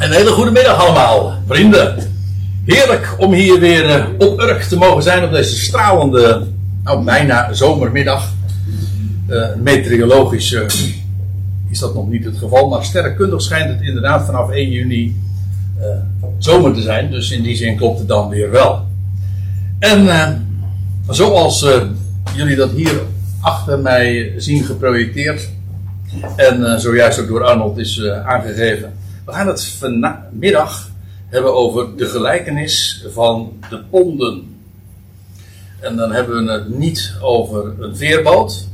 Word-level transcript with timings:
Een 0.00 0.12
hele 0.12 0.30
goede 0.30 0.50
middag 0.50 0.84
allemaal, 0.84 1.32
vrienden. 1.46 1.96
Heerlijk 2.64 3.14
om 3.18 3.32
hier 3.32 3.60
weer 3.60 3.84
uh, 3.84 4.28
op 4.28 4.40
Urk 4.40 4.62
te 4.62 4.76
mogen 4.76 5.02
zijn 5.02 5.24
op 5.24 5.30
deze 5.30 5.56
stralende, 5.56 6.46
nou 6.84 7.04
bijna 7.04 7.52
zomermiddag. 7.52 8.32
Uh, 9.28 9.46
meteorologisch 9.62 10.52
uh, 10.52 10.62
is 11.70 11.78
dat 11.78 11.94
nog 11.94 12.08
niet 12.08 12.24
het 12.24 12.36
geval, 12.36 12.68
maar 12.68 12.84
sterrenkundig 12.84 13.42
schijnt 13.42 13.68
het 13.68 13.80
inderdaad 13.80 14.26
vanaf 14.26 14.50
1 14.50 14.70
juni 14.70 15.16
zomer 16.38 16.74
te 16.74 16.82
zijn. 16.82 17.10
Dus 17.10 17.30
in 17.30 17.42
die 17.42 17.56
zin 17.56 17.76
klopt 17.76 17.98
het 17.98 18.08
dan 18.08 18.28
weer 18.28 18.50
wel. 18.50 18.86
En 19.78 20.08
zoals 21.08 21.66
jullie 22.34 22.56
dat 22.56 22.70
hier 22.70 23.00
achter 23.40 23.78
mij 23.78 24.34
zien 24.36 24.64
geprojecteerd 24.64 25.50
en 26.36 26.80
zojuist 26.80 27.20
ook 27.20 27.28
door 27.28 27.44
Arnold 27.44 27.78
is 27.78 28.04
aangegeven 28.24 28.98
we 29.30 29.36
gaan 29.36 29.46
het 29.46 29.64
vanmiddag 29.64 30.90
hebben 31.28 31.54
over 31.54 31.96
de 31.96 32.06
gelijkenis 32.06 33.04
van 33.12 33.52
de 33.70 33.82
ponden. 33.90 34.56
En 35.80 35.96
dan 35.96 36.12
hebben 36.12 36.44
we 36.44 36.52
het 36.52 36.78
niet 36.78 37.14
over 37.20 37.72
een 37.78 37.96
veerboot. 37.96 38.68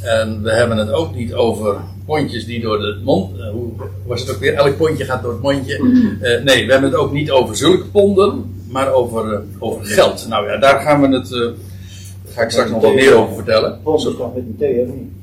En 0.00 0.42
we 0.42 0.52
hebben 0.52 0.76
het 0.76 0.92
ook 0.92 1.14
niet 1.14 1.34
over 1.34 1.76
pondjes 2.06 2.44
die 2.44 2.60
door 2.60 2.78
de 2.78 3.00
mond. 3.04 3.38
Uh, 3.38 3.50
hoe 3.50 3.72
was 4.06 4.20
het 4.20 4.30
ook 4.30 4.40
weer? 4.40 4.54
Elk 4.54 4.76
pondje 4.76 5.04
gaat 5.04 5.22
door 5.22 5.32
het 5.32 5.42
mondje. 5.42 5.78
Uh, 5.78 6.42
nee, 6.42 6.66
we 6.66 6.72
hebben 6.72 6.90
het 6.90 6.98
ook 6.98 7.12
niet 7.12 7.30
over 7.30 7.56
zulke 7.56 7.86
ponden, 7.86 8.54
maar 8.68 8.92
over, 8.92 9.32
uh, 9.32 9.38
over 9.58 9.86
geld. 9.86 10.26
Nou 10.28 10.50
ja, 10.50 10.56
daar 10.56 10.80
gaan 10.80 11.00
we 11.00 11.08
het. 11.08 11.28
Daar 11.28 12.34
ga 12.34 12.42
ik 12.42 12.50
straks 12.50 12.70
nog 12.70 12.82
wat 12.82 12.94
meer 12.94 13.14
over 13.14 13.34
vertellen. 13.34 13.80
Ponden 13.82 14.16
kan 14.16 14.32
met 14.34 14.42
een 14.42 14.56
thee, 14.58 14.80
of 14.80 14.88
niet? 14.94 15.19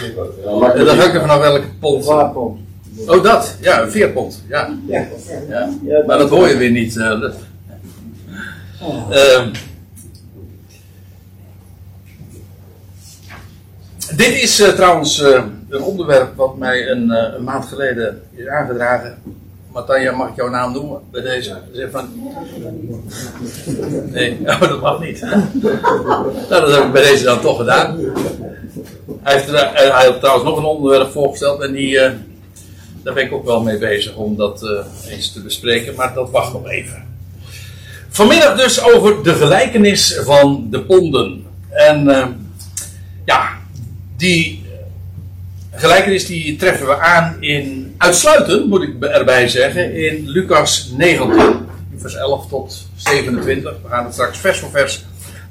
Nee. 0.00 0.14
En 0.74 0.84
dan 0.84 0.98
hangt 0.98 1.14
er 1.14 1.20
vanaf 1.20 1.38
welke 1.40 1.66
pond. 1.80 2.04
Vaarpond. 2.04 2.60
Oh, 3.06 3.22
dat. 3.22 3.56
Ja, 3.60 3.82
een 3.82 3.90
veerpond. 3.90 4.42
Ja. 4.48 4.68
Ja. 4.86 5.06
ja. 5.48 5.68
Ja, 5.82 6.02
Maar 6.06 6.18
dat 6.18 6.28
hoor 6.30 6.48
je 6.48 6.56
weer 6.56 6.70
niet. 6.70 6.96
eh, 6.96 7.20
dat- 7.20 7.34
Ehm, 9.10 9.48
dit 14.16 14.42
is 14.42 14.60
eh, 14.60 14.68
trouwens 14.68 15.20
eh, 15.22 15.42
een 15.68 15.82
onderwerp 15.82 16.36
wat 16.36 16.56
mij 16.56 16.88
een, 16.90 17.10
eh, 17.10 17.34
een 17.36 17.44
maand 17.44 17.64
geleden 17.64 18.22
is 18.34 18.46
aangedragen. 18.46 19.18
Matanja, 19.72 20.12
mag 20.12 20.28
ik 20.28 20.36
jouw 20.36 20.48
naam 20.48 20.72
noemen 20.72 21.00
bij 21.10 21.22
deze? 21.22 21.56
Zeg 21.72 21.90
van... 21.90 22.08
Nee, 24.10 24.38
oh, 24.46 24.60
dat 24.60 24.80
mag 24.80 25.00
niet. 25.00 25.20
nou, 25.20 26.48
dat 26.48 26.74
heb 26.74 26.84
ik 26.84 26.92
bij 26.92 27.02
deze 27.02 27.24
dan 27.24 27.40
toch 27.40 27.56
gedaan. 27.56 27.98
Hij 29.22 29.32
heeft, 29.34 29.48
er- 29.48 29.54
eh, 29.74 30.14
trouwens 30.14 30.44
nog 30.48 30.56
een 30.58 30.64
onderwerp 30.64 31.10
voorgesteld 31.12 31.62
en 31.62 31.72
die, 31.72 31.98
eh, 31.98 32.12
daar 33.02 33.14
ben 33.14 33.24
ik 33.24 33.32
ook 33.32 33.44
wel 33.44 33.62
mee 33.62 33.78
bezig 33.78 34.14
om 34.14 34.36
dat 34.36 34.62
eh, 34.62 35.12
eens 35.12 35.32
te 35.32 35.40
bespreken, 35.42 35.94
maar 35.94 36.14
dat 36.14 36.30
wacht 36.30 36.52
nog 36.52 36.68
even. 36.68 37.04
Vanmiddag 38.08 38.56
dus 38.56 38.82
over 38.82 39.22
de 39.22 39.34
gelijkenis 39.34 40.18
van 40.24 40.66
de 40.70 40.80
ponden. 40.80 41.44
En 41.70 42.04
ja, 43.24 43.48
die 44.16 44.64
gelijkenis 45.74 46.26
die 46.26 46.56
treffen 46.56 46.86
we 46.86 46.98
aan 46.98 47.36
in 47.40 47.94
uitsluitend, 47.98 48.66
moet 48.68 48.82
ik 48.82 49.04
erbij 49.04 49.48
zeggen, 49.48 49.94
in 49.94 50.28
Lucas 50.28 50.90
19, 50.96 51.66
vers 51.96 52.14
11 52.14 52.48
tot 52.48 52.86
27. 52.96 53.72
We 53.82 53.88
gaan 53.88 54.04
het 54.04 54.12
straks 54.12 54.38
vers 54.38 54.58
voor 54.58 54.70
vers 54.70 55.04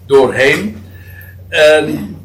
doorheen. 0.06 0.84
En 1.50 2.16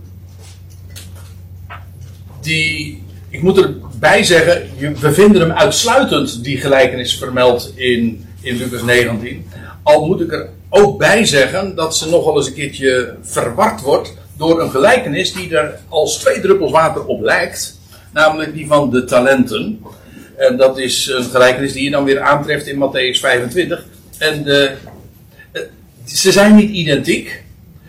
die, 2.47 3.03
ik 3.31 3.43
moet 3.43 3.59
erbij 3.59 4.25
zeggen, 4.25 4.63
we 5.01 5.13
vinden 5.13 5.41
hem 5.41 5.53
uitsluitend, 5.53 6.45
die 6.45 6.57
gelijkenis 6.57 7.19
vermeld 7.19 7.73
in, 7.75 8.27
in 8.41 8.57
Lucas 8.57 8.83
19. 8.83 9.47
Al 9.83 10.07
moet 10.07 10.21
ik 10.21 10.33
er 10.33 10.49
ook 10.69 10.99
bij 10.99 11.25
zeggen 11.25 11.75
dat 11.75 11.97
ze 11.97 12.09
nogal 12.09 12.37
eens 12.37 12.47
een 12.47 12.55
keertje 12.55 13.15
verward 13.23 13.81
wordt 13.81 14.15
door 14.37 14.61
een 14.61 14.71
gelijkenis 14.71 15.33
die 15.33 15.57
er 15.57 15.79
als 15.89 16.19
twee 16.19 16.41
druppels 16.41 16.71
water 16.71 17.05
op 17.05 17.23
lijkt. 17.23 17.81
Namelijk 18.13 18.55
die 18.55 18.67
van 18.67 18.91
de 18.91 19.05
talenten. 19.05 19.81
En 20.37 20.57
dat 20.57 20.79
is 20.79 21.07
een 21.07 21.25
gelijkenis 21.25 21.73
die 21.73 21.85
je 21.85 21.91
dan 21.91 22.05
weer 22.05 22.21
aantreft 22.21 22.67
in 22.67 22.77
Matthäus 22.77 23.21
25. 23.21 23.85
En 24.19 24.43
de, 24.43 24.73
eh, 25.53 25.63
ze 26.05 26.33
zijn 26.33 26.55
niet 26.55 26.71
identiek, 26.71 27.43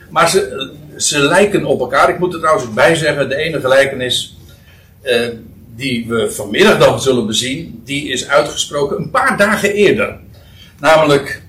maar 0.10 0.30
ze, 0.30 0.72
ze 0.98 1.20
lijken 1.20 1.66
op 1.66 1.80
elkaar. 1.80 2.10
Ik 2.10 2.20
moet 2.20 2.34
er 2.34 2.40
trouwens 2.40 2.74
bij 2.74 2.96
zeggen, 2.96 3.30
de 3.30 3.36
ene 3.36 3.60
gelijkenis 3.60 4.37
eh, 5.07 5.29
die 5.75 6.07
we 6.07 6.31
vanmiddag 6.31 6.78
dan 6.79 7.01
zullen 7.01 7.28
bezien, 7.28 7.81
die 7.85 8.09
is 8.09 8.28
uitgesproken 8.28 8.97
een 8.97 9.09
paar 9.09 9.38
dagen 9.38 9.73
eerder. 9.73 10.19
Namelijk, 10.79 11.41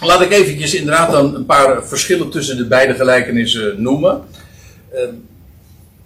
laat 0.00 0.20
ik 0.20 0.30
eventjes 0.30 0.74
inderdaad 0.74 1.10
dan 1.10 1.34
een 1.34 1.46
paar 1.46 1.86
verschillen 1.86 2.30
tussen 2.30 2.56
de 2.56 2.66
beide 2.66 2.94
gelijkenissen 2.94 3.82
noemen. 3.82 4.24
Eh, 4.92 5.00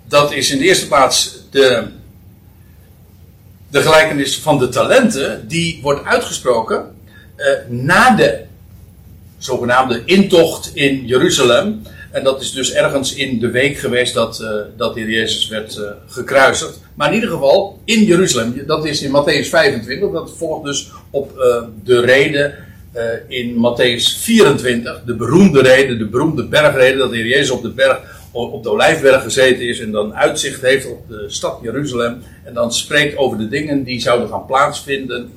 dat 0.09 0.33
is 0.33 0.51
in 0.51 0.59
de 0.59 0.65
eerste 0.65 0.87
plaats 0.87 1.39
de, 1.51 1.87
de 3.71 3.83
gelijkenis 3.83 4.39
van 4.39 4.59
de 4.59 4.69
talenten, 4.69 5.49
die 5.49 5.79
wordt 5.83 6.05
uitgesproken 6.05 6.95
eh, 7.37 7.47
na 7.69 8.17
de 8.17 8.45
zogenaamde 9.39 10.03
intocht 10.05 10.71
in 10.75 11.07
Jeruzalem. 11.07 11.83
En 12.17 12.25
dat 12.25 12.41
is 12.41 12.53
dus 12.53 12.73
ergens 12.73 13.15
in 13.15 13.39
de 13.39 13.51
week 13.51 13.79
geweest 13.79 14.15
dat, 14.15 14.41
eh, 14.41 14.49
dat 14.77 14.95
de 14.95 15.01
Jezus 15.01 15.49
werd 15.49 15.77
eh, 15.77 15.91
gekruisigd. 16.07 16.81
Maar 16.95 17.09
in 17.09 17.15
ieder 17.15 17.31
geval 17.31 17.81
in 17.85 18.05
Jeruzalem. 18.05 18.63
Dat 18.67 18.85
is 18.85 19.03
in 19.03 19.11
Matthäus 19.11 19.49
25. 19.49 20.11
Dat 20.13 20.33
volgt 20.37 20.65
dus 20.65 20.91
op 21.11 21.39
eh, 21.39 21.63
de 21.85 22.01
reden 22.01 22.55
in 23.29 23.55
Matthäus 23.55 24.19
24. 24.19 25.03
De 25.07 25.15
beroemde 25.15 25.63
reden, 25.63 25.99
de 25.99 26.07
beroemde 26.07 26.47
bergreden. 26.47 26.99
Dat 26.99 27.11
de 27.11 27.17
Heer 27.17 27.27
Jezus 27.27 27.51
op 27.51 27.63
de 27.63 27.71
berg, 27.71 28.01
op 28.33 28.63
de 28.63 28.71
Olijfberg 28.71 29.23
gezeten 29.23 29.69
is. 29.69 29.81
En 29.81 29.91
dan 29.91 30.15
uitzicht 30.15 30.61
heeft 30.61 30.91
op 30.91 31.09
de 31.09 31.25
stad 31.29 31.59
Jeruzalem. 31.63 32.23
En 32.45 32.55
dan 32.55 32.73
spreekt 32.73 33.17
over 33.17 33.39
de 33.39 33.49
dingen 33.49 33.85
die 33.85 34.01
zouden 34.01 34.29
gaan 34.29 34.47
plaatsvinden. 34.47 35.31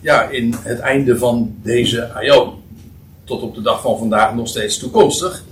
Ja, 0.00 0.28
in 0.28 0.54
het 0.62 0.78
einde 0.78 1.18
van 1.18 1.54
deze 1.62 2.12
aion 2.12 2.52
tot 3.24 3.42
op 3.42 3.54
de 3.54 3.62
dag 3.62 3.80
van 3.80 3.98
vandaag 3.98 4.34
nog 4.34 4.48
steeds 4.48 4.78
toekomstig. 4.78 5.44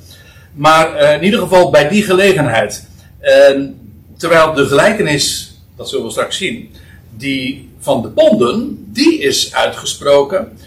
Maar 0.58 0.94
eh, 0.94 1.14
in 1.14 1.24
ieder 1.24 1.41
geval 1.41 1.70
bij 1.70 1.88
die 1.88 2.02
gelegenheid. 2.02 2.86
En 3.20 3.80
terwijl 4.16 4.52
de 4.52 4.66
gelijkenis, 4.66 5.54
dat 5.76 5.88
zullen 5.88 6.04
we 6.04 6.10
straks 6.10 6.36
zien, 6.36 6.74
die 7.16 7.70
van 7.78 8.02
de 8.02 8.08
ponden, 8.08 8.86
die 8.92 9.19
is 9.19 9.54
uitgesproken. 9.54 10.58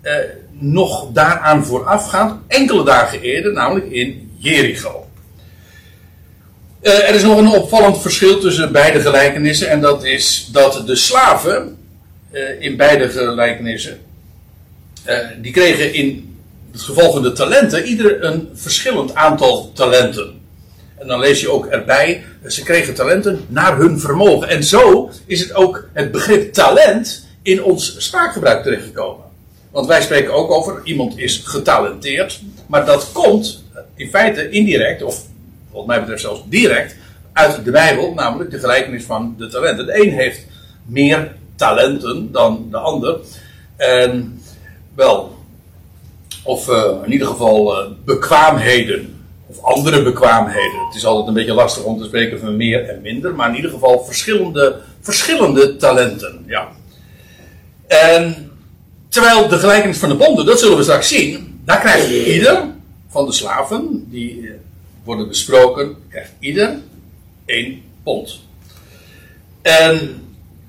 eh, 0.00 0.14
nog 0.50 1.12
daaraan 1.12 1.64
voorafgaand, 1.64 2.40
enkele 2.48 2.84
dagen 2.84 3.20
eerder, 3.20 3.52
namelijk 3.52 3.90
in 3.90 4.30
Jericho. 4.38 5.06
Eh, 6.80 7.08
er 7.08 7.14
is 7.14 7.22
nog 7.22 7.38
een 7.38 7.48
opvallend 7.48 8.00
verschil 8.00 8.40
tussen 8.40 8.72
beide 8.72 9.00
gelijkenissen, 9.00 9.68
en 9.68 9.80
dat 9.80 10.04
is 10.04 10.48
dat 10.52 10.86
de 10.86 10.96
slaven 10.96 11.78
in 12.58 12.76
beide 12.76 13.08
gelijkenissen, 13.08 14.00
die 15.40 15.52
kregen 15.52 15.94
in 15.94 16.35
het 16.76 16.84
geval 16.84 17.12
van 17.12 17.22
de 17.22 17.32
talenten, 17.32 17.84
ieder 17.84 18.24
een 18.24 18.48
verschillend 18.54 19.14
aantal 19.14 19.72
talenten. 19.72 20.40
En 20.98 21.06
dan 21.06 21.20
lees 21.20 21.40
je 21.40 21.50
ook 21.50 21.66
erbij, 21.66 22.24
ze 22.46 22.62
kregen 22.62 22.94
talenten 22.94 23.44
naar 23.48 23.76
hun 23.76 24.00
vermogen. 24.00 24.48
En 24.48 24.64
zo 24.64 25.10
is 25.26 25.40
het 25.40 25.54
ook 25.54 25.88
het 25.92 26.12
begrip 26.12 26.52
talent 26.52 27.26
in 27.42 27.62
ons 27.62 27.94
spraakgebruik 27.98 28.62
terechtgekomen. 28.62 29.24
Want 29.70 29.86
wij 29.86 30.02
spreken 30.02 30.32
ook 30.32 30.50
over 30.50 30.80
iemand 30.84 31.18
is 31.18 31.42
getalenteerd, 31.44 32.40
maar 32.66 32.86
dat 32.86 33.12
komt 33.12 33.64
in 33.94 34.08
feite 34.08 34.50
indirect, 34.50 35.02
of 35.02 35.24
wat 35.70 35.86
mij 35.86 36.00
betreft 36.00 36.22
zelfs 36.22 36.42
direct, 36.48 36.96
uit 37.32 37.64
de 37.64 37.70
Bijbel, 37.70 38.14
namelijk 38.14 38.50
de 38.50 38.58
gelijkenis 38.58 39.04
van 39.04 39.34
de 39.38 39.48
talenten. 39.48 39.86
De 39.86 40.02
een 40.02 40.12
heeft 40.12 40.46
meer 40.86 41.32
talenten 41.56 42.32
dan 42.32 42.68
de 42.70 42.76
ander. 42.76 43.18
En 43.76 44.42
wel, 44.94 45.35
of 46.46 46.68
eh, 46.68 46.92
in 47.04 47.12
ieder 47.12 47.26
geval 47.26 47.76
eh, 47.76 47.90
bekwaamheden. 48.04 49.14
Of 49.46 49.62
andere 49.62 50.02
bekwaamheden. 50.02 50.86
Het 50.86 50.94
is 50.94 51.04
altijd 51.04 51.28
een 51.28 51.34
beetje 51.34 51.54
lastig 51.54 51.82
om 51.82 51.98
te 51.98 52.04
spreken 52.04 52.40
van 52.40 52.56
meer 52.56 52.88
en 52.88 53.00
minder. 53.02 53.34
Maar 53.34 53.48
in 53.48 53.54
ieder 53.56 53.70
geval 53.70 54.04
verschillende, 54.04 54.80
verschillende 55.00 55.76
talenten. 55.76 56.44
Ja. 56.46 56.68
En 57.86 58.50
terwijl 59.08 59.48
de 59.48 59.58
gelijkenis 59.58 59.98
van 59.98 60.08
de 60.08 60.14
bonden, 60.14 60.46
dat 60.46 60.60
zullen 60.60 60.76
we 60.76 60.82
straks 60.82 61.08
zien. 61.08 61.60
Daar 61.64 61.80
krijgt 61.80 62.10
ieder 62.10 62.64
van 63.08 63.26
de 63.26 63.32
slaven 63.32 64.06
die 64.10 64.40
eh, 64.40 64.50
worden 65.04 65.28
besproken, 65.28 65.96
krijgt 66.08 66.32
ieder 66.38 66.78
één 67.44 67.82
pond. 68.02 68.40
En 69.62 70.22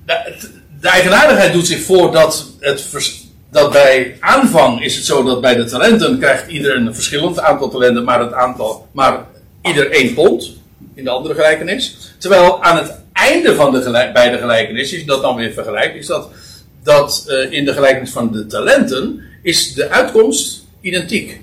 de, 0.06 0.48
de 0.80 0.88
eigenaardigheid 0.88 1.52
doet 1.52 1.66
zich 1.66 1.82
voor 1.82 2.12
dat 2.12 2.46
het 2.60 2.80
vers- 2.80 3.27
dat 3.50 3.72
bij 3.72 4.16
aanvang 4.20 4.82
is 4.82 4.96
het 4.96 5.04
zo 5.04 5.22
dat 5.22 5.40
bij 5.40 5.54
de 5.54 5.64
talenten 5.64 6.18
krijgt 6.18 6.48
ieder 6.48 6.76
een 6.76 6.94
verschillend 6.94 7.40
aantal 7.40 7.68
talenten, 7.68 8.04
maar, 8.04 8.20
het 8.20 8.32
aantal, 8.32 8.86
maar 8.92 9.24
ieder 9.62 9.90
één 9.90 10.14
pond 10.14 10.56
in 10.94 11.04
de 11.04 11.10
andere 11.10 11.34
gelijkenis. 11.34 12.14
Terwijl 12.18 12.62
aan 12.62 12.76
het 12.76 12.94
einde 13.12 13.54
van 13.54 13.72
de 13.72 13.82
gelijk, 13.82 14.12
bij 14.12 14.30
de 14.30 14.88
je 14.88 15.04
dat 15.04 15.22
dan 15.22 15.36
weer 15.36 15.52
vergelijkt, 15.52 15.96
is 15.96 16.06
dat, 16.06 16.30
dat 16.82 17.24
uh, 17.28 17.52
in 17.52 17.64
de 17.64 17.72
gelijkenis 17.72 18.10
van 18.10 18.32
de 18.32 18.46
talenten 18.46 19.20
is 19.42 19.74
de 19.74 19.88
uitkomst 19.88 20.64
identiek. 20.80 21.40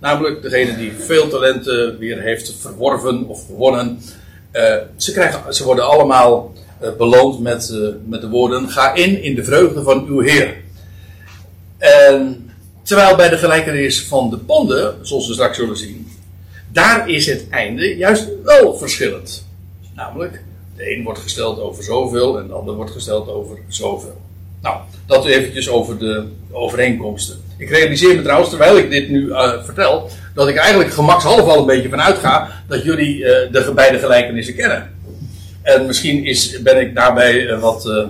Namelijk 0.00 0.42
degene 0.42 0.76
die 0.76 0.92
veel 0.98 1.28
talenten 1.28 1.98
weer 1.98 2.20
heeft 2.20 2.54
verworven 2.60 3.28
of 3.28 3.46
gewonnen. 3.46 4.00
Uh, 4.52 4.74
ze, 4.96 5.12
krijgen, 5.12 5.54
ze 5.54 5.64
worden 5.64 5.88
allemaal 5.88 6.52
uh, 6.82 6.88
beloond 6.98 7.40
met, 7.40 7.74
met 8.04 8.20
de 8.20 8.28
woorden: 8.28 8.68
Ga 8.68 8.94
in 8.94 9.22
in 9.22 9.34
de 9.34 9.44
vreugde 9.44 9.82
van 9.82 10.06
uw 10.06 10.20
Heer. 10.20 10.56
En 11.78 12.50
terwijl 12.82 13.16
bij 13.16 13.28
de 13.28 13.38
gelijkenis 13.38 14.02
van 14.02 14.30
de 14.30 14.36
ponden, 14.36 14.94
zoals 15.02 15.26
we 15.26 15.32
straks 15.32 15.56
zullen 15.56 15.76
zien, 15.76 16.08
daar 16.72 17.08
is 17.08 17.26
het 17.26 17.48
einde 17.50 17.96
juist 17.96 18.28
wel 18.44 18.76
verschillend. 18.76 19.46
Namelijk, 19.94 20.42
de 20.76 20.96
een 20.96 21.04
wordt 21.04 21.20
gesteld 21.20 21.60
over 21.60 21.84
zoveel 21.84 22.38
en 22.38 22.46
de 22.46 22.52
ander 22.52 22.74
wordt 22.74 22.90
gesteld 22.90 23.28
over 23.28 23.58
zoveel. 23.68 24.20
Nou, 24.62 24.76
dat 25.06 25.24
eventjes 25.24 25.68
over 25.68 25.98
de 25.98 26.24
overeenkomsten. 26.50 27.36
Ik 27.56 27.70
realiseer 27.70 28.16
me 28.16 28.22
trouwens, 28.22 28.50
terwijl 28.50 28.76
ik 28.76 28.90
dit 28.90 29.08
nu 29.08 29.26
uh, 29.26 29.64
vertel, 29.64 30.10
dat 30.34 30.48
ik 30.48 30.56
eigenlijk 30.56 30.92
gemakshalve 30.92 31.42
al 31.50 31.58
een 31.58 31.66
beetje 31.66 31.88
van 31.88 32.00
uitga 32.00 32.62
dat 32.68 32.82
jullie 32.82 33.16
uh, 33.16 33.26
de 33.26 33.72
beide 33.74 33.98
gelijkenissen 33.98 34.54
kennen. 34.54 34.94
En 35.62 35.86
misschien 35.86 36.24
is, 36.24 36.62
ben 36.62 36.80
ik 36.80 36.94
daarbij 36.94 37.46
uh, 37.46 37.60
wat. 37.60 38.08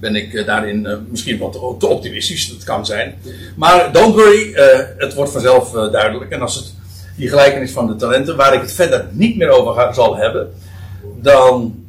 Ben 0.00 0.16
ik 0.16 0.46
daarin 0.46 1.06
misschien 1.10 1.38
wat 1.38 1.52
te 1.78 1.86
optimistisch, 1.86 2.48
dat 2.48 2.64
kan 2.64 2.86
zijn. 2.86 3.14
Maar 3.56 3.92
don't 3.92 4.14
worry, 4.14 4.52
het 4.98 5.14
wordt 5.14 5.32
vanzelf 5.32 5.70
duidelijk. 5.70 6.30
En 6.30 6.40
als 6.40 6.54
het 6.54 6.74
die 7.16 7.28
gelijkenis 7.28 7.70
van 7.70 7.86
de 7.86 7.96
talenten, 7.96 8.36
waar 8.36 8.54
ik 8.54 8.60
het 8.60 8.72
verder 8.72 9.06
niet 9.10 9.36
meer 9.36 9.48
over 9.48 9.94
zal 9.94 10.16
hebben, 10.16 10.54
dan, 11.20 11.84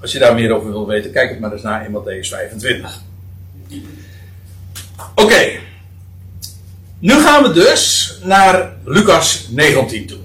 als 0.00 0.12
je 0.12 0.18
daar 0.18 0.34
meer 0.34 0.54
over 0.54 0.70
wil 0.70 0.86
weten, 0.86 1.12
kijk 1.12 1.30
het 1.30 1.40
maar 1.40 1.52
eens 1.52 1.62
naar 1.62 1.84
in 1.84 1.92
Matthäus 1.92 2.28
25. 2.28 3.00
Oké, 5.14 5.58
nu 6.98 7.12
gaan 7.12 7.42
we 7.42 7.52
dus 7.52 8.14
naar 8.22 8.72
Lucas 8.84 9.46
19 9.50 10.06
toe. 10.06 10.18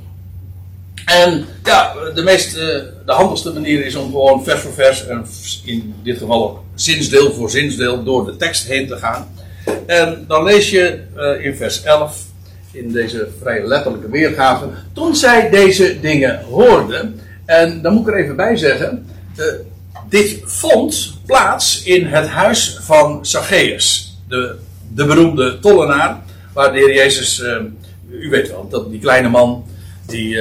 En 1.05 1.45
ja, 1.63 1.93
de, 2.13 2.21
meest, 2.21 2.55
uh, 2.55 2.61
de 3.05 3.11
handigste 3.11 3.53
manier 3.53 3.85
is 3.85 3.95
om 3.95 4.11
gewoon 4.11 4.43
vers 4.43 4.61
voor 4.61 4.73
vers, 4.73 5.07
en 5.07 5.25
in 5.65 5.95
dit 6.03 6.17
geval 6.17 6.49
ook 6.49 6.63
zinsdeel 6.83 7.33
voor 7.33 7.49
zinsdeel, 7.49 8.03
door 8.03 8.25
de 8.25 8.35
tekst 8.35 8.67
heen 8.67 8.87
te 8.87 8.97
gaan. 8.97 9.27
En 9.85 10.25
dan 10.27 10.43
lees 10.43 10.69
je 10.69 10.99
uh, 11.17 11.45
in 11.45 11.55
vers 11.55 11.83
11 11.83 12.23
in 12.71 12.91
deze 12.91 13.27
vrij 13.41 13.65
letterlijke 13.65 14.09
weergave. 14.09 14.65
Toen 14.93 15.15
zij 15.15 15.49
deze 15.49 15.99
dingen 15.99 16.43
hoorden, 16.43 17.19
en 17.45 17.81
dan 17.81 17.93
moet 17.93 18.07
ik 18.07 18.13
er 18.13 18.19
even 18.23 18.35
bij 18.35 18.57
zeggen, 18.57 19.05
uh, 19.37 19.45
dit 20.09 20.39
vond 20.43 21.13
plaats 21.25 21.83
in 21.83 22.05
het 22.05 22.27
huis 22.27 22.77
van 22.81 23.25
Zacchaeus, 23.25 24.17
de, 24.27 24.55
de 24.93 25.05
beroemde 25.05 25.59
tollenaar, 25.59 26.21
waar 26.53 26.73
de 26.73 26.79
Heer 26.79 26.93
Jezus, 26.93 27.39
uh, 27.39 27.55
u 28.09 28.29
weet 28.29 28.49
wel, 28.49 28.67
dat 28.69 28.89
die 28.91 28.99
kleine 28.99 29.29
man 29.29 29.65
die 30.05 30.37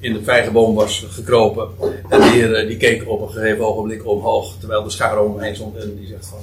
in 0.00 0.12
de 0.12 0.22
vijgenboom 0.22 0.74
was 0.74 1.06
gekropen, 1.10 1.68
en 2.08 2.20
de 2.20 2.30
Heer 2.30 2.66
die 2.66 2.76
keek 2.76 3.08
op 3.08 3.20
een 3.20 3.30
gegeven 3.30 3.64
ogenblik 3.64 4.06
omhoog, 4.06 4.56
terwijl 4.58 4.82
de 4.82 4.90
schaar 4.90 5.18
heen 5.38 5.54
stond, 5.54 5.76
en 5.76 5.96
die 5.96 6.06
zegt 6.06 6.26
van, 6.26 6.38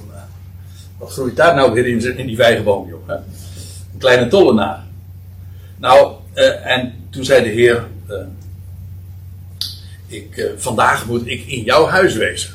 wat 0.98 1.12
groeit 1.12 1.36
daar 1.36 1.54
nou 1.54 1.72
weer 1.72 1.86
in, 1.86 2.18
in 2.18 2.26
die 2.26 2.36
vijgenboom, 2.36 2.88
joh? 2.88 3.08
Een 3.08 3.98
kleine 3.98 4.28
tollenaar. 4.28 4.84
Nou, 5.76 6.12
uh, 6.34 6.66
en 6.66 6.94
toen 7.10 7.24
zei 7.24 7.42
de 7.42 7.48
Heer: 7.48 7.86
ik, 10.06 10.52
Vandaag 10.56 11.06
moet 11.06 11.26
ik 11.26 11.46
in 11.46 11.62
jouw 11.62 11.86
huis 11.86 12.14
wezen. 12.14 12.50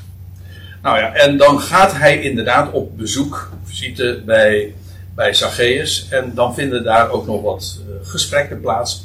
Nou 0.81 0.97
ja, 0.97 1.13
en 1.13 1.37
dan 1.37 1.59
gaat 1.59 1.93
hij 1.93 2.21
inderdaad 2.21 2.71
op 2.71 2.97
bezoek, 2.97 3.51
visite 3.63 4.21
bij, 4.25 4.73
bij 5.15 5.33
Zacchaeus. 5.33 6.07
En 6.09 6.31
dan 6.35 6.53
vinden 6.53 6.83
daar 6.83 7.09
ook 7.09 7.25
nog 7.25 7.41
wat 7.41 7.79
gesprekken 8.03 8.61
plaats. 8.61 9.03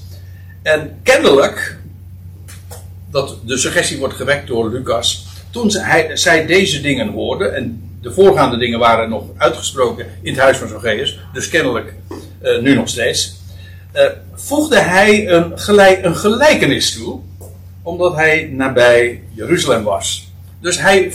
En 0.62 0.98
kennelijk, 1.02 1.77
dat 3.10 3.36
de 3.44 3.58
suggestie 3.58 3.98
wordt 3.98 4.14
gewekt 4.14 4.46
door 4.46 4.70
Lucas. 4.70 5.26
Toen 5.50 5.70
hij, 5.72 6.16
zij 6.16 6.46
deze 6.46 6.80
dingen 6.80 7.08
hoorde, 7.08 7.48
en 7.48 7.90
de 8.02 8.12
voorgaande 8.12 8.58
dingen 8.58 8.78
waren 8.78 9.08
nog 9.08 9.24
uitgesproken 9.36 10.06
in 10.22 10.32
het 10.32 10.42
huis 10.42 10.56
van 10.56 10.68
Zacchaeus, 10.68 11.18
dus 11.32 11.48
kennelijk 11.48 11.94
nu 12.60 12.74
nog 12.74 12.88
steeds 12.88 13.38
uh, 13.94 14.02
voegde 14.34 14.78
hij 14.78 15.28
een, 15.28 15.52
een 16.04 16.16
gelijkenis 16.16 16.92
toe, 16.92 17.20
omdat 17.82 18.14
hij 18.14 18.50
nabij 18.52 19.22
Jeruzalem 19.34 19.84
was. 19.84 20.32
Dus 20.60 20.80
hij, 20.80 21.12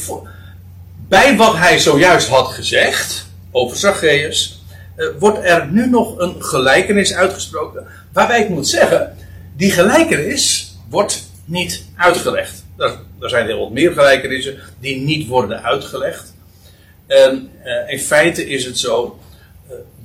bij 1.08 1.38
wat 1.38 1.56
hij 1.56 1.80
zojuist 1.80 2.28
had 2.28 2.48
gezegd 2.48 3.26
over 3.52 3.78
Zacchaeus, 3.78 4.64
uh, 4.98 5.08
wordt 5.20 5.46
er 5.46 5.68
nu 5.72 5.90
nog 5.90 6.20
een 6.20 6.44
gelijkenis 6.44 7.14
uitgesproken. 7.14 7.86
Waarbij 8.14 8.42
ik 8.42 8.50
moet 8.50 8.68
zeggen, 8.68 9.18
die 9.56 9.72
gelijkenis 9.72 10.76
wordt 10.90 11.32
niet 11.46 11.86
uitgelegd. 11.96 12.64
Er, 12.78 13.30
zijn 13.30 13.46
heel 13.46 13.60
wat 13.60 13.72
meer 13.72 13.92
gelijkenissen 13.92 14.60
die 14.80 15.02
niet 15.02 15.28
worden 15.28 15.64
uitgelegd. 15.64 16.34
En 17.08 17.50
uh, 17.66 17.92
in 17.92 18.00
feite 18.00 18.48
is 18.48 18.66
het 18.66 18.78
zo 18.78 19.20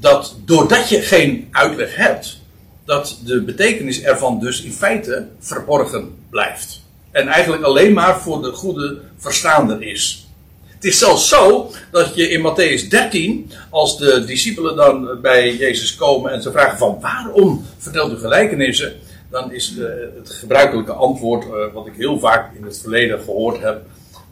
dat 0.00 0.36
doordat 0.44 0.88
je 0.88 1.00
geen 1.00 1.48
uitleg 1.50 1.96
hebt, 1.96 2.40
dat 2.84 3.18
de 3.24 3.42
betekenis 3.42 4.02
ervan 4.02 4.40
dus 4.40 4.62
in 4.62 4.72
feite 4.72 5.26
verborgen 5.38 6.14
blijft. 6.30 6.82
En 7.10 7.28
eigenlijk 7.28 7.62
alleen 7.62 7.92
maar 7.92 8.20
voor 8.20 8.42
de 8.42 8.52
goede 8.52 8.98
verstaander 9.16 9.82
is. 9.82 10.26
Het 10.66 10.84
is 10.84 10.98
zelfs 10.98 11.28
zo 11.28 11.70
dat 11.90 12.14
je 12.14 12.28
in 12.28 12.40
Matthäus 12.40 12.88
13, 12.88 13.52
als 13.70 13.98
de 13.98 14.24
discipelen 14.24 14.76
dan 14.76 15.20
bij 15.20 15.56
Jezus 15.56 15.94
komen 15.94 16.32
en 16.32 16.42
ze 16.42 16.52
vragen 16.52 16.78
van 16.78 16.98
waarom 17.00 17.66
vertelt 17.78 18.12
u 18.12 18.18
gelijkenissen, 18.18 18.92
dan 19.30 19.52
is 19.52 19.74
het 20.16 20.30
gebruikelijke 20.30 20.92
antwoord 20.92 21.44
uh, 21.44 21.50
wat 21.72 21.86
ik 21.86 21.92
heel 21.96 22.18
vaak 22.18 22.54
in 22.56 22.64
het 22.64 22.78
verleden 22.78 23.20
gehoord 23.20 23.62
heb, 23.62 23.82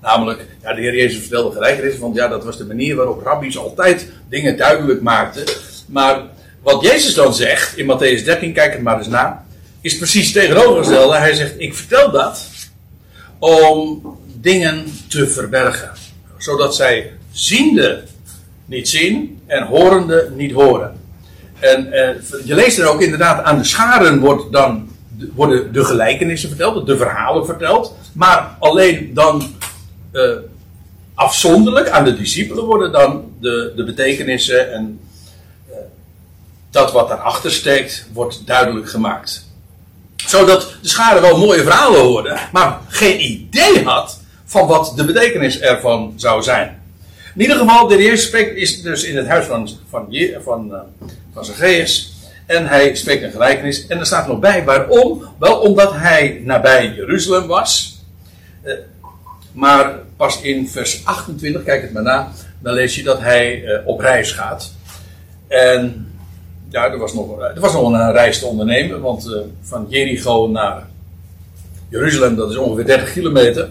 namelijk, 0.01 0.47
ja, 0.63 0.75
de 0.75 0.81
Heer 0.81 0.97
Jezus 0.97 1.21
vertelde 1.21 1.53
gelijkenissen, 1.53 2.01
want 2.01 2.15
ja, 2.15 2.29
dat 2.29 2.45
was 2.45 2.59
de 2.59 2.67
manier 2.67 2.97
waarop 2.97 3.23
rabbies 3.23 3.59
altijd 3.59 4.09
dingen 4.29 4.57
duidelijk 4.57 5.03
maakten. 5.03 5.45
Maar 5.87 6.23
wat 6.63 6.83
Jezus 6.83 7.15
dan 7.15 7.35
zegt 7.35 7.77
in 7.77 7.85
Matthäus 7.85 8.25
13, 8.25 8.53
kijk 8.53 8.73
het 8.73 8.83
maar 8.83 8.99
eens 8.99 9.09
na, 9.09 9.47
is 9.81 9.97
precies 9.97 10.33
tegenovergestelde. 10.33 11.17
Hij 11.17 11.35
zegt: 11.35 11.55
Ik 11.59 11.75
vertel 11.75 12.11
dat 12.11 12.49
om 13.39 14.03
dingen 14.41 14.85
te 15.09 15.29
verbergen, 15.29 15.91
zodat 16.39 16.75
zij 16.75 17.13
ziende 17.33 18.03
niet 18.65 18.89
zien 18.89 19.41
en 19.47 19.67
horende 19.67 20.33
niet 20.35 20.53
horen. 20.53 21.01
En 21.59 21.93
eh, 21.93 22.15
je 22.45 22.55
leest 22.55 22.79
er 22.79 22.89
ook 22.89 23.01
inderdaad 23.01 23.45
aan 23.45 23.59
de 23.59 23.65
scharen 23.65 24.21
wordt 24.21 24.53
dan, 24.53 24.89
worden 25.35 25.73
de 25.73 25.85
gelijkenissen 25.85 26.49
verteld, 26.49 26.87
de 26.87 26.97
verhalen 26.97 27.47
verteld, 27.47 27.95
maar 28.13 28.57
alleen 28.59 29.11
dan 29.15 29.43
uh, 30.13 30.31
afzonderlijk 31.15 31.89
aan 31.89 32.05
de 32.05 32.17
discipelen 32.17 32.65
worden 32.65 32.93
dan 32.93 33.33
de, 33.41 33.73
de 33.77 33.85
betekenissen 33.85 34.73
en 34.73 35.01
dat 36.77 36.93
wat 36.93 37.09
daarachter 37.09 37.53
steekt, 37.53 38.07
wordt 38.13 38.47
duidelijk 38.47 38.89
gemaakt. 38.89 39.47
Zodat 40.17 40.75
de 40.83 40.89
schade 40.89 41.21
wel 41.21 41.39
mooie 41.39 41.63
verhalen 41.63 42.01
hoorde, 42.01 42.39
maar 42.53 42.81
geen 42.89 43.21
idee 43.25 43.85
had 43.85 44.21
van 44.45 44.67
wat 44.67 44.93
de 44.97 45.05
betekenis 45.05 45.61
ervan 45.61 46.13
zou 46.17 46.43
zijn. 46.43 46.83
In 47.35 47.41
ieder 47.43 47.57
geval, 47.57 47.87
de 47.87 47.95
Heer 47.95 48.19
spreekt 48.19 48.57
is 48.57 48.83
dus 48.83 49.05
in 49.05 49.17
het 49.17 49.27
huis 49.27 49.47
van, 49.47 49.69
van, 49.91 50.17
van, 50.45 50.73
van 51.37 51.45
Zacchaeus. 51.45 52.13
En 52.47 52.67
hij 52.67 52.95
spreekt 52.95 53.23
een 53.23 53.31
gelijkenis. 53.31 53.87
En 53.87 53.99
er 53.99 54.07
staat 54.07 54.27
nog 54.27 54.39
bij 54.39 54.65
waarom. 54.65 55.23
Wel 55.39 55.59
omdat 55.59 55.93
hij 55.93 56.41
nabij 56.45 56.93
Jeruzalem 56.97 57.47
was. 57.47 58.01
Uh, 58.65 58.73
maar 59.53 59.99
pas 60.17 60.41
in 60.41 60.69
vers 60.69 61.05
28, 61.05 61.63
kijk 61.63 61.83
het 61.83 61.93
maar 61.93 62.03
na. 62.03 62.33
Dan 62.59 62.75
lees 62.75 62.95
je 62.95 63.03
dat 63.03 63.21
hij 63.21 63.63
uh, 63.63 63.79
op 63.85 64.01
reis 64.01 64.33
gaat. 64.33 64.73
En 65.49 66.13
ja, 66.69 66.91
er 66.91 66.99
was 66.99 67.15
nog, 67.15 67.41
er 67.41 67.61
was 67.61 67.73
nog 67.73 67.93
een 67.93 68.13
reis 68.13 68.39
te 68.39 68.47
ondernemen. 68.47 69.01
Want 69.01 69.31
van 69.63 69.87
Jericho 69.89 70.49
naar 70.49 70.87
Jeruzalem, 71.89 72.37
dat 72.37 72.51
is 72.51 72.57
ongeveer 72.57 72.87
30 72.87 73.13
kilometer. 73.13 73.69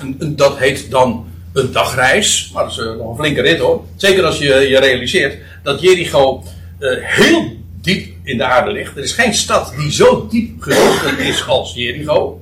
En, 0.00 0.16
en 0.18 0.36
dat 0.36 0.58
heet 0.58 0.90
dan 0.90 1.26
een 1.52 1.72
dagreis. 1.72 2.50
Maar 2.54 2.62
dat 2.62 2.72
is 2.72 2.78
nog 2.78 3.10
een 3.10 3.16
flinke 3.16 3.40
rit 3.40 3.58
hoor. 3.58 3.84
Zeker 3.96 4.24
als 4.24 4.38
je 4.38 4.54
je 4.54 4.78
realiseert 4.78 5.36
dat 5.62 5.80
Jericho 5.80 6.42
heel 6.78 7.56
diep 7.80 8.14
in 8.22 8.36
de 8.36 8.44
aarde 8.44 8.72
ligt. 8.72 8.96
Er 8.96 9.02
is 9.02 9.12
geen 9.12 9.34
stad 9.34 9.72
die 9.76 9.92
zo 9.92 10.26
diep 10.30 10.62
gezonken 10.62 11.18
is 11.18 11.46
als 11.46 11.74
Jericho. 11.74 12.40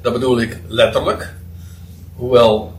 Dat 0.00 0.12
bedoel 0.12 0.40
ik 0.40 0.58
letterlijk. 0.68 1.34
Hoewel, 2.14 2.72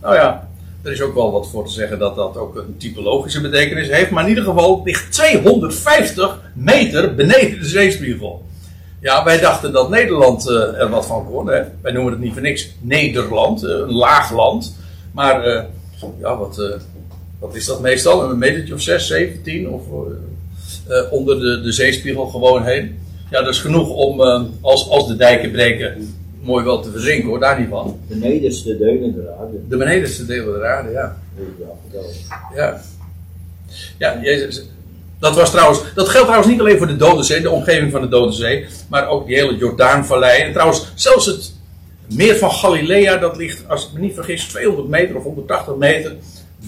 nou 0.00 0.14
ja, 0.14 0.48
er 0.82 0.92
is 0.92 1.00
ook 1.00 1.14
wel 1.14 1.32
wat 1.32 1.48
voor 1.48 1.66
te 1.66 1.72
zeggen 1.72 1.98
dat 1.98 2.16
dat 2.16 2.36
ook 2.36 2.56
een 2.56 2.76
typologische 2.76 3.40
betekenis 3.40 3.88
heeft. 3.88 4.10
Maar 4.10 4.22
in 4.22 4.28
ieder 4.28 4.44
geval 4.44 4.82
ligt 4.84 5.12
250 5.12 6.40
meter 6.54 7.14
beneden 7.14 7.60
de 7.60 7.66
zeespiegel. 7.66 8.46
Ja, 9.00 9.24
wij 9.24 9.40
dachten 9.40 9.72
dat 9.72 9.90
Nederland 9.90 10.48
uh, 10.48 10.80
er 10.80 10.88
wat 10.88 11.06
van 11.06 11.26
kon. 11.26 11.48
Hè? 11.48 11.62
Wij 11.80 11.92
noemen 11.92 12.12
het 12.12 12.20
niet 12.20 12.32
voor 12.32 12.42
niks 12.42 12.70
Nederland, 12.80 13.64
uh, 13.64 13.70
een 13.70 13.92
laag 13.92 14.32
land. 14.32 14.76
Maar 15.12 15.66
ja, 16.20 16.36
wat, 16.36 16.80
wat 17.38 17.54
is 17.54 17.66
dat 17.66 17.80
meestal? 17.80 18.30
Een 18.30 18.38
metertje 18.38 18.74
of 18.74 18.80
6, 18.80 19.06
17 19.06 19.68
of 19.68 19.82
onder 21.10 21.40
de, 21.40 21.60
de 21.60 21.72
zeespiegel 21.72 22.26
gewoon 22.26 22.64
heen. 22.64 22.98
Ja, 23.30 23.42
dat 23.42 23.54
is 23.54 23.60
genoeg 23.60 23.90
om 23.90 24.20
als, 24.60 24.88
als 24.88 25.08
de 25.08 25.16
dijken 25.16 25.50
breken 25.50 26.16
mooi 26.48 26.64
wel 26.64 26.80
te 26.80 26.90
verdrinken 26.90 27.28
hoor, 27.28 27.40
daar 27.40 27.60
niet 27.60 27.68
van. 27.68 27.98
De 28.08 28.16
nederste 28.16 28.78
delen 28.78 29.14
der 29.14 29.30
aarde. 29.40 29.56
De 29.68 29.76
benedenste 29.76 30.26
delen 30.26 30.52
der 30.52 30.66
aarde, 30.66 30.90
ja. 30.90 31.18
Ja. 32.54 32.80
Ja, 33.98 34.20
Jezus. 34.22 34.64
Dat, 35.18 35.34
was 35.34 35.50
trouwens, 35.50 35.80
dat 35.94 36.08
geldt 36.08 36.26
trouwens 36.26 36.52
niet 36.52 36.60
alleen 36.60 36.78
voor 36.78 36.86
de 36.86 36.96
Dode 36.96 37.22
Zee, 37.22 37.40
de 37.40 37.50
omgeving 37.50 37.92
van 37.92 38.00
de 38.00 38.08
Dode 38.08 38.32
Zee, 38.32 38.66
maar 38.88 39.08
ook 39.08 39.26
die 39.26 39.36
hele 39.36 39.56
Jordaanvallei. 39.56 40.42
En 40.42 40.52
trouwens, 40.52 40.92
zelfs 40.94 41.26
het 41.26 41.52
meer 42.14 42.36
van 42.36 42.50
Galilea, 42.50 43.16
dat 43.16 43.36
ligt, 43.36 43.68
als 43.68 43.86
ik 43.86 43.92
me 43.92 44.00
niet 44.00 44.14
vergis, 44.14 44.44
200 44.44 44.88
meter 44.88 45.16
of 45.16 45.22
180 45.22 45.76
meter 45.76 46.16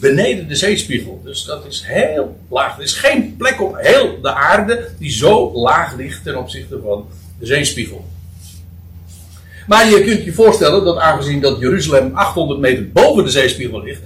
beneden 0.00 0.49
de 0.49 0.54
zeespiegel. 0.54 1.21
Dus 1.25 1.45
dat 1.45 1.66
is 1.66 1.83
heel 1.87 2.37
laag. 2.49 2.76
Er 2.76 2.83
is 2.83 2.92
geen 2.92 3.37
plek 3.37 3.61
op 3.61 3.76
heel 3.78 4.21
de 4.21 4.35
aarde 4.35 4.88
die 4.99 5.11
zo 5.11 5.52
laag 5.52 5.97
ligt 5.97 6.25
ten 6.25 6.38
opzichte 6.38 6.80
van 6.83 7.09
de 7.38 7.47
zeespiegel. 7.47 8.04
Maar 9.66 9.88
je 9.88 10.04
kunt 10.04 10.25
je 10.25 10.33
voorstellen 10.33 10.85
dat 10.85 10.97
aangezien 10.97 11.40
dat 11.40 11.61
Jeruzalem 11.61 12.11
800 12.14 12.61
meter 12.61 12.90
boven 12.92 13.25
de 13.25 13.30
zeespiegel 13.30 13.83
ligt, 13.83 14.02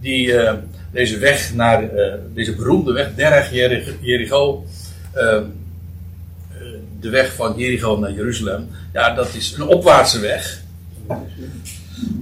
die, 0.00 0.26
uh, 0.26 0.52
deze 0.92 1.18
weg 1.18 1.54
naar, 1.54 1.82
uh, 1.82 2.14
deze 2.34 2.54
beroemde 2.54 2.92
weg, 2.92 3.14
Derech 3.14 3.50
Jericho, 4.00 4.66
uh, 5.14 5.38
de 7.00 7.08
weg 7.08 7.34
van 7.34 7.54
Jericho 7.56 7.98
naar 7.98 8.12
Jeruzalem, 8.12 8.68
ja, 8.92 9.14
dat 9.14 9.34
is 9.34 9.54
een 9.58 9.66
opwaartse 9.66 10.20
weg. 10.20 10.60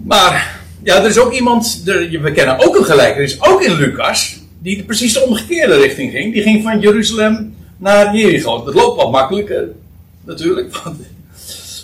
Maar, 0.04 0.60
ja, 0.84 1.02
er 1.02 1.08
is 1.08 1.18
ook 1.18 1.32
iemand, 1.32 1.82
er, 1.86 2.20
we 2.22 2.32
kennen 2.32 2.66
ook 2.66 2.76
een 2.76 2.84
gelijkenis, 2.84 3.42
ook 3.42 3.62
in 3.62 3.74
Lucas, 3.74 4.38
die 4.58 4.84
precies 4.84 5.12
de 5.12 5.20
omgekeerde 5.20 5.76
richting 5.76 6.10
ging. 6.10 6.32
Die 6.32 6.42
ging 6.42 6.62
van 6.62 6.80
Jeruzalem 6.80 7.54
naar 7.76 8.16
Jericho. 8.16 8.64
Dat 8.64 8.74
loopt 8.74 8.96
wat 8.96 9.10
makkelijker, 9.10 9.68
natuurlijk, 10.24 10.76
want 10.84 10.96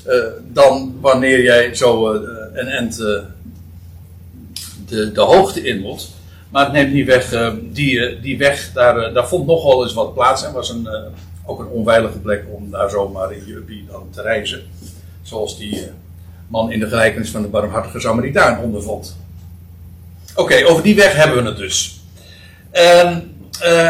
uh, 0.07 0.25
dan 0.53 0.97
wanneer 1.01 1.43
jij 1.43 1.75
zo 1.75 2.15
uh, 2.15 2.21
een 2.53 2.67
end 2.67 2.99
uh, 2.99 3.07
de, 4.87 5.13
de 5.13 5.21
hoogte 5.21 5.63
in 5.63 5.81
moet. 5.81 6.09
Maar 6.51 6.65
het 6.65 6.73
neemt 6.73 6.93
niet 6.93 7.07
weg, 7.07 7.53
die, 7.73 8.21
die 8.21 8.39
weg, 8.39 8.71
daar, 8.75 9.13
daar 9.13 9.29
vond 9.29 9.47
nog 9.47 9.65
wel 9.65 9.83
eens 9.83 9.95
wat 9.95 10.15
plaats 10.15 10.45
en 10.45 10.53
was 10.53 10.71
een, 10.71 10.89
ook 11.47 11.61
een 11.61 11.67
onveilige 11.67 12.19
plek 12.19 12.45
om 12.51 12.71
daar 12.71 12.91
zomaar 12.91 13.33
in 13.33 13.47
je 13.47 13.85
dan 13.91 14.09
te 14.11 14.23
reizen. 14.23 14.63
Zoals 15.23 15.59
die 15.59 15.87
man 16.51 16.73
in 16.73 16.81
de 16.81 16.89
gelijkenis 16.89 17.31
van 17.31 17.43
de 17.43 17.49
barmhartige 17.49 18.01
Samaritaan 18.01 18.59
ondervond. 18.59 19.17
Oké, 20.35 20.67
over 20.67 20.83
die 20.83 20.95
weg 20.95 21.15
hebben 21.15 21.43
we 21.43 21.49
het 21.49 21.59
dus. 21.59 22.01
En, 22.71 23.35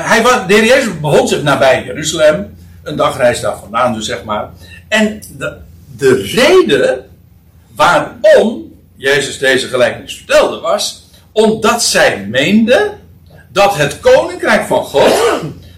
hij 0.02 0.23
was, 0.23 0.47
de 0.47 0.55
heer 0.55 0.64
Jezus 0.64 1.00
bevond 1.00 1.29
zich 1.29 1.43
nabij 1.43 1.85
Jeruzalem, 1.85 2.57
een 2.83 2.97
dagreis 2.97 3.40
daar 3.40 3.59
vandaan 3.59 3.95
dus 3.95 4.07
zeg 4.07 4.25
maar. 4.25 4.50
En 4.88 5.23
de, 5.38 5.57
de 5.97 6.14
reden 6.14 7.07
waarom 7.75 8.73
Jezus 8.97 9.38
deze 9.38 9.67
gelijkenis 9.67 10.17
vertelde 10.17 10.61
was 10.61 11.09
omdat 11.33 11.83
zij 11.83 12.26
meende 12.26 12.93
dat 13.49 13.76
het 13.76 14.00
koninkrijk 14.00 14.67
van 14.67 14.85
God 14.85 15.12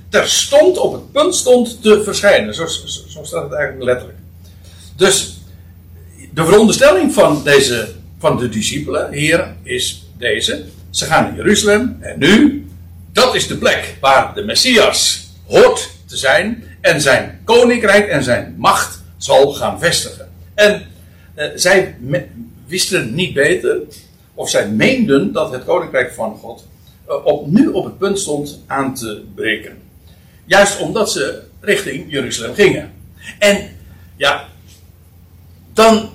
terstond 0.09 0.79
op 0.79 0.93
het 0.93 1.13
punt 1.13 1.35
stond 1.35 1.83
te 1.83 2.03
verschijnen. 2.05 2.55
Zo, 2.55 2.67
zo, 2.67 3.25
staat 3.25 3.43
het 3.43 3.53
eigenlijk 3.53 3.85
letterlijk. 3.85 4.19
Dus 4.97 5.41
de 6.35 6.45
veronderstelling 6.45 7.13
van, 7.13 7.45
deze, 7.45 7.89
van 8.19 8.37
de 8.39 8.49
discipelen 8.49 9.13
hier 9.13 9.55
is 9.63 10.07
deze. 10.19 10.65
Ze 10.91 11.05
gaan 11.05 11.23
naar 11.23 11.37
Jeruzalem 11.37 11.97
en 12.01 12.19
nu, 12.19 12.67
dat 13.13 13.35
is 13.35 13.47
de 13.47 13.57
plek 13.57 13.97
waar 14.01 14.35
de 14.35 14.45
Messias 14.45 15.31
hoort 15.47 15.91
te 16.07 16.17
zijn 16.17 16.65
en 16.81 17.01
zijn 17.01 17.41
koninkrijk 17.45 18.09
en 18.09 18.23
zijn 18.23 18.55
macht 18.59 19.03
zal 19.17 19.53
gaan 19.53 19.79
vestigen. 19.79 20.29
En 20.55 20.83
uh, 21.37 21.45
zij 21.55 21.97
wisten 22.67 23.15
niet 23.15 23.35
beter, 23.35 23.81
of 24.35 24.51
zij 24.51 24.69
meenden 24.69 25.33
dat 25.33 25.53
het 25.53 25.65
koninkrijk 25.65 26.13
van 26.13 26.37
God 26.37 26.67
uh, 27.09 27.27
op, 27.27 27.47
nu 27.47 27.69
op 27.69 27.85
het 27.85 27.99
punt 27.99 28.19
stond 28.19 28.61
aan 28.67 28.95
te 28.95 29.23
breken. 29.35 29.79
Juist 30.45 30.81
omdat 30.81 31.13
ze 31.13 31.43
richting 31.61 32.05
Jeruzalem 32.09 32.55
gingen. 32.55 32.93
En 33.39 33.71
ja, 34.17 34.49
dan 35.73 36.11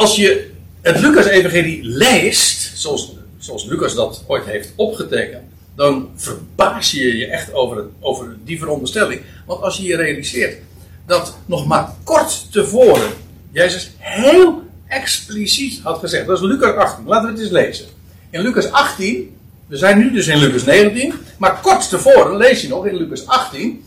als 0.00 0.16
je 0.16 0.50
het 0.80 1.00
Lucas-evangelie 1.00 1.78
leest, 1.82 2.78
zoals, 2.78 3.12
zoals 3.38 3.64
Lucas 3.64 3.94
dat 3.94 4.24
ooit 4.26 4.44
heeft 4.44 4.72
opgetekend, 4.76 5.42
dan 5.74 6.08
verbaas 6.16 6.90
je 6.90 7.16
je 7.16 7.26
echt 7.26 7.52
over, 7.52 7.76
het, 7.76 7.86
over 8.00 8.36
die 8.44 8.58
veronderstelling. 8.58 9.20
Want 9.46 9.62
als 9.62 9.76
je 9.76 9.82
je 9.82 9.96
realiseert 9.96 10.58
dat 11.06 11.36
nog 11.46 11.66
maar 11.66 11.94
kort 12.04 12.52
tevoren 12.52 13.10
Jezus 13.52 13.90
heel 13.98 14.62
expliciet 14.86 15.80
had 15.82 15.98
gezegd. 15.98 16.26
Dat 16.26 16.36
is 16.36 16.44
Lucas 16.44 16.74
18. 16.74 17.06
Laten 17.06 17.26
we 17.26 17.32
het 17.32 17.42
eens 17.42 17.50
lezen. 17.50 17.86
In 18.30 18.40
Lucas 18.40 18.70
18, 18.70 19.36
we 19.66 19.76
zijn 19.76 19.98
nu 19.98 20.12
dus 20.12 20.26
in 20.26 20.38
Lucas 20.38 20.64
19, 20.64 21.14
maar 21.38 21.60
kort 21.60 21.88
tevoren 21.88 22.36
lees 22.36 22.62
je 22.62 22.68
nog 22.68 22.86
in 22.86 22.96
Lucas 22.96 23.26
18. 23.26 23.84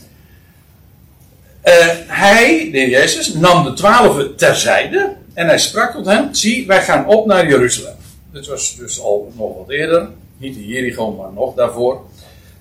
Uh, 1.65 1.73
hij, 2.07 2.69
de 2.71 2.89
Jezus, 2.89 3.33
nam 3.33 3.63
de 3.63 3.73
twaalf 3.73 4.27
terzijde 4.35 5.15
en 5.33 5.47
hij 5.47 5.59
sprak 5.59 5.91
tot 5.91 6.05
hem: 6.05 6.33
Zie, 6.33 6.67
wij 6.67 6.81
gaan 6.81 7.07
op 7.07 7.25
naar 7.25 7.47
Jeruzalem. 7.47 7.95
Dit 8.31 8.47
was 8.47 8.75
dus 8.75 9.01
al 9.01 9.31
nog 9.35 9.57
wat 9.57 9.69
eerder, 9.69 10.09
niet 10.37 10.55
in 10.55 10.67
Jericho, 10.67 11.11
maar 11.11 11.33
nog 11.33 11.55
daarvoor. 11.55 12.01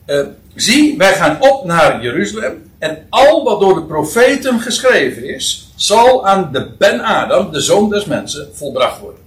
Uh, 0.07 0.27
zie, 0.55 0.97
wij 0.97 1.15
gaan 1.15 1.37
op 1.41 1.65
naar 1.65 2.03
Jeruzalem 2.03 2.71
en 2.79 3.07
al 3.09 3.45
wat 3.45 3.61
door 3.61 3.75
de 3.75 3.83
profeten 3.83 4.61
geschreven 4.61 5.25
is, 5.35 5.69
zal 5.77 6.27
aan 6.27 6.53
de 6.53 6.71
Ben-Adam, 6.79 7.53
de 7.53 7.61
zoon 7.61 7.91
des 7.91 8.05
mensen, 8.05 8.49
volbracht 8.53 9.01
worden. 9.01 9.21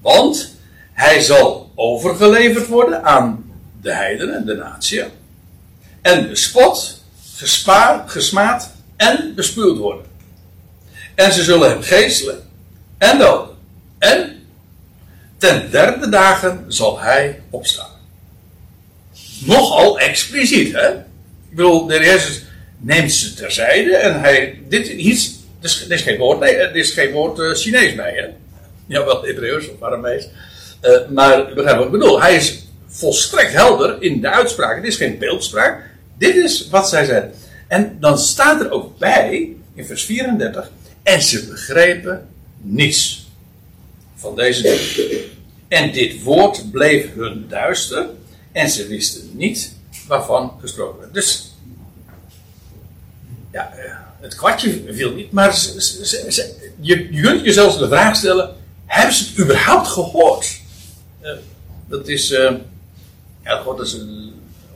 Want 0.00 0.54
hij 0.92 1.20
zal 1.20 1.70
overgeleverd 1.74 2.66
worden 2.66 3.04
aan 3.04 3.52
de 3.80 3.94
heidenen, 3.94 4.46
de 4.46 4.54
natie. 4.54 5.02
En 6.02 6.28
bespot, 6.28 7.02
gespaard, 7.36 8.10
gesmaad 8.10 8.70
en 8.96 9.32
bespuwd 9.34 9.78
worden. 9.78 10.07
En 11.18 11.32
ze 11.32 11.42
zullen 11.42 11.68
hem 11.68 11.82
geestelen 11.82 12.42
en 12.98 13.18
doden. 13.18 13.56
En 13.98 14.46
ten 15.38 15.70
derde 15.70 16.08
dagen 16.08 16.64
zal 16.68 17.00
hij 17.00 17.40
opstaan. 17.50 17.90
Nogal 19.44 19.98
expliciet, 19.98 20.72
hè? 20.72 20.88
Ik 20.88 21.56
bedoel, 21.56 21.86
de 21.86 21.98
Jezus 21.98 22.42
neemt 22.76 23.12
ze 23.12 23.34
terzijde 23.34 23.96
en 23.96 24.20
hij. 24.20 24.60
Dit, 24.68 24.88
hier, 24.88 25.18
dit, 25.60 25.90
is, 25.90 26.02
geen 26.02 26.18
woord, 26.18 26.40
nee, 26.40 26.54
er 26.54 26.76
is 26.76 26.90
geen 26.90 27.12
woord 27.12 27.38
uh, 27.38 27.54
Chinees 27.54 27.94
bij, 27.94 28.12
hè? 28.14 28.26
Jawel, 28.86 29.22
Hebreeuws 29.22 29.70
of 29.70 29.82
Aramees. 29.82 30.28
Uh, 30.82 31.08
maar 31.08 31.54
begrijp 31.54 31.76
wat 31.76 31.86
ik 31.86 31.92
bedoel. 31.92 32.20
Hij 32.20 32.36
is 32.36 32.66
volstrekt 32.86 33.52
helder 33.52 34.02
in 34.02 34.20
de 34.20 34.30
uitspraak. 34.30 34.76
Het 34.76 34.86
is 34.86 34.96
geen 34.96 35.18
beeldspraak. 35.18 35.82
Dit 36.18 36.34
is 36.34 36.68
wat 36.68 36.88
zij 36.88 37.04
zeiden. 37.04 37.32
En 37.68 37.96
dan 38.00 38.18
staat 38.18 38.60
er 38.60 38.70
ook 38.70 38.98
bij, 38.98 39.56
in 39.74 39.86
vers 39.86 40.04
34, 40.04 40.70
en 41.08 41.22
ze 41.22 41.46
begrepen 41.46 42.28
niets 42.60 43.26
van 44.14 44.36
deze 44.36 44.62
dingen. 44.62 45.20
En 45.68 45.92
dit 45.92 46.22
woord 46.22 46.70
bleef 46.70 47.14
hun 47.14 47.46
duister 47.48 48.06
en 48.52 48.70
ze 48.70 48.86
wisten 48.86 49.30
niet 49.32 49.72
waarvan 50.06 50.52
gesproken 50.60 51.00
werd. 51.00 51.14
Dus 51.14 51.54
ja, 53.52 53.72
eh, 53.72 53.96
het 54.20 54.34
kwartje 54.34 54.82
viel 54.90 55.14
niet, 55.14 55.32
maar 55.32 55.58
je, 56.80 57.08
kunt 57.22 57.44
jezelf 57.44 57.76
de 57.76 57.88
vraag 57.88 58.16
stellen: 58.16 58.54
hebben 58.86 59.14
ze 59.14 59.24
het 59.24 59.38
überhaupt 59.38 59.88
gehoord? 59.88 60.60
Uh, 61.22 61.30
dat 61.88 62.08
is, 62.08 62.30
uh, 62.30 62.52
ja, 63.44 63.62
dat 63.62 63.80
is 63.80 63.92
een, 63.92 64.17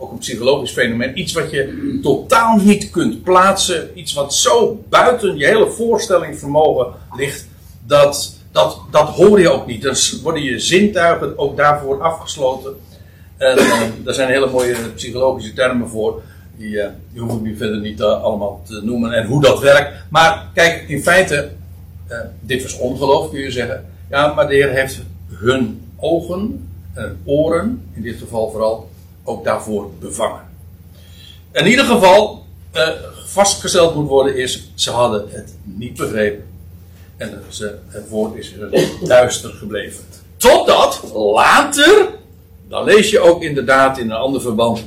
ook 0.02 0.12
een 0.12 0.18
psychologisch 0.18 0.71
fenomeen. 0.71 1.18
Iets 1.18 1.32
wat 1.32 1.50
je 1.50 1.99
totaal 2.02 2.56
niet 2.56 2.90
kunt 2.90 3.23
plaatsen. 3.23 3.90
Iets 3.94 4.12
wat 4.12 4.35
zo 4.35 4.85
buiten 4.88 5.37
je 5.37 5.47
hele 5.47 5.71
voorstellingsvermogen 5.71 6.87
ligt. 7.16 7.49
Dat, 7.87 8.35
dat, 8.52 8.80
dat 8.90 9.09
hoor 9.09 9.40
je 9.40 9.50
ook 9.50 9.66
niet. 9.66 9.82
Dan 9.82 9.94
worden 10.23 10.42
je 10.42 10.59
zintuigen 10.59 11.38
ook 11.38 11.56
daarvoor 11.56 12.02
afgesloten. 12.02 12.76
En 13.37 13.56
daar 14.04 14.14
zijn 14.14 14.30
hele 14.30 14.50
mooie 14.50 14.76
psychologische 14.94 15.52
termen 15.52 15.88
voor. 15.88 16.23
Die, 16.56 16.71
uh, 16.71 16.87
die 17.12 17.21
hoef 17.21 17.35
ik 17.35 17.40
nu 17.40 17.56
verder 17.56 17.80
niet 17.80 18.00
uh, 18.00 18.23
allemaal 18.23 18.62
te 18.66 18.80
noemen 18.85 19.12
en 19.12 19.26
hoe 19.26 19.42
dat 19.42 19.61
werkt. 19.61 19.92
Maar 20.11 20.50
kijk, 20.54 20.88
in 20.88 21.02
feite, 21.02 21.50
uh, 22.09 22.18
dit 22.40 22.62
was 22.62 22.78
ongeloof 22.78 23.30
kun 23.30 23.40
je 23.40 23.50
zeggen. 23.50 23.85
Ja, 24.11 24.35
maar 24.35 24.49
de 24.49 24.54
Heer 24.54 24.71
heeft 24.71 25.00
hun 25.28 25.80
ogen 25.97 26.68
en 26.94 27.21
oren, 27.25 27.82
in 27.94 28.02
dit 28.02 28.18
geval 28.18 28.50
vooral, 28.50 28.90
ook 29.25 29.45
daarvoor 29.45 29.91
bevangen. 30.00 30.50
In 31.52 31.67
ieder 31.67 31.85
geval, 31.85 32.47
eh, 32.71 32.88
vastgesteld 33.26 33.95
moet 33.95 34.09
worden 34.09 34.37
is, 34.37 34.71
ze 34.75 34.91
hadden 34.91 35.29
het 35.31 35.55
niet 35.62 35.97
begrepen. 35.97 36.45
En 37.17 37.43
ze, 37.49 37.79
het 37.88 38.09
woord 38.09 38.37
is 38.37 38.55
duister 39.05 39.50
gebleven. 39.50 40.05
Totdat 40.37 41.02
later, 41.14 42.09
dan 42.69 42.85
lees 42.85 43.11
je 43.11 43.21
ook 43.21 43.43
inderdaad 43.43 43.99
in 43.99 44.11
een 44.11 44.17
ander 44.17 44.41
verband, 44.41 44.85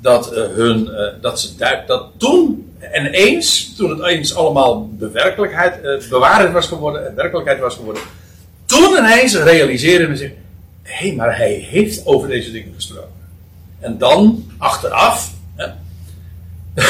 dat, 0.00 0.32
uh, 0.32 0.38
hun, 0.38 0.84
uh, 0.84 1.22
dat, 1.22 1.40
ze, 1.40 1.82
dat 1.86 2.06
toen 2.16 2.72
en 2.78 3.06
eens, 3.06 3.74
toen 3.76 3.90
het 3.90 4.06
eens 4.06 4.34
allemaal 4.34 4.88
bewerkelijkheid, 4.88 5.84
uh, 6.10 6.52
was 6.52 6.66
geworden 6.66 7.06
en 7.06 7.14
werkelijkheid 7.14 7.60
was 7.60 7.74
geworden, 7.74 8.02
toen 8.66 8.96
ineens 8.98 9.36
realiseerden 9.36 10.16
ze 10.16 10.22
zich, 10.22 10.32
hé, 10.82 11.06
hey, 11.06 11.16
maar 11.16 11.36
hij 11.36 11.52
heeft 11.52 12.06
over 12.06 12.28
deze 12.28 12.50
dingen 12.50 12.74
gesproken. 12.74 13.17
En 13.80 13.98
dan, 13.98 14.50
achteraf, 14.58 15.32
hè, 15.54 15.66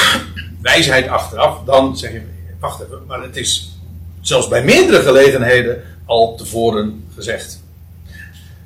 wijsheid 0.63 1.09
achteraf, 1.09 1.65
dan 1.65 1.97
zeg 1.97 2.13
je, 2.13 2.23
wacht 2.61 2.81
even, 2.83 2.99
maar 3.07 3.23
het 3.23 3.37
is 3.37 3.79
zelfs 4.21 4.49
bij 4.49 4.65
meerdere 4.65 5.03
gelegenheden 5.03 5.83
al 6.05 6.35
tevoren 6.37 7.05
gezegd. 7.15 7.63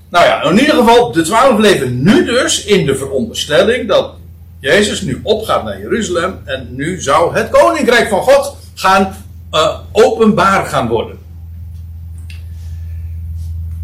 Nou 0.09 0.25
ja, 0.25 0.43
in 0.43 0.59
ieder 0.59 0.75
geval, 0.75 1.13
de 1.13 1.23
twaalf 1.23 1.59
leven 1.59 2.03
nu 2.03 2.25
dus 2.25 2.65
in 2.65 2.87
de 2.87 2.97
veronderstelling 2.97 3.89
dat 3.89 4.15
Jezus 4.61 5.01
nu 5.01 5.21
opgaat 5.23 5.65
naar 5.65 5.81
Jeruzalem 5.81 6.41
en 6.45 6.69
nu 6.75 7.01
zou 7.01 7.35
het 7.35 7.51
koninkrijk 7.51 8.09
van 8.09 8.21
God 8.21 8.57
gaan 8.75 9.17
uh, 9.53 9.79
openbaar 9.93 10.67
gaan 10.67 10.89
worden. 10.89 11.19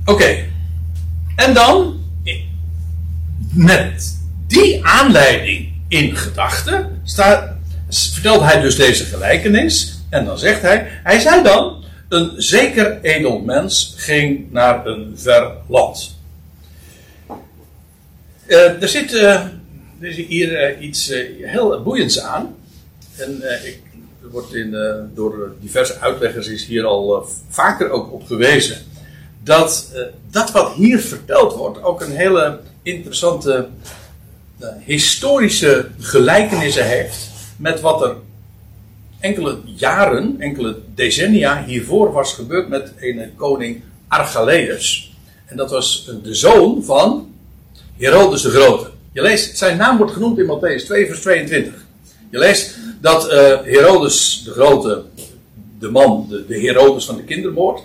Oké, 0.05 0.45
en 1.37 1.55
dan 1.55 2.01
met 3.51 4.18
die 4.49 4.85
aanleiding 4.85 5.73
in 5.89 6.17
gedachten 6.17 7.03
vertelt 7.89 8.43
hij 8.43 8.61
dus 8.61 8.77
deze 8.77 9.05
gelijkenis 9.05 9.99
en 10.11 10.25
dan 10.25 10.39
zegt 10.39 10.63
hij, 10.63 10.87
hij 11.03 11.21
zei 11.21 11.43
dan, 11.43 11.85
een 12.09 12.33
zeker 12.37 13.01
edel 13.03 13.39
mens 13.39 13.95
ging 13.97 14.53
naar 14.53 14.87
een 14.87 15.13
ver 15.17 15.53
land. 15.67 16.17
Uh, 18.47 18.83
er 18.83 18.89
zit 18.89 19.13
is 20.01 20.17
hier 20.17 20.77
uh, 20.77 20.83
iets 20.83 21.13
heel 21.43 21.83
boeiends 21.83 22.21
aan. 22.21 22.55
En 23.17 23.43
ik, 23.65 23.81
er 24.23 24.31
wordt 24.31 24.55
in, 24.55 24.77
door 25.15 25.53
diverse 25.61 25.99
uitleggers 25.99 26.47
is 26.47 26.67
hier 26.67 26.85
al 26.85 27.29
vaker 27.49 27.91
ook 27.91 28.13
op 28.13 28.27
gewezen. 28.27 28.77
Dat 29.43 29.93
dat 30.31 30.51
wat 30.51 30.73
hier 30.73 31.01
verteld 31.01 31.55
wordt 31.55 31.83
ook 31.83 32.01
een 32.01 32.17
hele 32.17 32.61
interessante 32.83 33.69
historische 34.85 35.89
gelijkenissen 35.99 36.87
heeft 36.87 37.29
met 37.57 37.81
wat 37.81 38.03
er 38.03 38.17
enkele 39.21 39.59
jaren, 39.65 40.37
enkele 40.39 40.77
decennia 40.95 41.65
hiervoor 41.65 42.13
was 42.13 42.33
gebeurd 42.33 42.69
met 42.69 42.93
een 43.01 43.33
koning 43.37 43.83
Archelaeus. 44.09 45.13
En 45.47 45.57
dat 45.57 45.71
was 45.71 46.11
de 46.23 46.35
zoon 46.35 46.85
van 46.85 47.35
Herodes 47.97 48.43
de 48.43 48.51
Grote. 48.51 48.91
Je 49.13 49.23
leest, 49.23 49.59
zijn 49.59 49.77
naam 49.77 49.97
wordt 49.97 50.13
genoemd 50.13 50.39
in 50.39 50.47
Matthäus 50.47 50.85
2, 50.85 51.07
vers 51.07 51.21
22. 51.21 51.87
Je 52.31 52.39
leest 52.39 52.79
dat 53.01 53.25
uh, 53.25 53.33
Herodes 53.63 54.43
de 54.45 54.51
Grote, 54.51 55.05
de 55.79 55.91
man, 55.91 56.27
de, 56.29 56.47
de 56.47 56.61
Herodes 56.61 57.05
van 57.05 57.17
de 57.17 57.25
kindermoord, 57.25 57.83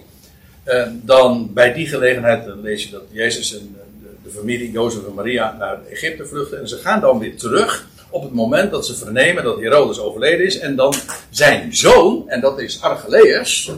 uh, 0.66 0.88
dan 1.02 1.54
bij 1.54 1.74
die 1.74 1.88
gelegenheid 1.88 2.46
dan 2.46 2.62
lees 2.62 2.84
je 2.84 2.90
dat 2.90 3.02
Jezus 3.12 3.58
en 3.58 3.76
de 4.24 4.30
familie 4.30 4.72
Jozef 4.72 5.06
en 5.06 5.14
Maria 5.14 5.56
naar 5.60 5.80
Egypte 5.90 6.26
vluchten. 6.26 6.60
En 6.60 6.68
ze 6.68 6.78
gaan 6.78 7.02
dan 7.02 7.20
weer 7.20 7.38
terug 7.38 7.88
op 8.10 8.24
het 8.24 8.34
moment 8.34 8.72
dat 8.72 8.86
ze 8.86 8.96
vernemen 8.96 9.44
dat 9.44 9.60
Herodes 9.60 10.00
overleden 10.00 10.46
is. 10.46 10.60
En 10.60 10.76
dan 10.76 10.94
zijn 11.30 11.76
zoon, 11.76 12.30
en 12.30 12.42
dat 12.42 12.60
is 12.60 12.82
Archelaeus, 12.82 13.72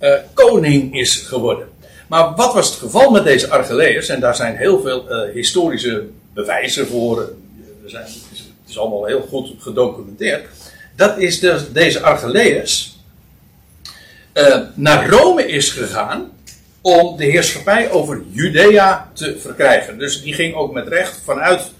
uh, 0.00 0.14
koning 0.34 0.98
is 0.98 1.16
geworden. 1.16 1.68
Maar 2.08 2.34
wat 2.34 2.54
was 2.54 2.68
het 2.68 2.78
geval 2.78 3.10
met 3.10 3.24
deze 3.24 3.48
Archelaeus? 3.48 4.08
En 4.08 4.20
daar 4.20 4.36
zijn 4.36 4.56
heel 4.56 4.80
veel 4.80 5.26
uh, 5.26 5.34
historische 5.34 6.06
bewijzen 6.34 6.86
voor. 6.86 7.20
Er 7.84 7.90
zijn, 7.90 8.04
het, 8.04 8.42
is, 8.68 8.78
allemaal 8.78 9.04
heel 9.04 9.20
goed 9.20 9.54
gedocumenteerd. 9.58 10.48
Dat 10.96 11.18
is 11.18 11.40
dus 11.40 11.72
deze 11.72 12.00
Archelaeus 12.00 12.98
uh, 14.34 14.58
naar 14.74 15.10
Rome 15.10 15.46
is 15.46 15.70
gegaan 15.70 16.31
om 16.82 17.16
de 17.16 17.24
heerschappij 17.24 17.90
over 17.90 18.22
Judea 18.30 19.10
te 19.12 19.38
verkrijgen. 19.38 19.98
Dus 19.98 20.22
die 20.22 20.34
ging 20.34 20.54
ook 20.54 20.72
met 20.72 20.88
recht 20.88 21.20
vanuit 21.24 21.72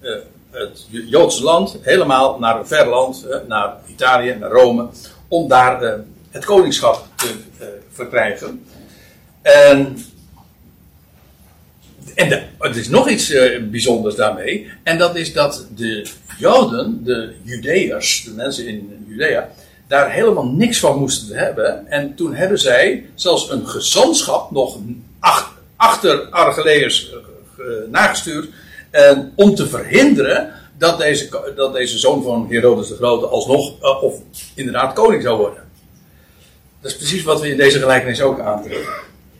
uh, 0.00 0.14
het 0.50 0.86
Joodse 0.90 1.42
land 1.42 1.78
helemaal 1.82 2.38
naar 2.38 2.58
een 2.58 2.66
ver 2.66 2.86
land, 2.86 3.24
uh, 3.28 3.36
naar 3.48 3.74
Italië, 3.86 4.36
naar 4.40 4.50
Rome, 4.50 4.88
om 5.28 5.48
daar 5.48 6.00
het 6.30 6.44
koningschap 6.44 7.06
te 7.16 7.34
verkrijgen. 7.92 8.64
En, 9.42 9.98
en 12.14 12.32
er 12.58 12.76
is 12.76 12.88
nog 12.88 13.08
iets 13.08 13.34
bijzonders 13.70 14.14
daarmee. 14.14 14.70
En 14.82 14.98
dat 14.98 15.16
is 15.16 15.32
dat 15.32 15.66
de 15.76 16.10
Joden, 16.38 17.04
de 17.04 17.34
Judeërs, 17.42 18.24
de 18.24 18.30
mensen 18.30 18.66
in 18.66 19.04
Judea, 19.08 19.50
daar 19.92 20.10
helemaal 20.10 20.46
niks 20.46 20.78
van 20.78 20.98
moesten 20.98 21.36
hebben. 21.36 21.86
En 21.86 22.14
toen 22.14 22.34
hebben 22.34 22.58
zij 22.58 23.06
zelfs 23.14 23.50
een 23.50 23.68
gezantschap 23.68 24.50
nog 24.50 24.78
ach, 25.20 25.58
achter 25.76 26.20
Archelaeus 26.20 27.14
uh, 27.58 27.66
nagestuurd. 27.90 28.48
En 28.90 29.32
om 29.36 29.54
te 29.54 29.68
verhinderen 29.68 30.52
dat 30.78 30.98
deze, 30.98 31.52
dat 31.56 31.72
deze 31.72 31.98
zoon 31.98 32.22
van 32.22 32.46
Herodes 32.50 32.88
de 32.88 32.94
Grote 32.94 33.26
alsnog, 33.26 33.82
uh, 33.82 34.02
of 34.02 34.14
inderdaad 34.54 34.92
koning 34.92 35.22
zou 35.22 35.38
worden. 35.38 35.62
Dat 36.80 36.90
is 36.90 36.96
precies 36.96 37.22
wat 37.22 37.40
we 37.40 37.50
in 37.50 37.56
deze 37.56 37.78
gelijkenis 37.78 38.20
ook 38.20 38.40
aantrekken. 38.40 38.92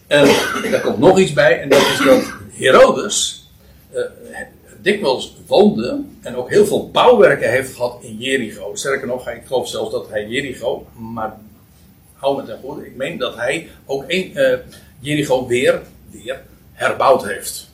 En 0.06 0.24
daar 0.70 0.80
komt 0.80 0.98
nog 0.98 1.18
iets 1.18 1.32
bij, 1.32 1.60
en 1.60 1.68
dat 1.68 1.80
is 1.80 2.00
dat 2.04 2.22
Herodes 2.52 3.46
dikwijls 4.83 5.37
woonde 5.47 6.01
en 6.21 6.37
ook 6.37 6.51
heel 6.51 6.66
veel 6.66 6.90
bouwwerken 6.90 7.51
heeft 7.51 7.75
gehad 7.75 7.99
in 8.01 8.16
Jericho. 8.18 8.75
Sterker 8.75 9.07
nog, 9.07 9.29
ik 9.29 9.42
geloof 9.47 9.68
zelfs 9.68 9.90
dat 9.90 10.09
hij 10.09 10.27
Jericho, 10.27 10.87
maar 10.97 11.37
hou 12.14 12.37
me 12.37 12.45
ten 12.45 12.59
goede, 12.62 12.87
ik 12.87 12.97
meen 12.97 13.18
dat 13.18 13.37
hij 13.37 13.68
ook 13.87 14.05
een, 14.07 14.33
uh, 14.35 14.53
Jericho 15.01 15.47
weer, 15.47 15.81
weer 16.11 16.40
herbouwd 16.73 17.27
heeft. 17.27 17.71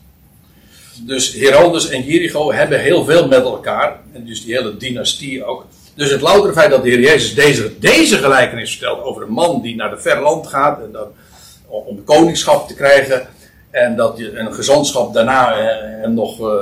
Dus 1.06 1.32
Herodes 1.32 1.88
en 1.88 2.02
Jericho 2.02 2.52
hebben 2.52 2.80
heel 2.80 3.04
veel 3.04 3.28
met 3.28 3.42
elkaar, 3.42 4.00
en 4.12 4.24
dus 4.24 4.44
die 4.44 4.54
hele 4.54 4.76
dynastie 4.76 5.44
ook. 5.44 5.66
Dus 5.94 6.10
het 6.10 6.20
loutere 6.20 6.52
feit 6.52 6.70
dat 6.70 6.82
de 6.82 6.88
Heer 6.88 7.00
Jezus 7.00 7.34
deze, 7.34 7.78
deze 7.78 8.16
gelijkenis 8.16 8.70
vertelt 8.70 9.02
over 9.02 9.22
een 9.22 9.32
man 9.32 9.62
die 9.62 9.76
naar 9.76 9.90
de 9.90 9.98
ver 9.98 10.20
land 10.20 10.46
gaat 10.46 10.82
en 10.82 10.92
dan 10.92 11.08
om 11.66 12.04
koningschap 12.04 12.68
te 12.68 12.74
krijgen. 12.74 13.28
En 13.70 13.96
dat 13.96 14.18
een 14.18 14.54
gezantschap 14.54 15.14
daarna 15.14 15.52
eh, 15.52 16.00
hem 16.00 16.14
nog 16.14 16.40
uh, 16.40 16.60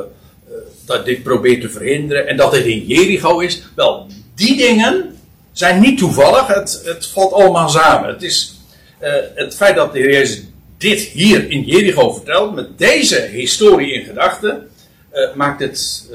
dat 0.87 1.05
dit 1.05 1.23
probeert 1.23 1.61
te 1.61 1.71
verhinderen. 1.71 2.27
En 2.27 2.37
dat 2.37 2.53
het 2.53 2.65
in 2.65 2.87
Jericho 2.87 3.39
is. 3.39 3.63
Wel, 3.75 4.07
die 4.35 4.57
dingen 4.57 5.19
zijn 5.53 5.81
niet 5.81 5.99
toevallig. 5.99 6.47
Het, 6.47 6.83
het 6.85 7.07
valt 7.07 7.33
allemaal 7.33 7.69
samen. 7.69 8.09
Het 8.09 8.23
is 8.23 8.55
uh, 9.03 9.13
het 9.35 9.57
feit 9.57 9.77
dat 9.77 9.93
de 9.93 9.99
Heer 9.99 10.11
Jezus 10.11 10.43
dit 10.79 11.01
hier 11.01 11.51
in 11.51 11.63
Jericho 11.63 12.13
vertelt. 12.13 12.55
Met 12.55 12.79
deze 12.79 13.21
historie 13.21 13.93
in 13.93 14.05
gedachten. 14.05 14.71
Uh, 15.15 15.35
maakt 15.35 15.61
het 15.61 16.11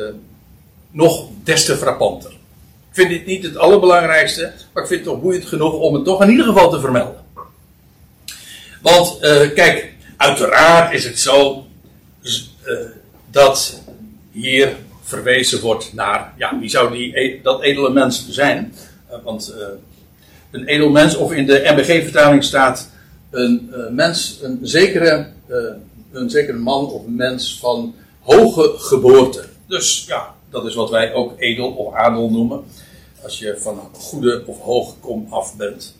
nog 0.92 1.28
des 1.44 1.66
te 1.66 1.78
frappanter. 1.78 2.32
Ik 2.32 2.98
vind 2.98 3.10
dit 3.10 3.26
niet 3.26 3.44
het 3.44 3.58
allerbelangrijkste. 3.58 4.52
Maar 4.74 4.84
ik 4.84 4.90
vind 4.90 5.06
het 5.06 5.10
toch 5.10 5.22
boeiend 5.22 5.46
genoeg 5.46 5.74
om 5.74 5.94
het 5.94 6.06
toch 6.06 6.22
in 6.22 6.30
ieder 6.30 6.46
geval 6.46 6.70
te 6.70 6.80
vermelden. 6.80 7.24
Want 8.82 9.20
kijk, 9.56 9.94
uiteraard 10.18 10.94
is 10.94 11.04
het 11.04 11.20
zo 11.20 11.66
dat 13.32 13.82
hier 14.32 14.76
verwezen 15.04 15.62
wordt 15.62 15.94
naar, 15.94 16.34
ja, 16.38 16.60
wie 16.60 16.70
zou 16.70 16.92
die, 16.92 17.20
e-, 17.20 17.42
dat 17.42 17.62
edele 17.62 17.90
mens 17.90 18.30
zijn? 18.30 18.74
Uh, 19.12 19.16
want 19.24 19.56
een 20.52 20.66
edel 20.66 20.90
mens, 20.90 21.16
of 21.16 21.32
in 21.32 21.46
de 21.46 21.72
MBG-vertaling 21.76 22.44
staat 22.44 22.90
een 23.30 23.74
mens, 23.90 24.40
een 24.42 24.60
zekere, 24.62 25.28
een 26.12 26.30
zekere 26.30 26.58
man 26.58 26.86
of 26.86 27.06
mens 27.06 27.60
van 27.60 27.96
hoge 28.20 28.74
geboorte. 28.78 29.46
Dus 29.68 30.06
ja, 30.08 30.36
dat 30.50 30.66
is 30.66 30.76
wat 30.76 30.90
wij 30.90 31.14
ook 31.14 31.34
edel 31.38 31.72
of 31.72 31.94
adel 31.94 32.30
noemen. 32.30 32.64
Als 33.24 33.40
je 33.40 33.58
van 33.58 33.90
goede 33.94 34.44
of 34.46 34.60
hoge 34.60 34.96
kom 35.00 35.28
af 35.30 35.56
bent. 35.56 35.96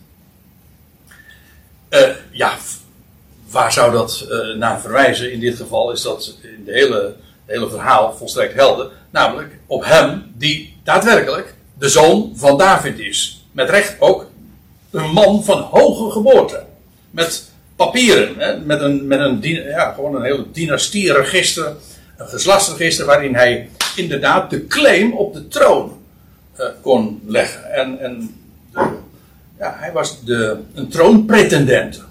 Ja, 2.30 2.56
waar 3.50 3.72
zou 3.72 3.92
dat 3.92 4.26
naar 4.56 4.80
verwijzen? 4.80 5.32
In 5.32 5.40
dit 5.40 5.56
geval 5.56 5.92
is 5.92 6.02
dat 6.02 6.38
in 6.42 6.64
de 6.64 6.72
hele, 6.72 7.14
hele 7.52 7.70
verhaal 7.70 8.14
volstrekt 8.16 8.54
helder. 8.54 8.90
Namelijk 9.10 9.58
op 9.66 9.84
hem 9.84 10.32
die 10.36 10.76
daadwerkelijk 10.84 11.54
de 11.78 11.88
zoon 11.88 12.32
van 12.34 12.58
David 12.58 12.98
is. 12.98 13.46
Met 13.52 13.70
recht 13.70 13.96
ook 13.98 14.26
een 14.90 15.10
man 15.10 15.44
van 15.44 15.60
hoge 15.60 16.10
geboorte. 16.10 16.64
Met 17.10 17.50
papieren, 17.76 18.34
hè, 18.38 18.58
met, 18.58 18.80
een, 18.80 19.06
met 19.06 19.20
een, 19.20 19.40
ja, 19.68 19.92
gewoon 19.92 20.14
een 20.14 20.22
hele 20.22 20.46
dynastieregister, 20.52 21.72
een 22.16 22.28
geslachtsregister 22.28 23.06
waarin 23.06 23.34
hij 23.34 23.68
inderdaad 23.96 24.50
de 24.50 24.66
claim 24.66 25.12
op 25.12 25.34
de 25.34 25.48
troon 25.48 26.00
eh, 26.56 26.66
kon 26.80 27.22
leggen. 27.26 27.72
En, 27.72 27.98
en 28.00 28.34
ja, 29.58 29.76
hij 29.78 29.92
was 29.92 30.24
de, 30.24 30.56
een 30.74 30.88
troonpretendent. 30.88 32.02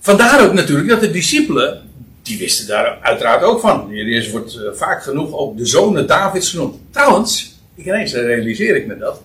Vandaar 0.00 0.46
ook 0.46 0.52
natuurlijk 0.52 0.88
dat 0.88 1.00
de 1.00 1.10
discipelen, 1.10 1.87
die 2.28 2.38
wisten 2.38 2.66
daar 2.66 2.98
uiteraard 3.02 3.42
ook 3.42 3.60
van. 3.60 3.88
Jezus 3.90 4.30
wordt 4.30 4.54
uh, 4.54 4.72
vaak 4.72 5.02
genoeg 5.02 5.32
ook 5.32 5.56
de 5.56 5.66
zonen 5.66 6.06
Davids 6.06 6.50
genoemd. 6.50 6.76
Trouwens, 6.90 7.54
ineens 7.76 8.12
realiseer 8.12 8.76
ik 8.76 8.86
me 8.86 8.98
dat. 8.98 9.20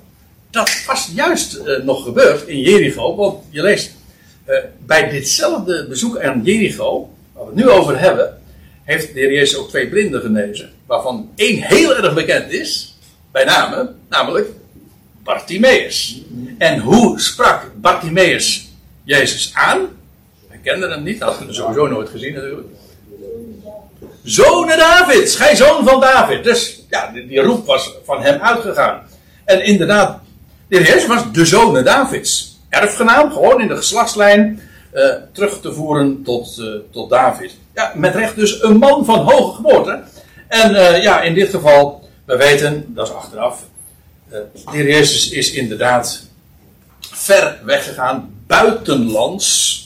Dat 0.50 0.84
was 0.88 1.12
juist 1.13 1.56
uh, 1.56 1.84
nog 1.84 2.04
gebeurd 2.04 2.48
in 2.48 2.60
Jericho. 2.60 3.16
Want 3.16 3.44
je 3.50 3.62
leest 3.62 3.92
uh, 4.48 4.56
bij 4.86 5.10
ditzelfde 5.10 5.86
bezoek 5.89 6.20
aan 6.20 6.42
Jericho, 6.44 7.10
waar 7.34 7.44
we 7.44 7.50
het 7.50 7.60
nu 7.60 7.70
over 7.70 8.00
hebben, 8.00 8.42
heeft 8.84 9.13
de 9.13 9.20
heer 9.20 9.34
Jezus 9.34 9.58
ook 9.58 9.70
twee 9.70 9.89
blinden 9.89 10.22
genezen. 10.22 10.72
Waarvan 10.86 11.32
één 11.36 11.62
heel 11.62 11.96
erg 11.96 12.13
bekend 12.13 12.52
is, 12.52 12.98
bij 13.32 13.44
name, 13.44 13.94
namelijk 14.10 14.48
Bartimaeus. 15.24 16.22
En 16.58 16.80
hoe 16.80 17.20
sprak 17.20 17.72
Bartimaeus 17.76 18.70
Jezus 19.04 19.52
aan? 19.54 19.88
Hij 20.48 20.60
kende 20.63 20.89
hem 20.89 21.04
niet, 21.04 21.22
had 21.22 21.39
hem 21.39 21.54
sowieso 21.54 21.88
nooit 21.88 22.10
gezien 22.10 22.34
natuurlijk. 22.34 22.68
Zonen 24.23 24.78
Davids, 24.78 25.36
gij 25.36 25.56
zoon 25.56 25.86
van 25.86 25.99
David. 25.99 26.43
Dus 26.43 26.84
ja, 26.89 27.12
die, 27.28 27.41
roep 27.41 27.65
was 27.65 27.93
van 28.06 28.21
hem 28.21 28.41
uitgegaan. 28.41 29.02
En 29.45 29.65
inderdaad, 29.65 30.19
de 30.67 30.78
Jezus 30.78 31.08
was 31.08 31.32
de 31.32 31.45
zonen 31.45 31.84
Davids. 31.84 32.60
Erfgenaam, 32.69 33.32
gewoon 33.32 33.62
in 33.62 33.67
de 33.67 33.76
geslachtslijn 33.76 34.62
uh, 34.93 35.13
terug 35.32 35.60
te 35.60 35.73
voeren 35.73 36.23
tot, 36.23 36.58
uh, 36.60 36.80
tot 36.91 37.10
David. 37.10 37.52
Ja, 37.73 37.91
met 37.95 38.15
recht 38.15 38.36
dus 38.36 38.63
een 38.63 38.78
man 38.78 39.06
van 39.06 39.19
hoge 39.19 39.56
geboorte. 39.56 40.04
En 40.47 40.71
uh, 40.71 41.04
ja, 41.04 41.21
in 41.21 41.34
dit 41.34 41.49
geval, 41.49 42.10
we 42.26 42.38
weten, 42.38 42.86
dat 42.88 43.08
is 43.08 43.13
achteraf, 43.13 43.63
de 44.71 44.84
Jezus 44.84 45.30
is 45.30 45.52
inderdaad 45.52 46.28
ver 46.99 47.60
weggegaan, 47.63 48.43
buitenlands. 48.47 49.82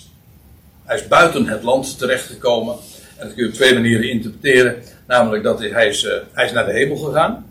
Hij 0.83 0.97
is 0.97 1.07
buiten 1.07 1.47
het 1.47 1.63
land 1.63 1.97
terechtgekomen. 1.97 2.75
En 3.17 3.25
dat 3.25 3.33
kun 3.33 3.43
je 3.43 3.49
op 3.49 3.55
twee 3.55 3.73
manieren 3.73 4.09
interpreteren. 4.09 4.83
Namelijk 5.07 5.43
dat 5.43 5.59
hij 5.59 5.87
is, 5.87 6.03
uh, 6.03 6.11
hij 6.31 6.45
is 6.45 6.51
naar 6.51 6.65
de 6.65 6.71
hemel 6.71 6.97
gegaan. 6.97 7.45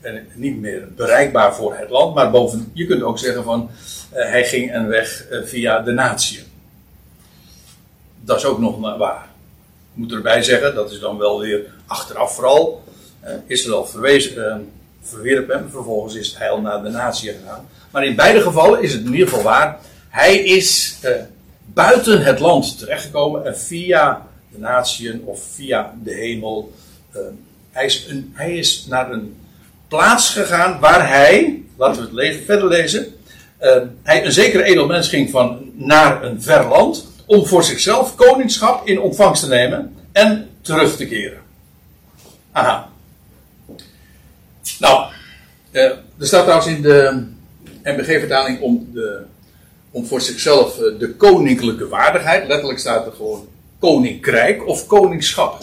En 0.00 0.26
niet 0.34 0.60
meer 0.60 0.88
bereikbaar 0.96 1.54
voor 1.54 1.74
het 1.76 1.90
land. 1.90 2.14
Maar 2.14 2.30
boven, 2.30 2.70
je 2.74 2.86
kunt 2.86 3.02
ook 3.02 3.18
zeggen 3.18 3.44
van 3.44 3.70
uh, 4.14 4.22
hij 4.22 4.44
ging 4.44 4.74
een 4.74 4.86
weg 4.86 5.26
uh, 5.30 5.42
via 5.44 5.80
de 5.80 5.92
natie. 5.92 6.42
Dat 8.20 8.36
is 8.36 8.44
ook 8.44 8.58
nog 8.58 8.96
waar. 8.98 9.28
Ik 9.92 9.96
moet 9.96 10.12
erbij 10.12 10.42
zeggen, 10.42 10.74
dat 10.74 10.90
is 10.90 10.98
dan 10.98 11.18
wel 11.18 11.40
weer 11.40 11.60
achteraf 11.86 12.34
vooral. 12.34 12.84
Israël 13.46 13.86
verwezen, 13.86 14.68
verwierp 15.02 15.48
hem. 15.48 15.70
Vervolgens 15.70 16.14
is 16.14 16.34
hij 16.36 16.50
al 16.50 16.60
naar 16.60 16.82
de 16.82 16.88
natie 16.88 17.32
gegaan. 17.32 17.68
Maar 17.90 18.04
in 18.04 18.16
beide 18.16 18.40
gevallen 18.40 18.82
is 18.82 18.92
het 18.92 19.04
in 19.04 19.12
ieder 19.12 19.28
geval 19.28 19.42
waar. 19.42 19.78
Hij 20.08 20.38
is 20.38 20.98
buiten 21.64 22.22
het 22.22 22.38
land 22.38 22.78
terechtgekomen 22.78 23.46
en 23.46 23.58
via 23.58 24.29
de 24.52 24.58
natieën 24.58 25.22
of 25.24 25.42
via 25.54 25.94
de 26.02 26.14
hemel. 26.14 26.72
Uh, 27.16 27.20
hij, 27.70 27.84
is 27.84 28.08
hij 28.32 28.56
is 28.56 28.86
naar 28.88 29.12
een 29.12 29.36
plaats 29.88 30.30
gegaan 30.30 30.80
waar 30.80 31.08
hij, 31.08 31.62
laten 31.76 32.00
we 32.00 32.06
het 32.06 32.16
leven 32.16 32.44
verder 32.44 32.68
lezen, 32.68 33.14
uh, 33.60 33.76
hij 34.02 34.24
een 34.24 34.32
zekere 34.32 34.62
edelmens 34.62 35.08
ging 35.08 35.30
van 35.30 35.70
naar 35.74 36.24
een 36.24 36.42
ver 36.42 36.68
land 36.68 37.06
om 37.26 37.46
voor 37.46 37.64
zichzelf 37.64 38.14
koningschap 38.14 38.86
in 38.86 39.00
ontvangst 39.00 39.42
te 39.42 39.48
nemen 39.48 39.94
en 40.12 40.48
terug 40.60 40.96
te 40.96 41.06
keren. 41.06 41.40
Aha. 42.52 42.88
Nou, 44.78 45.12
uh, 45.70 45.82
er 46.18 46.26
staat 46.26 46.42
trouwens 46.42 46.66
in 46.66 46.82
de 46.82 47.26
MBG-vertaling 47.82 48.60
om, 48.60 48.90
de, 48.92 49.22
om 49.90 50.06
voor 50.06 50.20
zichzelf 50.20 50.74
de 50.74 51.14
koninklijke 51.16 51.88
waardigheid, 51.88 52.46
letterlijk 52.46 52.78
staat 52.78 53.06
er 53.06 53.12
gewoon 53.12 53.48
koninkrijk 53.80 54.66
of 54.66 54.86
koningschap. 54.86 55.62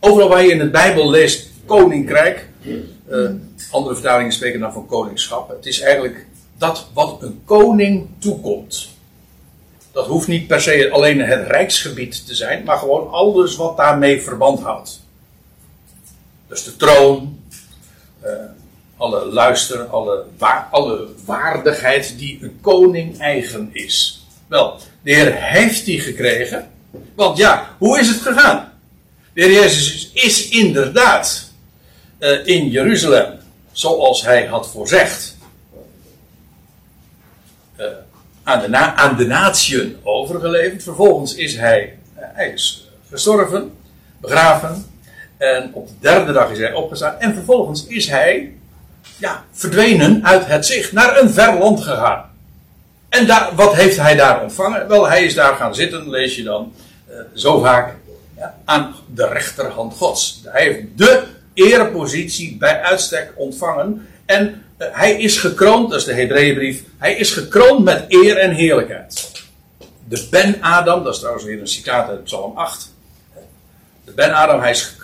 Overal 0.00 0.28
waar 0.28 0.44
je 0.44 0.50
in 0.50 0.58
de 0.58 0.70
Bijbel 0.70 1.10
leest 1.10 1.50
koninkrijk, 1.66 2.48
uh, 3.08 3.30
andere 3.70 3.94
vertalingen 3.94 4.32
spreken 4.32 4.60
dan 4.60 4.72
van 4.72 4.86
koningschap. 4.86 5.48
Het 5.48 5.66
is 5.66 5.80
eigenlijk 5.80 6.26
dat 6.58 6.86
wat 6.92 7.22
een 7.22 7.40
koning 7.44 8.06
toekomt. 8.18 8.88
Dat 9.92 10.06
hoeft 10.06 10.28
niet 10.28 10.46
per 10.46 10.60
se 10.60 10.90
alleen 10.90 11.20
het 11.20 11.46
rijksgebied 11.46 12.26
te 12.26 12.34
zijn, 12.34 12.64
maar 12.64 12.78
gewoon 12.78 13.10
alles 13.10 13.56
wat 13.56 13.76
daarmee 13.76 14.22
verband 14.22 14.60
houdt. 14.60 15.00
Dus 16.48 16.64
de 16.64 16.76
troon, 16.76 17.40
uh, 18.24 18.30
alle 18.96 19.24
luister, 19.24 19.84
alle, 19.84 20.24
wa 20.38 20.68
alle 20.70 21.08
waardigheid 21.24 22.18
die 22.18 22.38
een 22.42 22.58
koning 22.60 23.18
eigen 23.18 23.70
is. 23.72 24.26
Wel, 24.46 24.78
de 25.02 25.14
Heer 25.14 25.34
heeft 25.34 25.84
die 25.84 26.00
gekregen. 26.00 26.70
Want 27.14 27.38
ja, 27.38 27.68
hoe 27.78 27.98
is 28.00 28.08
het 28.08 28.20
gegaan? 28.20 28.72
De 29.32 29.42
Heer 29.42 29.52
Jezus 29.52 30.10
is 30.12 30.48
inderdaad 30.48 31.50
uh, 32.18 32.46
in 32.46 32.68
Jeruzalem, 32.68 33.38
zoals 33.72 34.22
hij 34.22 34.46
had 34.46 34.68
voorzegd, 34.68 35.36
uh, 37.78 37.86
aan, 38.42 38.60
de 38.60 38.76
aan 38.76 39.16
de 39.16 39.26
natieën 39.26 39.96
overgeleverd. 40.02 40.82
Vervolgens 40.82 41.34
is 41.34 41.56
hij, 41.56 41.98
uh, 42.16 42.24
hij 42.32 42.48
is 42.48 42.90
gestorven, 43.10 43.72
begraven. 44.20 44.86
En 45.36 45.70
op 45.72 45.88
de 45.88 45.94
derde 46.00 46.32
dag 46.32 46.50
is 46.50 46.58
hij 46.58 46.72
opgestaan. 46.72 47.18
En 47.18 47.34
vervolgens 47.34 47.86
is 47.86 48.08
hij 48.08 48.52
ja, 49.18 49.44
verdwenen 49.52 50.26
uit 50.26 50.46
het 50.46 50.66
zicht 50.66 50.92
naar 50.92 51.20
een 51.20 51.30
ver 51.30 51.58
land 51.58 51.80
gegaan. 51.80 52.30
En 53.08 53.26
daar, 53.26 53.54
wat 53.54 53.74
heeft 53.74 53.96
hij 53.96 54.14
daar 54.14 54.42
ontvangen? 54.42 54.88
Wel, 54.88 55.08
hij 55.08 55.24
is 55.24 55.34
daar 55.34 55.54
gaan 55.54 55.74
zitten, 55.74 56.10
lees 56.10 56.36
je 56.36 56.42
dan 56.42 56.72
zo 57.34 57.60
vaak, 57.60 57.94
ja, 58.36 58.58
aan 58.64 58.94
de 59.14 59.26
rechterhand 59.26 59.94
Gods. 59.94 60.42
Hij 60.44 60.62
heeft 60.62 60.80
de 60.94 61.22
erepositie 61.54 62.56
bij 62.56 62.80
uitstek 62.80 63.32
ontvangen. 63.34 64.06
En 64.26 64.62
uh, 64.78 64.86
hij 64.90 65.20
is 65.20 65.38
gekroond, 65.38 65.90
dat 65.90 65.98
is 65.98 66.04
de 66.04 66.14
Hebreeënbrief, 66.14 66.82
hij 66.98 67.16
is 67.16 67.32
gekroond 67.32 67.84
met 67.84 68.04
eer 68.08 68.36
en 68.38 68.50
heerlijkheid. 68.50 69.30
De 70.08 70.26
Ben-Adam, 70.30 71.04
dat 71.04 71.12
is 71.12 71.18
trouwens 71.18 71.46
weer 71.46 71.60
een 71.60 71.68
citaat 71.68 72.08
uit 72.08 72.24
Psalm 72.24 72.56
8. 72.56 72.92
De 74.04 74.12
Ben-Adam, 74.12 74.60
hij 74.60 74.70
is 74.70 74.96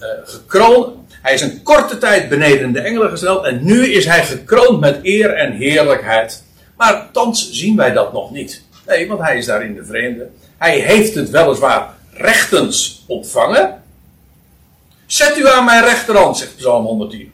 uh, 0.00 0.06
gekroond, 0.24 0.96
hij 1.22 1.34
is 1.34 1.40
een 1.40 1.62
korte 1.62 1.98
tijd 1.98 2.28
beneden 2.28 2.72
de 2.72 2.80
engelen 2.80 3.10
gesteld 3.10 3.44
en 3.44 3.64
nu 3.64 3.92
is 3.92 4.04
hij 4.04 4.24
gekroond 4.24 4.80
met 4.80 4.98
eer 5.02 5.34
en 5.34 5.52
heerlijkheid. 5.52 6.42
Maar 6.76 7.08
thans 7.12 7.50
zien 7.50 7.76
wij 7.76 7.92
dat 7.92 8.12
nog 8.12 8.30
niet. 8.30 8.62
Nee, 8.86 9.08
want 9.08 9.20
hij 9.20 9.38
is 9.38 9.46
daar 9.46 9.64
in 9.64 9.74
de 9.74 9.84
vreemde. 9.84 10.28
Hij 10.60 10.78
heeft 10.78 11.14
het 11.14 11.30
weliswaar 11.30 11.94
rechtens 12.12 13.04
ontvangen. 13.06 13.82
Zet 15.06 15.38
u 15.38 15.48
aan 15.48 15.64
mijn 15.64 15.84
rechterhand, 15.84 16.36
zegt 16.36 16.56
Psalm 16.56 16.84
110. 16.84 17.32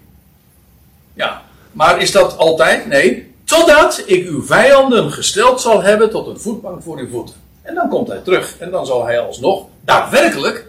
Ja, 1.15 1.43
maar 1.73 2.01
is 2.01 2.13
dat 2.13 2.37
altijd? 2.37 2.87
Nee. 2.87 3.35
Totdat 3.45 4.03
ik 4.07 4.27
uw 4.27 4.45
vijanden 4.45 5.13
gesteld 5.13 5.61
zal 5.61 5.83
hebben 5.83 6.11
tot 6.11 6.27
een 6.27 6.41
voetbank 6.41 6.83
voor 6.83 6.99
uw 6.99 7.09
voeten. 7.09 7.35
En 7.63 7.75
dan 7.75 7.89
komt 7.89 8.09
hij 8.09 8.19
terug. 8.19 8.57
En 8.59 8.71
dan 8.71 8.87
zal 8.87 9.05
hij 9.07 9.21
alsnog 9.21 9.67
daadwerkelijk 9.85 10.67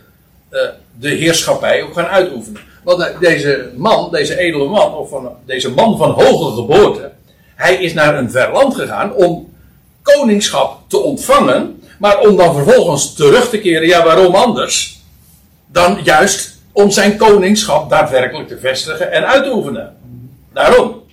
uh, 0.51 0.61
de 0.99 1.09
heerschappij 1.09 1.83
ook 1.83 1.93
gaan 1.93 2.07
uitoefenen. 2.07 2.61
Want 2.83 3.19
deze 3.19 3.71
man, 3.75 4.11
deze 4.11 4.37
edele 4.37 4.67
man, 4.67 4.93
of 4.93 5.09
van, 5.09 5.35
deze 5.45 5.69
man 5.69 5.97
van 5.97 6.11
hoge 6.11 6.55
geboorte, 6.55 7.11
hij 7.55 7.75
is 7.75 7.93
naar 7.93 8.17
een 8.17 8.31
ver 8.31 8.51
land 8.51 8.75
gegaan 8.75 9.13
om 9.13 9.55
koningschap 10.01 10.79
te 10.87 10.97
ontvangen, 10.97 11.76
maar 11.97 12.19
om 12.19 12.35
dan 12.35 12.55
vervolgens 12.55 13.13
terug 13.13 13.49
te 13.49 13.59
keren. 13.59 13.87
Ja, 13.87 14.03
waarom 14.03 14.35
anders? 14.35 15.01
Dan 15.67 15.99
juist 16.03 16.57
om 16.71 16.91
zijn 16.91 17.17
koningschap 17.17 17.89
daadwerkelijk 17.89 18.47
te 18.47 18.59
vestigen 18.59 19.11
en 19.11 19.27
uit 19.27 19.43
te 19.43 19.53
oefenen. 19.53 19.97
Daarom. 20.53 21.03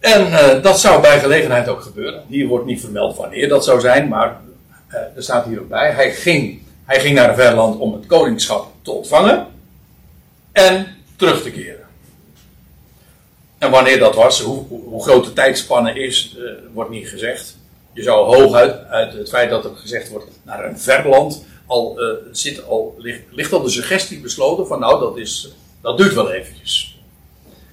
En 0.00 0.26
uh, 0.26 0.62
dat 0.62 0.80
zou 0.80 1.00
bij 1.00 1.20
gelegenheid 1.20 1.68
ook 1.68 1.82
gebeuren. 1.82 2.22
Hier 2.28 2.46
wordt 2.46 2.66
niet 2.66 2.80
vermeld 2.80 3.16
wanneer 3.16 3.48
dat 3.48 3.64
zou 3.64 3.80
zijn, 3.80 4.08
maar 4.08 4.40
uh, 4.88 4.94
er 4.94 5.22
staat 5.22 5.46
hier 5.46 5.60
ook 5.60 5.68
bij. 5.68 5.90
Hij 5.90 6.12
ging, 6.12 6.62
hij 6.84 7.00
ging 7.00 7.14
naar 7.14 7.28
een 7.28 7.34
ver 7.34 7.54
land 7.54 7.78
om 7.78 7.92
het 7.92 8.06
koningschap 8.06 8.72
te 8.82 8.90
ontvangen 8.90 9.46
en 10.52 10.86
terug 11.16 11.42
te 11.42 11.50
keren. 11.50 11.86
En 13.58 13.70
wanneer 13.70 13.98
dat 13.98 14.14
was, 14.14 14.40
hoe, 14.40 14.64
hoe 14.68 15.02
groot 15.02 15.24
de 15.24 15.32
tijdspanne 15.32 16.00
is, 16.00 16.36
uh, 16.38 16.50
wordt 16.72 16.90
niet 16.90 17.08
gezegd. 17.08 17.57
Je 17.92 18.02
zou 18.02 18.36
hooguit 18.36 18.84
uit 18.84 19.12
het 19.12 19.28
feit 19.28 19.50
dat 19.50 19.64
er 19.64 19.76
gezegd 19.76 20.08
wordt 20.08 20.26
naar 20.42 20.64
een 20.64 20.78
ver 20.78 21.08
land, 21.08 21.44
al, 21.66 22.02
uh, 22.02 22.14
zit 22.32 22.64
al, 22.64 22.94
ligt, 22.98 23.22
ligt 23.30 23.52
al 23.52 23.62
de 23.62 23.70
suggestie 23.70 24.20
besloten 24.20 24.66
van 24.66 24.80
nou, 24.80 25.00
dat, 25.00 25.16
is, 25.16 25.54
dat 25.80 25.98
duurt 25.98 26.14
wel 26.14 26.30
eventjes. 26.30 26.98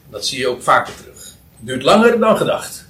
Dat 0.09 0.25
zie 0.25 0.39
je 0.39 0.47
ook 0.47 0.61
vaker 0.61 0.95
terug. 0.95 1.23
Het 1.57 1.67
duurt 1.67 1.83
langer 1.83 2.19
dan 2.19 2.37
gedacht. 2.37 2.85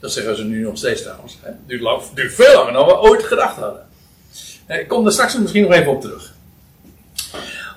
Dat 0.00 0.12
zeggen 0.12 0.36
ze 0.36 0.44
nu 0.44 0.62
nog 0.62 0.76
steeds 0.76 1.02
trouwens. 1.02 1.36
Het 1.40 1.54
duurt, 1.66 1.80
lang, 1.80 2.02
duurt 2.14 2.34
veel 2.34 2.54
langer 2.54 2.72
dan 2.72 2.86
we 2.86 3.00
ooit 3.00 3.22
gedacht 3.22 3.56
hadden. 3.56 3.88
Ik 4.68 4.88
kom 4.88 5.06
er 5.06 5.12
straks 5.12 5.38
misschien 5.38 5.62
nog 5.62 5.72
even 5.72 5.92
op 5.92 6.00
terug. 6.00 6.34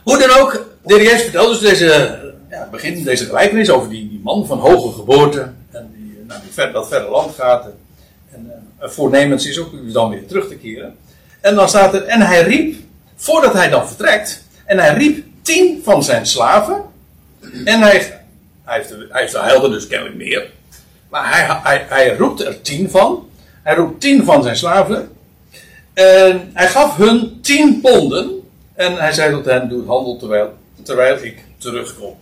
Hoe 0.03 0.17
dan 0.17 0.39
ook, 0.39 0.65
de 0.83 1.19
vertelt 1.23 1.49
dus 1.49 1.69
deze, 1.69 2.19
ja, 2.49 2.67
begint 2.71 3.05
deze 3.05 3.25
gelijkenis 3.25 3.69
over 3.69 3.89
die, 3.89 4.09
die 4.09 4.21
man 4.23 4.45
van 4.45 4.59
hoge 4.59 4.95
geboorte. 4.95 5.53
Dat 6.55 6.87
verre 6.87 7.09
land 7.09 7.35
gaat. 7.35 7.65
En, 8.31 8.51
uh, 8.81 8.89
voornemens 8.89 9.47
is 9.47 9.59
ook 9.59 9.93
dan 9.93 10.09
weer 10.09 10.25
terug 10.25 10.47
te 10.47 10.55
keren. 10.55 10.97
En 11.41 11.55
dan 11.55 11.69
staat 11.69 11.93
er, 11.93 12.03
en 12.03 12.21
hij 12.21 12.43
riep, 12.43 12.75
voordat 13.15 13.53
hij 13.53 13.69
dan 13.69 13.87
vertrekt, 13.87 14.43
en 14.65 14.77
hij 14.77 14.93
riep 14.93 15.25
tien 15.41 15.81
van 15.83 16.03
zijn 16.03 16.25
slaven. 16.25 16.81
En 17.65 17.79
hij, 17.81 18.21
hij, 18.63 18.77
heeft, 18.77 18.89
hij, 18.89 19.21
heeft, 19.21 19.33
hij 19.33 19.53
had 19.53 19.63
er 19.63 19.69
dus 19.69 19.87
kennelijk 19.87 20.17
meer. 20.17 20.49
Maar 21.09 21.33
hij, 21.33 21.59
hij, 21.63 21.85
hij 21.89 22.15
roept 22.15 22.41
er 22.41 22.61
tien 22.61 22.89
van. 22.89 23.29
Hij 23.63 23.75
roept 23.75 24.01
tien 24.01 24.23
van 24.23 24.43
zijn 24.43 24.57
slaven. 24.57 25.11
En 25.93 26.49
hij 26.53 26.67
gaf 26.67 26.95
hun 26.95 27.39
tien 27.41 27.81
ponden. 27.81 28.41
En 28.73 28.95
hij 28.95 29.11
zei 29.11 29.31
tot 29.31 29.45
hen: 29.45 29.69
Doe 29.69 29.85
handel 29.85 30.17
terwijl, 30.17 30.57
terwijl 30.83 31.23
ik 31.23 31.43
terugkom. 31.57 32.17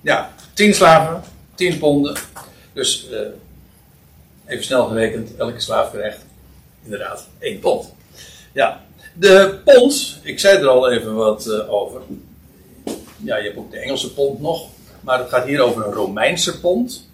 Ja, 0.00 0.30
tien 0.54 0.74
slaven, 0.74 1.22
tien 1.56 1.78
ponden. 1.78 2.16
Dus 2.72 3.08
uh, 3.10 3.18
even 4.46 4.64
snel 4.64 4.86
gerekend, 4.86 5.36
elke 5.36 5.60
slaaf 5.60 5.90
krijgt 5.90 6.18
inderdaad 6.84 7.28
één 7.38 7.58
pond. 7.58 7.94
Ja, 8.52 8.84
de 9.14 9.58
pond, 9.64 10.18
ik 10.22 10.40
zei 10.40 10.58
er 10.58 10.68
al 10.68 10.90
even 10.90 11.14
wat 11.14 11.46
uh, 11.46 11.72
over. 11.72 12.00
Ja, 13.16 13.36
je 13.36 13.44
hebt 13.44 13.56
ook 13.56 13.70
de 13.70 13.78
Engelse 13.78 14.12
pond 14.12 14.40
nog. 14.40 14.68
Maar 15.00 15.18
het 15.18 15.28
gaat 15.28 15.46
hier 15.46 15.60
over 15.60 15.86
een 15.86 15.92
Romeinse 15.92 16.60
pond. 16.60 17.08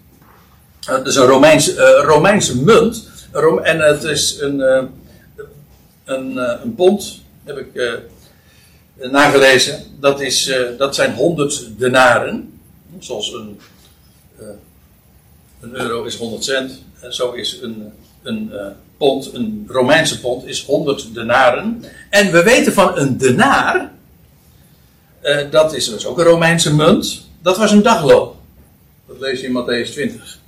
Uh, 0.89 1.03
dus 1.03 1.15
een 1.15 1.25
Romeinse, 1.25 2.01
Romeinse 2.05 2.63
munt. 2.63 3.11
En 3.63 3.79
het 3.79 4.03
is 4.03 4.39
een, 4.39 4.59
een, 6.03 6.37
een 6.37 6.75
pond, 6.75 7.21
heb 7.43 7.57
ik 7.57 8.01
nagelezen. 9.11 9.83
Dat, 9.99 10.21
is, 10.21 10.55
dat 10.77 10.95
zijn 10.95 11.13
100 11.13 11.69
denaren. 11.77 12.59
Zoals 12.99 13.33
een, 13.33 13.59
een 15.59 15.75
euro 15.75 16.03
is 16.03 16.15
100 16.15 16.43
cent. 16.43 16.81
En 16.99 17.13
zo 17.13 17.31
is 17.31 17.59
een, 17.61 17.93
een 18.23 18.51
pond, 18.97 19.33
een 19.33 19.65
Romeinse 19.67 20.19
pond, 20.19 20.45
is 20.45 20.65
100 20.65 21.13
denaren. 21.13 21.83
En 22.09 22.31
we 22.31 22.43
weten 22.43 22.73
van 22.73 22.97
een 22.97 23.17
denaar, 23.17 23.91
dat 25.49 25.73
is 25.73 25.89
dus 25.89 26.05
ook 26.05 26.17
een 26.17 26.25
Romeinse 26.25 26.75
munt, 26.75 27.27
dat 27.41 27.57
was 27.57 27.71
een 27.71 27.83
dagloon. 27.83 28.35
Dat 29.07 29.19
lees 29.19 29.41
je 29.41 29.47
in 29.47 29.53
Matthäus 29.53 29.91
20. 29.91 30.39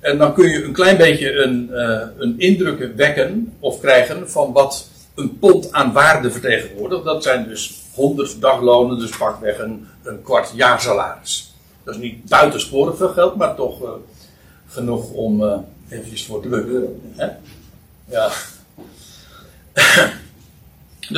En 0.00 0.18
dan 0.18 0.34
kun 0.34 0.48
je 0.48 0.64
een 0.64 0.72
klein 0.72 0.96
beetje 0.96 1.32
een, 1.32 1.68
uh, 1.72 2.00
een 2.18 2.34
indruk 2.38 2.96
wekken 2.96 3.52
of 3.60 3.80
krijgen 3.80 4.30
van 4.30 4.52
wat 4.52 4.88
een 5.14 5.38
pond 5.38 5.72
aan 5.72 5.92
waarde 5.92 6.30
vertegenwoordigt. 6.30 7.04
Dat 7.04 7.22
zijn 7.22 7.48
dus 7.48 7.82
100 7.94 8.40
daglonen, 8.40 8.98
dus 8.98 9.16
pakweg 9.16 9.58
een, 9.58 9.86
een 10.02 10.22
kwart 10.22 10.52
jaarsalaris. 10.54 11.54
Dat 11.86 11.94
is 11.94 12.00
niet 12.00 12.24
buitensporig 12.24 12.96
veel 12.96 13.08
geld, 13.08 13.36
maar 13.36 13.54
toch 13.54 13.82
uh, 13.82 13.88
genoeg 14.68 15.10
om 15.10 15.42
uh, 15.42 15.56
eventjes 15.88 16.24
voor 16.24 16.42
te 16.42 16.48
bukken. 16.48 17.02
Ja. 18.08 18.30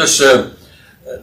dus 0.00 0.20
uh, 0.20 0.40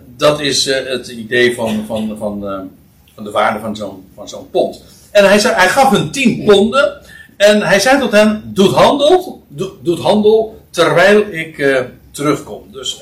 dat 0.05 0.39
is 0.39 0.65
het 0.65 1.07
idee 1.07 1.55
van, 1.55 1.85
van, 1.87 2.17
van, 2.17 2.69
van 3.15 3.23
de 3.23 3.31
waarde 3.31 3.59
van 3.59 3.75
zo'n 3.75 4.05
van 4.15 4.29
zo'n 4.29 4.49
pond. 4.49 4.83
En 5.11 5.25
hij, 5.25 5.39
zei, 5.39 5.55
hij 5.55 5.69
gaf 5.69 5.89
hun 5.89 6.11
10 6.11 6.45
ponden. 6.45 7.01
En 7.37 7.61
hij 7.61 7.79
zei 7.79 7.99
tot 7.99 8.11
hen: 8.11 8.51
Doet 8.53 8.73
handel, 8.73 9.43
do, 9.47 9.77
doet 9.81 9.99
handel 9.99 10.63
terwijl 10.69 11.27
ik 11.31 11.83
terugkom. 12.11 12.71
Dus 12.71 13.01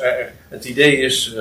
het 0.49 0.65
idee 0.65 0.97
is: 0.97 1.35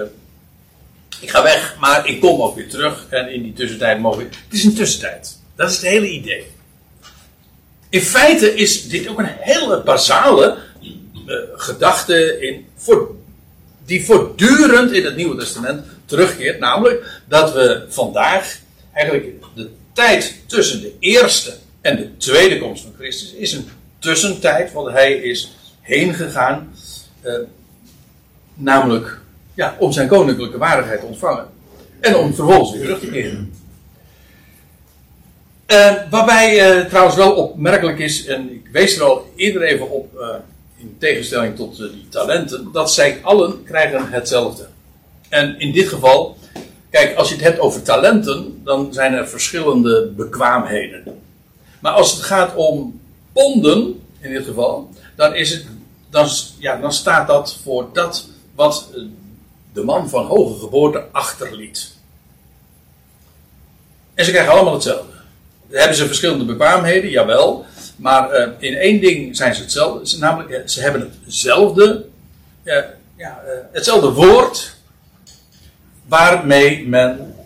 Ik 1.22 1.30
ga 1.30 1.42
weg, 1.42 1.76
maar 1.80 2.08
ik 2.08 2.20
kom 2.20 2.40
ook 2.40 2.56
weer 2.56 2.68
terug. 2.68 3.06
En 3.08 3.32
in 3.32 3.42
die 3.42 3.52
tussentijd 3.52 4.00
mogen. 4.00 4.24
Het 4.24 4.34
is 4.50 4.64
een 4.64 4.74
tussentijd. 4.74 5.38
Dat 5.54 5.70
is 5.70 5.76
het 5.76 5.84
hele 5.84 6.10
idee. 6.10 6.46
In 7.88 8.00
feite 8.00 8.54
is 8.54 8.88
dit 8.88 9.08
ook 9.08 9.18
een 9.18 9.34
hele 9.38 9.82
basale 9.82 10.58
uh, 11.26 11.34
gedachte 11.54 12.40
in, 12.40 12.66
die 13.84 14.04
voortdurend 14.04 14.92
in 14.92 15.04
het 15.04 15.16
Nieuwe 15.16 15.36
Testament 15.36 15.86
terugkeert. 16.04 16.58
Namelijk 16.58 17.20
dat 17.28 17.52
we 17.52 17.86
vandaag 17.88 18.58
eigenlijk 18.92 19.34
de 19.54 19.70
tijd 19.92 20.34
tussen 20.46 20.80
de 20.80 20.92
eerste 20.98 21.56
en 21.80 21.96
de 21.96 22.16
tweede 22.16 22.58
komst 22.58 22.82
van 22.82 22.94
Christus 22.98 23.32
is 23.32 23.52
een 23.52 23.68
tussentijd, 23.98 24.72
want 24.72 24.92
hij 24.92 25.12
is 25.12 25.52
heen 25.80 26.14
gegaan, 26.14 26.74
uh, 27.24 27.34
namelijk 28.54 29.21
ja, 29.54 29.76
om 29.78 29.92
zijn 29.92 30.08
koninklijke 30.08 30.58
waardigheid 30.58 31.04
ontvangen. 31.04 31.46
En 32.00 32.16
om 32.16 32.34
vervolgens 32.34 32.72
weer 32.72 32.82
terug 32.82 33.00
te 33.00 33.06
keren. 33.06 33.54
Uh, 35.66 35.92
waarbij 36.10 36.78
uh, 36.78 36.86
trouwens 36.86 37.16
wel 37.16 37.32
opmerkelijk 37.32 37.98
is, 37.98 38.26
en 38.26 38.52
ik 38.52 38.68
wees 38.72 38.96
er 38.96 39.02
al 39.02 39.32
eerder 39.36 39.62
even 39.62 39.90
op 39.90 40.14
uh, 40.18 40.26
in 40.76 40.96
tegenstelling 40.98 41.56
tot 41.56 41.76
die 41.76 42.06
talenten, 42.08 42.68
dat 42.72 42.92
zij 42.92 43.18
allen 43.22 43.62
krijgen 43.64 44.10
hetzelfde. 44.10 44.66
En 45.28 45.58
in 45.58 45.72
dit 45.72 45.88
geval, 45.88 46.36
kijk, 46.90 47.16
als 47.16 47.28
je 47.28 47.34
het 47.34 47.44
hebt 47.44 47.58
over 47.58 47.82
talenten, 47.82 48.60
dan 48.64 48.92
zijn 48.92 49.12
er 49.12 49.28
verschillende 49.28 50.12
bekwaamheden. 50.16 51.20
Maar 51.80 51.92
als 51.92 52.12
het 52.12 52.22
gaat 52.22 52.54
om 52.54 53.00
ponden, 53.32 54.00
in 54.20 54.32
dit 54.32 54.44
geval, 54.44 54.90
dan, 55.16 55.34
is 55.34 55.50
het, 55.50 55.66
dan, 56.10 56.28
ja, 56.58 56.76
dan 56.76 56.92
staat 56.92 57.26
dat 57.26 57.58
voor 57.62 57.88
dat 57.92 58.28
wat 58.54 58.90
de 59.72 59.84
man 59.84 60.08
van 60.08 60.26
hoge 60.26 60.60
geboorte 60.60 61.04
achterliet. 61.12 61.92
En 64.14 64.24
ze 64.24 64.30
krijgen 64.30 64.52
allemaal 64.52 64.72
hetzelfde. 64.72 65.12
Hebben 65.70 65.96
ze 65.96 66.06
verschillende 66.06 66.44
bekwaamheden? 66.44 67.10
Jawel. 67.10 67.64
Maar 67.96 68.40
uh, 68.40 68.48
in 68.58 68.74
één 68.74 69.00
ding 69.00 69.36
zijn 69.36 69.54
ze 69.54 69.62
hetzelfde. 69.62 70.18
Namelijk, 70.18 70.70
ze 70.70 70.80
hebben 70.80 71.12
hetzelfde, 71.24 72.04
uh, 72.64 72.76
ja, 73.16 73.42
hetzelfde 73.72 74.12
woord 74.12 74.76
waarmee 76.06 76.88
men 76.88 77.36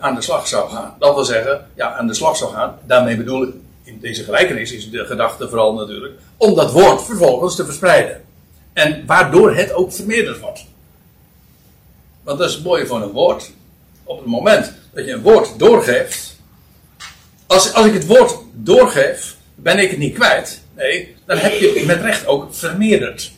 aan 0.00 0.14
de 0.14 0.22
slag 0.22 0.48
zou 0.48 0.70
gaan. 0.70 0.96
Dat 0.98 1.14
wil 1.14 1.24
zeggen, 1.24 1.66
ja, 1.74 1.92
aan 1.92 2.06
de 2.06 2.14
slag 2.14 2.36
zou 2.36 2.52
gaan. 2.52 2.78
Daarmee 2.86 3.16
bedoel 3.16 3.42
ik, 3.42 3.54
in 3.82 3.98
deze 4.00 4.24
gelijkenis 4.24 4.72
is 4.72 4.90
de 4.90 5.04
gedachte 5.04 5.48
vooral 5.48 5.74
natuurlijk, 5.74 6.14
om 6.36 6.54
dat 6.54 6.72
woord 6.72 7.02
vervolgens 7.02 7.56
te 7.56 7.64
verspreiden. 7.64 8.24
En 8.72 9.06
waardoor 9.06 9.54
het 9.54 9.72
ook 9.72 9.92
vermeerderd 9.92 10.40
wordt. 10.40 10.64
Want 12.28 12.40
dat 12.40 12.48
is 12.48 12.54
het 12.54 12.64
mooie 12.64 12.86
van 12.86 13.02
een 13.02 13.10
woord. 13.10 13.50
Op 14.04 14.18
het 14.18 14.26
moment 14.26 14.72
dat 14.92 15.04
je 15.04 15.12
een 15.12 15.22
woord 15.22 15.58
doorgeeft. 15.58 16.36
Als, 17.46 17.72
als 17.72 17.86
ik 17.86 17.92
het 17.92 18.06
woord 18.06 18.34
doorgeef, 18.52 19.36
ben 19.54 19.78
ik 19.78 19.90
het 19.90 19.98
niet 19.98 20.14
kwijt. 20.14 20.62
Nee, 20.76 21.14
dan 21.26 21.38
heb 21.38 21.52
je 21.52 21.72
het 21.74 21.86
met 21.86 22.00
recht 22.00 22.26
ook 22.26 22.54
vermeerderd. 22.54 23.32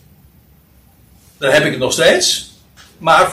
Dan 1.38 1.50
heb 1.50 1.64
ik 1.64 1.70
het 1.70 1.80
nog 1.80 1.92
steeds. 1.92 2.50
Maar 2.98 3.32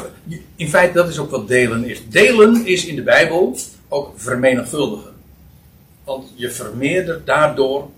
in 0.55 0.69
feite, 0.69 0.93
dat 0.93 1.09
is 1.09 1.17
ook 1.17 1.31
wat 1.31 1.47
delen 1.47 1.85
is. 1.85 2.09
Delen 2.09 2.65
is 2.65 2.85
in 2.85 2.95
de 2.95 3.03
Bijbel 3.03 3.57
ook 3.87 4.13
vermenigvuldigen. 4.15 5.13
Want 6.03 6.31
je 6.35 6.51
vermeerdert 6.51 7.25
daardoor 7.25 7.89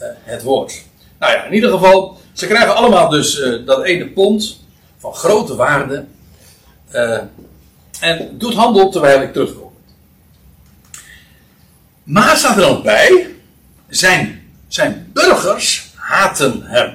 uh, 0.00 0.08
het 0.22 0.42
woord. 0.42 0.82
Nou 1.18 1.32
ja, 1.32 1.44
in 1.44 1.54
ieder 1.54 1.70
geval, 1.70 2.18
ze 2.32 2.46
krijgen 2.46 2.76
allemaal 2.76 3.08
dus 3.08 3.38
uh, 3.38 3.66
dat 3.66 3.84
ene 3.84 4.08
pond 4.08 4.60
van 4.98 5.14
grote 5.14 5.56
waarde. 5.56 6.04
Uh, 6.94 7.18
en 8.00 8.38
doet 8.38 8.54
handel 8.54 8.90
terwijl 8.90 9.22
ik 9.22 9.32
terugkom. 9.32 9.72
Maar 12.02 12.36
staat 12.36 12.56
er 12.56 12.62
dan 12.62 12.82
bij, 12.82 13.34
zijn, 13.88 14.50
zijn 14.68 15.10
burgers 15.12 15.90
haten 15.94 16.62
hem. 16.62 16.94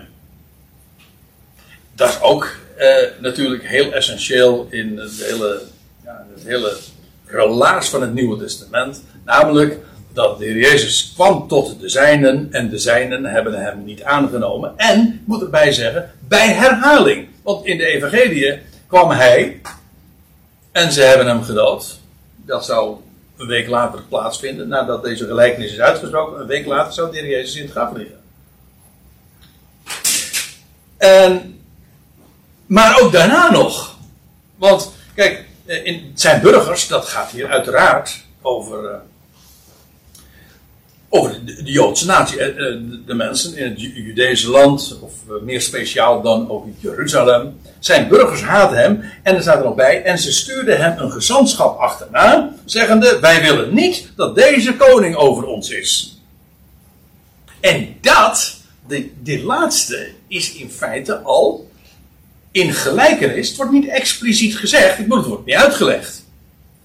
Dat 1.95 2.09
is 2.09 2.21
ook 2.21 2.55
uh, 2.77 2.85
natuurlijk 3.19 3.67
heel 3.67 3.91
essentieel 3.91 4.67
in 4.69 4.97
het 4.97 5.23
hele, 5.23 5.61
ja, 6.03 6.25
hele 6.45 6.77
relaas 7.25 7.89
van 7.89 8.01
het 8.01 8.13
Nieuwe 8.13 8.37
Testament. 8.37 9.03
Namelijk 9.25 9.77
dat 10.13 10.39
de 10.39 10.45
Heer 10.45 10.57
Jezus 10.57 11.11
kwam 11.15 11.47
tot 11.47 11.79
de 11.79 11.89
zijnen 11.89 12.47
en 12.51 12.69
de 12.69 12.77
zijnen 12.77 13.25
hebben 13.25 13.53
hem 13.53 13.83
niet 13.83 14.03
aangenomen. 14.03 14.73
En, 14.77 15.21
moet 15.25 15.41
erbij 15.41 15.71
zeggen, 15.71 16.11
bij 16.27 16.47
herhaling. 16.47 17.27
Want 17.43 17.65
in 17.65 17.77
de 17.77 17.85
evangelie 17.85 18.59
kwam 18.87 19.09
hij 19.09 19.61
en 20.79 20.91
ze 20.91 21.01
hebben 21.01 21.27
hem 21.27 21.43
gedood. 21.43 21.99
Dat 22.35 22.65
zou 22.65 22.97
een 23.37 23.47
week 23.47 23.67
later 23.67 24.01
plaatsvinden, 24.01 24.67
nadat 24.67 25.03
deze 25.03 25.25
gelijkenis 25.25 25.71
is 25.71 25.79
uitgesproken. 25.79 26.41
Een 26.41 26.47
week 26.47 26.65
later 26.65 26.93
zou 26.93 27.11
de 27.11 27.27
Jezus 27.27 27.55
in 27.55 27.61
het 27.61 27.71
graf 27.71 27.91
liggen. 27.93 28.19
En, 30.97 31.61
maar 32.65 33.01
ook 33.01 33.11
daarna 33.11 33.51
nog. 33.51 33.97
Want, 34.55 34.91
kijk, 35.15 35.45
in 35.65 36.11
zijn 36.15 36.41
burgers, 36.41 36.87
dat 36.87 37.05
gaat 37.05 37.31
hier 37.31 37.49
uiteraard 37.49 38.25
over. 38.41 39.01
Over 41.09 41.45
de, 41.45 41.63
de 41.63 41.71
Joodse 41.71 42.05
natie. 42.05 42.37
De, 42.37 43.01
de, 43.05 43.13
mensen 43.13 43.57
in 43.57 43.69
het 43.69 43.81
Judese 43.81 44.49
land, 44.49 44.97
of 45.01 45.13
meer 45.41 45.61
speciaal 45.61 46.21
dan 46.21 46.49
ook 46.49 46.65
in 46.65 46.75
Jeruzalem, 46.79 47.59
zijn 47.79 48.07
burgers 48.07 48.41
haten 48.41 48.77
hem. 48.77 49.03
En 49.23 49.35
er 49.35 49.41
staat 49.41 49.57
er 49.57 49.63
nog 49.63 49.75
bij, 49.75 50.03
en 50.03 50.19
ze 50.19 50.31
stuurden 50.31 50.77
hem 50.77 50.99
een 50.99 51.11
gezantschap 51.11 51.79
achterna, 51.79 52.53
zeggende: 52.65 53.19
Wij 53.19 53.41
willen 53.41 53.73
niet 53.73 54.11
dat 54.15 54.35
deze 54.35 54.75
koning 54.75 55.15
over 55.15 55.45
ons 55.45 55.69
is. 55.69 56.19
En 57.59 57.95
dat, 58.01 58.57
dit 59.21 59.43
laatste, 59.43 60.09
is 60.27 60.53
in 60.53 60.71
feite 60.71 61.19
al 61.19 61.69
in 62.51 62.73
gelijkenis. 62.73 63.47
Het 63.47 63.57
wordt 63.57 63.71
niet 63.71 63.87
expliciet 63.87 64.57
gezegd, 64.57 64.97
het 64.97 65.07
wordt 65.07 65.45
niet 65.45 65.55
uitgelegd. 65.55 66.23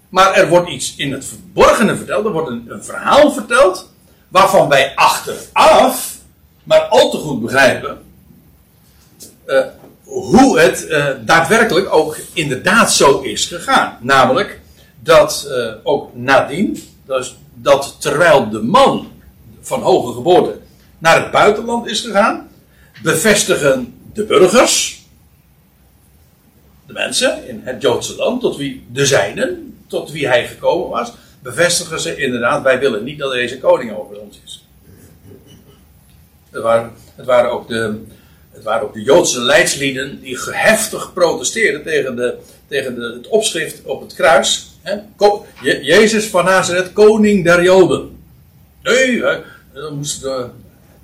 Maar 0.09 0.35
er 0.35 0.49
wordt 0.49 0.71
iets 0.71 0.95
in 0.97 1.13
het 1.13 1.25
verborgene 1.25 1.97
verteld, 1.97 2.25
er 2.27 2.33
wordt 2.33 2.49
een 2.49 2.85
verhaal 2.85 3.33
verteld, 3.33 3.93
waarvan 4.35 4.69
wij 4.69 4.93
achteraf 4.95 6.17
maar 6.65 6.81
al 6.81 7.11
te 7.11 7.17
goed 7.17 7.41
begrijpen 7.41 8.03
uh, 9.47 9.65
hoe 10.05 10.61
het 10.61 10.87
uh, 10.89 11.09
daadwerkelijk 11.25 11.95
ook 11.95 12.19
inderdaad 12.33 12.93
zo 12.93 13.21
is 13.21 13.47
gegaan. 13.47 13.99
Namelijk 14.01 14.61
dat 15.01 15.47
uh, 15.49 15.73
ook 15.83 16.15
nadien, 16.15 16.89
dus 17.07 17.37
dat 17.55 17.97
terwijl 17.99 18.51
de 18.51 18.63
man 18.63 19.13
van 19.61 19.83
hoge 19.83 20.13
geboorte 20.13 20.59
naar 20.99 21.23
het 21.23 21.31
buitenland 21.31 21.87
is 21.87 22.01
gegaan, 22.01 22.49
bevestigen 23.03 23.95
de 24.13 24.25
burgers, 24.25 25.03
de 26.87 26.93
mensen 26.93 27.49
in 27.49 27.61
het 27.65 27.83
Joodse 27.83 28.17
land, 28.17 28.41
tot 28.41 28.57
wie 28.57 28.87
de 28.93 29.07
zijnen, 29.07 29.79
tot 29.87 30.11
wie 30.11 30.29
hij 30.29 30.49
gekomen 30.49 30.89
was, 30.89 31.13
bevestigen 31.45 32.01
ze 32.01 32.17
inderdaad, 32.17 32.63
wij 32.63 32.79
willen 32.79 33.05
niet 33.05 33.19
dat 33.19 33.33
deze 33.33 33.59
koning 33.59 33.97
over 33.97 34.21
ons 34.21 34.41
is. 34.45 34.67
Het 36.51 36.63
waren, 36.63 36.93
het 37.15 37.27
waren, 37.27 37.51
ook, 37.51 37.69
de, 37.69 38.03
het 38.53 38.63
waren 38.63 38.93
de 38.93 39.03
Joodse 39.03 39.41
leidslieden 39.41 40.21
die 40.21 40.39
heftig 40.51 41.13
protesteerden 41.13 41.83
tegen, 41.83 42.17
de, 42.17 42.37
tegen 42.69 42.95
de, 42.95 43.13
het 43.17 43.29
opschrift 43.29 43.83
op 43.83 44.01
het 44.01 44.15
kruis. 44.15 44.79
Hè? 44.83 44.99
Jezus 45.81 46.27
van 46.27 46.45
Nazareth, 46.45 46.93
koning 46.93 47.45
der 47.45 47.63
Joden. 47.63 48.19
Nee, 48.83 49.21
dan 49.73 49.97
moest 49.97 50.23
de, 50.23 50.47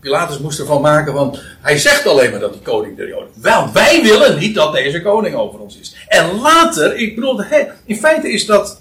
Pilatus 0.00 0.38
moest 0.38 0.58
ervan 0.58 0.80
maken, 0.80 1.12
want 1.12 1.40
hij 1.60 1.78
zegt 1.78 2.06
alleen 2.06 2.30
maar 2.30 2.40
dat 2.40 2.54
hij 2.54 2.62
koning 2.62 2.96
der 2.96 3.08
Joden. 3.08 3.28
Wel, 3.34 3.72
wij 3.72 4.02
willen 4.02 4.38
niet 4.38 4.54
dat 4.54 4.72
deze 4.72 5.02
koning 5.02 5.34
over 5.34 5.60
ons 5.60 5.78
is. 5.78 5.96
En 6.08 6.40
later, 6.40 6.96
ik 6.96 7.14
bedoel, 7.14 7.42
in 7.84 7.96
feite 7.96 8.32
is 8.32 8.46
dat 8.46 8.80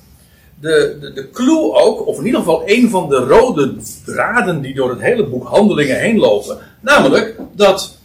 de, 0.61 0.97
de, 0.99 1.13
de 1.13 1.29
ook, 1.73 2.07
of 2.07 2.17
in 2.17 2.25
ieder 2.25 2.39
geval 2.39 2.63
een 2.65 2.89
van 2.89 3.09
de 3.09 3.15
rode 3.15 3.75
draden 4.05 4.61
die 4.61 4.73
door 4.73 4.89
het 4.89 5.01
hele 5.01 5.25
boek 5.25 5.47
Handelingen 5.47 5.99
heen 5.99 6.17
lopen. 6.17 6.57
Namelijk 6.79 7.35
dat 7.51 7.97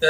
uh, 0.00 0.08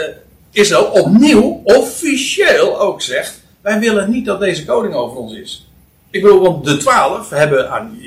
Israël 0.50 0.84
opnieuw 0.84 1.60
officieel 1.64 2.80
ook 2.80 3.02
zegt: 3.02 3.40
Wij 3.60 3.80
willen 3.80 4.10
niet 4.10 4.26
dat 4.26 4.40
deze 4.40 4.64
koning 4.64 4.94
over 4.94 5.16
ons 5.16 5.34
is. 5.34 5.68
Ik 6.10 6.22
bedoel, 6.22 6.40
want 6.40 6.64
de 6.64 6.76
twaalf 6.76 7.30
hebben 7.30 7.70
aan, 7.70 7.98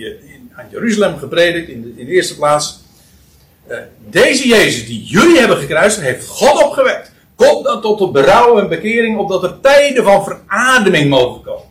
aan 0.55 0.65
Jeruzalem 0.71 1.17
gepredikt 1.17 1.69
in 1.69 1.81
de, 1.81 2.01
in 2.01 2.07
eerste 2.07 2.35
plaats. 2.35 2.79
Uh, 3.69 3.77
deze 4.09 4.47
Jezus 4.47 4.85
die 4.85 5.03
jullie 5.03 5.39
hebben 5.39 5.57
gekruist, 5.57 5.99
heeft 5.99 6.27
God 6.27 6.63
opgewekt. 6.63 7.11
Komt 7.35 7.63
dan 7.63 7.81
tot 7.81 7.99
de 7.99 8.11
berouw 8.11 8.59
en 8.59 8.69
bekering, 8.69 9.17
opdat 9.17 9.43
er 9.43 9.59
tijden 9.61 10.03
van 10.03 10.23
verademing 10.23 11.09
mogen 11.09 11.41
komen. 11.41 11.63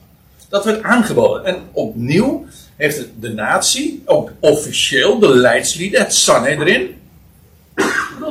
Dat 0.49 0.65
werd 0.65 0.83
aangeboden. 0.83 1.45
En 1.45 1.63
opnieuw 1.73 2.47
heeft 2.77 3.05
de 3.21 3.33
natie, 3.33 4.03
ook 4.05 4.33
officieel, 4.41 5.19
de 5.19 5.37
leidslieden, 5.37 6.01
het 6.01 6.15
Sanhedrin, 6.15 6.97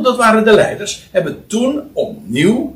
dat 0.01 0.17
waren 0.17 0.43
de 0.43 0.53
leiders, 0.53 1.07
hebben 1.11 1.47
toen 1.47 1.89
opnieuw 1.93 2.75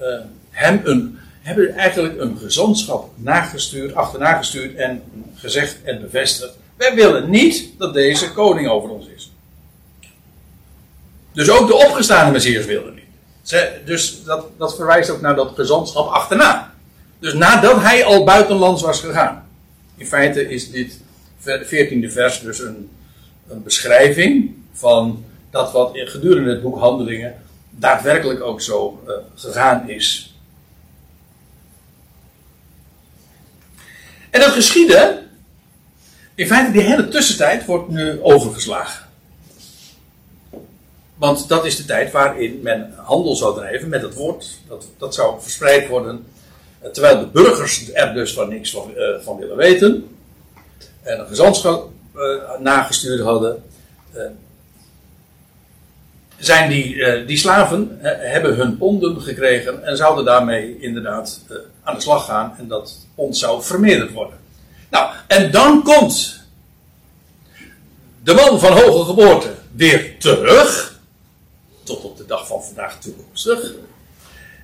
uh, 0.00 0.06
hem 0.50 0.80
een, 0.84 1.18
hebben 1.40 1.74
eigenlijk 1.74 2.20
een 2.20 2.38
gezantschap 2.38 3.10
nagestuurd, 3.14 3.94
achterna 3.94 4.32
gestuurd 4.36 4.74
en 4.74 5.02
gezegd 5.34 5.82
en 5.82 6.00
bevestigd. 6.00 6.52
Wij 6.76 6.94
willen 6.94 7.30
niet 7.30 7.68
dat 7.78 7.94
deze 7.94 8.32
koning 8.32 8.68
over 8.68 8.90
ons 8.90 9.06
is. 9.06 9.32
Dus 11.32 11.50
ook 11.50 11.66
de 11.66 11.74
opgestaande 11.74 12.32
Messias 12.32 12.64
wilden 12.64 12.94
niet. 12.94 13.04
Ze, 13.42 13.80
dus 13.84 14.24
dat, 14.24 14.46
dat 14.58 14.76
verwijst 14.76 15.10
ook 15.10 15.20
naar 15.20 15.36
dat 15.36 15.52
gezantschap 15.54 16.08
achterna. 16.08 16.71
Dus 17.22 17.34
nadat 17.34 17.82
hij 17.82 18.04
al 18.04 18.24
buitenlands 18.24 18.82
was 18.82 19.00
gegaan. 19.00 19.48
In 19.96 20.06
feite 20.06 20.48
is 20.48 20.70
dit 20.70 20.98
14e 21.44 22.12
vers 22.12 22.40
dus 22.40 22.58
een, 22.58 22.90
een 23.48 23.62
beschrijving 23.62 24.54
van 24.72 25.24
dat 25.50 25.72
wat 25.72 25.90
gedurende 25.94 26.50
het 26.50 26.62
boek 26.62 26.78
Handelingen 26.78 27.34
daadwerkelijk 27.70 28.42
ook 28.42 28.60
zo 28.60 29.02
uh, 29.06 29.14
gegaan 29.34 29.88
is. 29.88 30.36
En 34.30 34.40
dat 34.40 34.50
geschieden, 34.50 35.28
in 36.34 36.46
feite 36.46 36.72
die 36.72 36.80
hele 36.80 37.08
tussentijd 37.08 37.64
wordt 37.64 37.88
nu 37.88 38.22
overgeslagen. 38.22 39.08
Want 41.14 41.48
dat 41.48 41.64
is 41.64 41.76
de 41.76 41.84
tijd 41.84 42.12
waarin 42.12 42.60
men 42.62 42.94
handel 42.96 43.36
zou 43.36 43.54
drijven 43.54 43.88
met 43.88 44.02
het 44.02 44.14
woord. 44.14 44.58
Dat, 44.68 44.86
dat 44.98 45.14
zou 45.14 45.42
verspreid 45.42 45.88
worden 45.88 46.24
Terwijl 46.90 47.18
de 47.18 47.26
burgers 47.26 47.92
er 47.92 48.14
dus 48.14 48.32
van 48.32 48.48
niks 48.48 48.70
van, 48.70 48.92
uh, 48.96 49.18
van 49.20 49.36
willen 49.36 49.56
weten. 49.56 50.16
En 51.02 51.20
een 51.20 51.26
gezantschap 51.26 51.90
uh, 52.16 52.22
nagestuurd 52.58 53.20
hadden. 53.20 53.62
Uh, 54.14 54.22
zijn 56.38 56.70
die, 56.70 57.24
die 57.24 57.36
slaven 57.36 57.98
hebben 58.02 58.54
hun 58.54 58.76
ponden 58.76 59.20
gekregen 59.20 59.84
en 59.84 59.96
zouden 59.96 60.24
daarmee 60.24 60.78
inderdaad 60.80 61.40
aan 61.82 61.94
de 61.94 62.00
slag 62.00 62.24
gaan. 62.24 62.54
En 62.58 62.68
dat 62.68 62.98
pond 63.14 63.36
zou 63.36 63.62
vermeerderd 63.62 64.12
worden. 64.12 64.38
Nou, 64.90 65.10
en 65.26 65.50
dan 65.50 65.82
komt 65.82 66.40
de 68.22 68.34
man 68.34 68.60
van 68.60 68.72
hoge 68.72 69.04
geboorte 69.04 69.54
weer 69.72 70.18
terug. 70.18 71.00
Tot 71.82 72.02
op 72.02 72.16
de 72.16 72.26
dag 72.26 72.46
van 72.46 72.64
vandaag 72.64 73.00
toekomstig. 73.00 73.72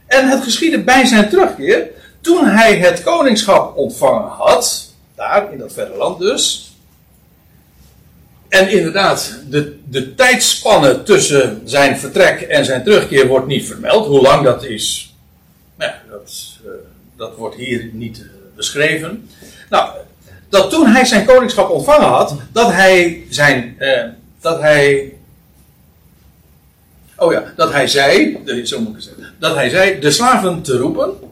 En 0.07 0.29
het 0.29 0.43
geschiedde 0.43 0.83
bij 0.83 1.07
zijn 1.07 1.29
terugkeer 1.29 1.89
toen 2.21 2.47
hij 2.47 2.77
het 2.77 3.03
koningschap 3.03 3.77
ontvangen 3.77 4.29
had, 4.29 4.93
daar 5.15 5.53
in 5.53 5.59
dat 5.59 5.73
verre 5.73 5.97
land 5.97 6.19
dus. 6.19 6.73
En 8.49 8.69
inderdaad, 8.69 9.39
de, 9.49 9.79
de 9.85 10.15
tijdspanne 10.15 11.03
tussen 11.03 11.63
zijn 11.65 11.99
vertrek 11.99 12.41
en 12.41 12.65
zijn 12.65 12.85
terugkeer 12.85 13.27
wordt 13.27 13.47
niet 13.47 13.67
vermeld. 13.67 14.07
Hoe 14.07 14.21
lang 14.21 14.45
dat 14.45 14.65
is, 14.65 15.15
nou, 15.77 15.93
dat, 16.11 16.33
uh, 16.65 16.71
dat 17.17 17.37
wordt 17.37 17.57
hier 17.57 17.91
niet 17.93 18.19
uh, 18.19 18.27
beschreven. 18.57 19.29
Nou, 19.71 19.91
dat 20.49 20.71
toen 20.71 20.87
hij 20.87 21.05
zijn 21.05 21.27
koningschap 21.27 21.71
ontvangen 21.71 22.09
had, 22.09 22.37
dat 22.53 22.73
hij 22.73 23.27
zijn. 23.29 23.77
Uh, 23.79 24.05
dat 24.41 24.61
hij. 24.61 25.13
Oh 27.17 27.33
ja, 27.33 27.53
dat 27.57 27.73
hij 27.73 27.87
zei, 27.87 28.39
zo 28.65 28.81
moet 28.81 28.97
ik 28.97 29.03
zeggen, 29.03 29.35
dat 29.39 29.55
hij 29.55 29.69
zei 29.69 30.01
de 30.01 30.11
slaven 30.11 30.63
te 30.63 30.77
roepen 30.77 31.28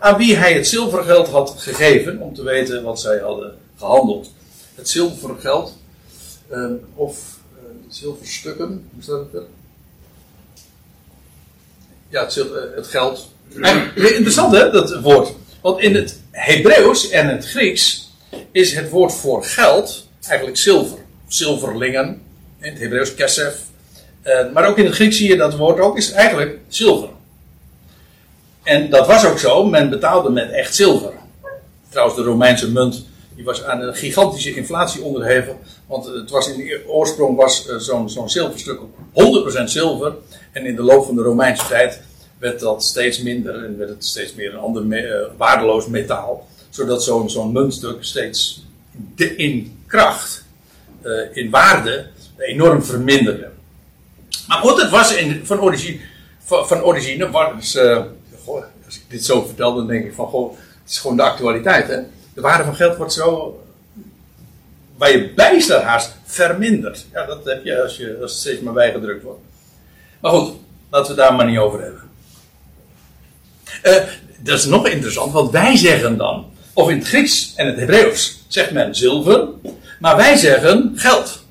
aan 0.00 0.16
wie 0.16 0.36
hij 0.36 0.52
het 0.52 0.68
zilvergeld 0.68 1.28
had 1.28 1.54
gegeven, 1.58 2.18
om 2.18 2.34
te 2.34 2.42
weten 2.42 2.82
wat 2.82 3.00
zij 3.00 3.18
hadden 3.18 3.58
gehandeld. 3.78 4.32
Het 4.74 4.88
zilvergeld, 4.88 5.76
uh, 6.52 6.70
of 6.94 7.38
uh, 7.54 7.60
zilverstukken, 7.88 8.88
hoe 8.94 9.02
staat 9.02 9.32
het? 9.32 9.42
Ja, 12.08 12.24
het, 12.24 12.36
uh, 12.36 12.44
het 12.74 12.86
geld. 12.86 13.28
Interessant 13.94 14.56
hè, 14.56 14.70
dat 14.70 15.00
woord. 15.00 15.34
Want 15.60 15.80
in 15.80 15.94
het 15.94 16.20
Hebreeuws 16.30 17.08
en 17.10 17.28
het 17.28 17.46
Grieks 17.46 18.10
is 18.50 18.74
het 18.74 18.90
woord 18.90 19.12
voor 19.12 19.44
geld 19.44 20.08
eigenlijk 20.26 20.56
zilver. 20.56 20.98
Zilverlingen, 21.28 22.22
in 22.60 22.70
het 22.72 22.80
Hebreeuws 22.80 23.14
kesef. 23.14 23.56
Eh, 24.22 24.52
maar 24.52 24.68
ook 24.68 24.78
in 24.78 24.84
het 24.84 24.94
Grieks 24.94 25.16
zie 25.16 25.28
je 25.28 25.36
dat 25.36 25.56
woord 25.56 25.80
ook, 25.80 25.96
is 25.96 26.10
eigenlijk 26.10 26.58
zilver. 26.68 27.08
En 28.70 28.90
dat 28.90 29.06
was 29.06 29.26
ook 29.26 29.38
zo, 29.38 29.64
men 29.64 29.90
betaalde 29.90 30.30
met 30.30 30.50
echt 30.50 30.74
zilver. 30.74 31.12
Trouwens, 31.88 32.16
de 32.18 32.24
Romeinse 32.24 32.70
munt 32.70 33.04
die 33.34 33.44
was 33.44 33.64
aan 33.64 33.80
een 33.80 33.94
gigantische 33.94 34.54
inflatie 34.54 35.02
onderhevig. 35.02 35.54
Want 35.86 36.06
het 36.06 36.30
was 36.30 36.48
in 36.48 36.56
de 36.56 36.84
oorsprong 36.86 37.36
was 37.36 37.68
eh, 37.68 37.76
zo'n 38.06 38.28
zilverstuk 38.30 38.80
100% 38.80 39.64
zilver. 39.64 40.12
En 40.52 40.66
in 40.66 40.76
de 40.76 40.82
loop 40.82 41.06
van 41.06 41.16
de 41.16 41.22
Romeinse 41.22 41.66
tijd 41.66 42.00
werd 42.38 42.60
dat 42.60 42.84
steeds 42.84 43.22
minder 43.22 43.64
en 43.64 43.78
werd 43.78 43.90
het 43.90 44.04
steeds 44.04 44.34
meer 44.34 44.52
een 44.52 44.60
ander 44.60 44.84
me 44.84 45.06
uh, 45.06 45.38
waardeloos 45.38 45.86
metaal. 45.86 46.46
Zodat 46.68 47.04
zo'n 47.04 47.52
muntstuk 47.52 48.04
steeds 48.04 48.64
de, 49.14 49.36
in 49.36 49.82
kracht, 49.86 50.44
uh, 51.02 51.36
in 51.36 51.50
waarde, 51.50 52.06
enorm 52.38 52.82
verminderde. 52.82 53.48
Maar 54.46 54.58
goed, 54.58 54.82
het 54.82 54.90
was 54.90 55.14
van, 55.42 55.60
origine, 55.60 55.98
van, 56.44 56.82
origine 56.82 57.30
was, 57.30 57.78
als 58.46 58.96
ik 58.96 59.02
dit 59.08 59.24
zo 59.24 59.44
vertel, 59.44 59.74
dan 59.74 59.86
denk 59.86 60.04
ik 60.04 60.14
van, 60.14 60.26
goh, 60.26 60.50
het 60.82 60.90
is 60.90 60.98
gewoon 60.98 61.16
de 61.16 61.22
actualiteit, 61.22 61.88
hè. 61.88 62.00
De 62.34 62.40
waarde 62.40 62.64
van 62.64 62.74
geld 62.74 62.96
wordt 62.96 63.12
zo, 63.12 63.58
waar 64.96 65.10
je 65.10 65.32
bijstaat 65.34 65.82
haast 65.82 66.16
vermindert. 66.24 67.06
Ja, 67.12 67.26
dat 67.26 67.44
heb 67.44 67.64
je 67.64 67.82
als, 67.82 67.96
je 67.96 68.18
als 68.22 68.30
het 68.30 68.40
steeds 68.40 68.60
maar 68.60 68.72
bijgedrukt 68.72 69.22
wordt. 69.22 69.40
Maar 70.20 70.32
goed, 70.32 70.52
laten 70.90 71.10
we 71.10 71.20
daar 71.20 71.34
maar 71.34 71.46
niet 71.46 71.58
over 71.58 71.82
hebben. 71.82 72.00
Uh, 73.82 74.12
dat 74.38 74.58
is 74.58 74.64
nog 74.64 74.88
interessant, 74.88 75.32
want 75.32 75.50
wij 75.50 75.76
zeggen 75.76 76.16
dan, 76.16 76.50
of 76.72 76.88
in 76.88 76.98
het 76.98 77.06
Grieks 77.06 77.52
en 77.56 77.66
het 77.66 77.76
Hebreeuws 77.76 78.44
zegt 78.48 78.70
men 78.70 78.94
zilver, 78.94 79.48
maar 79.98 80.16
wij 80.16 80.36
zeggen 80.36 80.92
geld. 80.94 81.42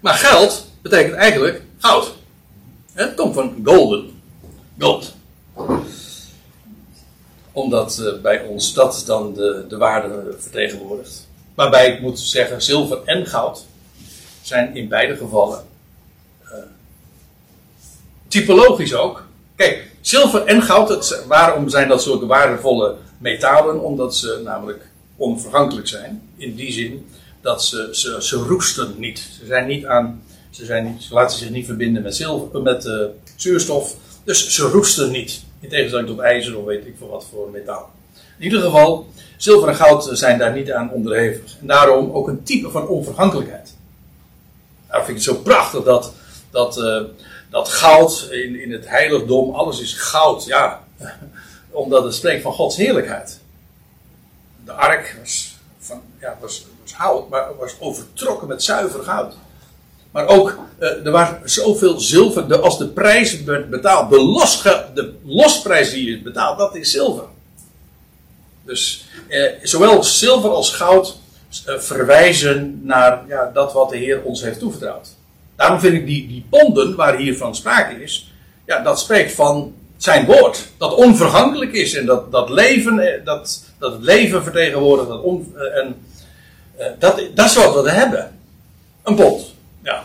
Maar 0.00 0.14
geld 0.14 0.70
betekent 0.82 1.14
eigenlijk 1.14 1.62
goud. 1.78 2.14
Het 2.92 3.14
komt 3.14 3.34
van 3.34 3.56
golden. 3.64 4.20
Gold. 4.78 5.16
Omdat 7.58 7.98
uh, 8.00 8.20
bij 8.22 8.42
ons 8.42 8.74
dat 8.74 9.02
dan 9.06 9.34
de, 9.34 9.64
de 9.68 9.76
waarde 9.76 10.34
vertegenwoordigt. 10.38 11.28
Waarbij 11.54 11.92
ik 11.92 12.00
moet 12.00 12.20
zeggen, 12.20 12.62
zilver 12.62 12.98
en 13.04 13.26
goud 13.26 13.64
zijn 14.42 14.76
in 14.76 14.88
beide 14.88 15.16
gevallen 15.16 15.64
uh, 16.44 16.52
typologisch 18.28 18.94
ook. 18.94 19.26
Kijk, 19.56 19.90
zilver 20.00 20.44
en 20.44 20.62
goud, 20.62 20.88
het, 20.88 21.24
waarom 21.26 21.68
zijn 21.68 21.88
dat 21.88 22.02
zulke 22.02 22.26
waardevolle 22.26 22.96
metalen? 23.18 23.80
Omdat 23.80 24.16
ze 24.16 24.40
namelijk 24.44 24.86
onvergankelijk 25.16 25.88
zijn. 25.88 26.30
In 26.36 26.54
die 26.54 26.72
zin 26.72 27.06
dat 27.40 27.64
ze, 27.64 27.88
ze, 28.20 28.36
roesten 28.36 28.94
niet. 28.96 29.18
Ze, 29.18 29.46
zijn 29.46 29.66
niet 29.66 29.86
aan, 29.86 30.22
ze, 30.50 30.64
zijn 30.64 30.96
ze 31.00 31.14
laten 31.14 31.38
zich 31.38 31.50
niet 31.50 31.66
verbinden 31.66 32.02
met, 32.02 32.16
zilver, 32.16 32.62
met 32.62 32.84
uh, 32.84 33.04
zuurstof. 33.36 33.96
Dus 34.24 34.54
ze 34.54 34.62
roesten 34.62 35.10
niet. 35.10 35.46
In 35.60 35.68
tegenstelling 35.68 36.08
tot 36.08 36.18
ijzer 36.18 36.58
of 36.58 36.64
weet 36.64 36.86
ik 36.86 36.94
veel 36.98 37.08
wat 37.08 37.26
voor 37.30 37.50
metaal. 37.50 37.90
In 38.38 38.44
ieder 38.44 38.60
geval, 38.60 39.08
zilver 39.36 39.68
en 39.68 39.74
goud 39.74 40.08
zijn 40.12 40.38
daar 40.38 40.52
niet 40.52 40.72
aan 40.72 40.90
onderhevig. 40.90 41.56
En 41.60 41.66
daarom 41.66 42.10
ook 42.10 42.28
een 42.28 42.42
type 42.42 42.70
van 42.70 42.88
onvergankelijkheid. 42.88 43.76
Nou 44.88 45.04
vind 45.04 45.18
ik 45.18 45.24
het 45.24 45.34
zo 45.34 45.42
prachtig 45.42 45.84
dat, 45.84 46.12
dat, 46.50 46.78
uh, 46.78 47.02
dat 47.50 47.68
goud 47.68 48.28
in, 48.30 48.62
in 48.62 48.72
het 48.72 48.88
heiligdom, 48.88 49.54
alles 49.54 49.80
is 49.80 49.94
goud. 49.94 50.44
Ja, 50.44 50.84
omdat 51.70 52.04
het 52.04 52.14
spreekt 52.14 52.42
van 52.42 52.52
Gods 52.52 52.76
heerlijkheid. 52.76 53.40
De 54.64 54.72
ark 54.72 55.16
was, 55.20 55.56
van, 55.78 56.02
ja, 56.20 56.38
was, 56.40 56.66
was 56.82 56.94
hout, 56.94 57.28
maar 57.28 57.56
was 57.56 57.74
overtrokken 57.80 58.48
met 58.48 58.62
zuiver 58.62 59.02
goud. 59.02 59.34
Maar 60.10 60.26
ook, 60.26 60.58
uh, 60.80 61.06
er 61.06 61.10
was 61.10 61.28
zoveel 61.44 62.00
zilver, 62.00 62.60
als 62.60 62.78
de 62.78 62.88
prijs 62.88 63.42
werd 63.42 63.70
betaald, 63.70 64.10
de, 64.10 64.22
los, 64.22 64.62
de 64.94 65.12
losprijs 65.24 65.90
die 65.90 66.10
je 66.10 66.22
betaalt, 66.22 66.58
dat 66.58 66.76
is 66.76 66.90
zilver. 66.90 67.24
Dus 68.64 69.04
eh, 69.28 69.52
zowel 69.62 70.04
zilver 70.04 70.50
als 70.50 70.72
goud 70.72 71.16
eh, 71.64 71.78
verwijzen 71.78 72.80
naar 72.82 73.24
ja, 73.28 73.50
dat 73.54 73.72
wat 73.72 73.90
de 73.90 73.96
Heer 73.96 74.22
ons 74.22 74.42
heeft 74.42 74.58
toevertrouwd. 74.58 75.08
Daarom 75.56 75.80
vind 75.80 75.94
ik 75.94 76.06
die, 76.06 76.28
die 76.28 76.44
ponden 76.50 76.96
waar 76.96 77.16
hier 77.16 77.36
van 77.36 77.54
sprake 77.54 78.02
is, 78.02 78.32
ja, 78.66 78.80
dat 78.80 79.00
spreekt 79.00 79.32
van 79.32 79.74
zijn 79.96 80.26
woord. 80.26 80.66
Dat 80.76 80.94
onvergankelijk 80.94 81.72
is 81.72 81.94
en 81.94 82.06
dat, 82.06 82.32
dat, 82.32 82.50
leven, 82.50 82.98
eh, 82.98 83.24
dat, 83.24 83.64
dat 83.78 83.92
het 83.92 84.02
leven 84.02 84.42
vertegenwoordigt. 84.42 85.08
Dat 85.08 85.22
on, 85.22 85.54
eh, 85.56 85.82
en, 85.82 85.96
dat, 86.98 87.22
dat 87.34 87.46
is 87.46 87.54
wat 87.54 87.82
we 87.82 87.90
hebben. 87.90 88.38
Een 89.02 89.14
pond. 89.14 89.54
Ja. 89.88 90.02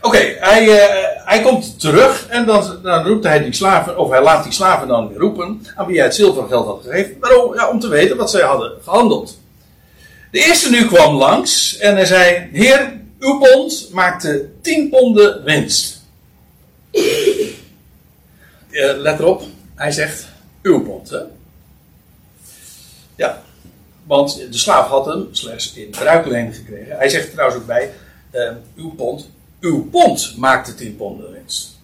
Oké, 0.00 0.18
hij, 0.18 0.66
uh, 0.66 1.24
hij 1.24 1.42
komt 1.42 1.80
terug 1.80 2.26
en 2.28 2.46
dan, 2.46 2.78
dan, 2.82 3.06
roept 3.06 3.24
hij 3.24 3.42
die 3.42 3.54
slaven, 3.54 3.98
of 3.98 4.10
hij 4.10 4.22
laat 4.22 4.44
die 4.44 4.52
slaven 4.52 4.88
dan 4.88 5.08
weer 5.08 5.18
roepen 5.18 5.66
aan 5.74 5.86
wie 5.86 5.96
hij 5.96 6.04
het 6.04 6.14
zilvergeld 6.14 6.66
had 6.66 6.82
gegeven. 6.82 7.16
Ja, 7.54 7.68
om 7.68 7.80
te 7.80 7.88
weten 7.88 8.16
wat 8.16 8.30
zij 8.30 8.42
hadden 8.42 8.72
gehandeld. 8.82 9.38
De 10.30 10.38
eerste 10.38 10.70
nu 10.70 10.86
kwam 10.86 11.14
langs 11.14 11.78
en 11.78 11.94
hij 11.94 12.04
zei: 12.04 12.48
Heer, 12.52 13.00
uw 13.18 13.38
pond 13.38 13.88
maakte 13.92 14.48
10 14.60 14.88
ponden 14.88 15.44
winst. 15.44 16.04
Uh, 16.92 17.02
let 18.96 19.18
erop, 19.18 19.42
hij 19.74 19.92
zegt 19.92 20.28
uw 20.62 20.82
pond. 20.82 21.10
Hè? 21.10 21.20
Ja, 23.16 23.42
want 24.10 24.36
de 24.50 24.58
slaaf 24.58 24.88
had 24.88 25.06
hem 25.06 25.28
slechts 25.30 25.72
in 25.72 25.90
bruikleen 25.90 26.52
gekregen. 26.52 26.96
Hij 26.96 27.08
zegt 27.08 27.32
trouwens 27.32 27.60
ook 27.60 27.66
bij: 27.66 27.90
uh, 28.32 28.50
uw 28.76 28.94
pond 28.94 29.28
uw 29.60 29.88
pond 29.90 30.36
maakte 30.36 30.74
10 30.74 30.96
ponden 30.96 31.32
winst. 31.32 31.78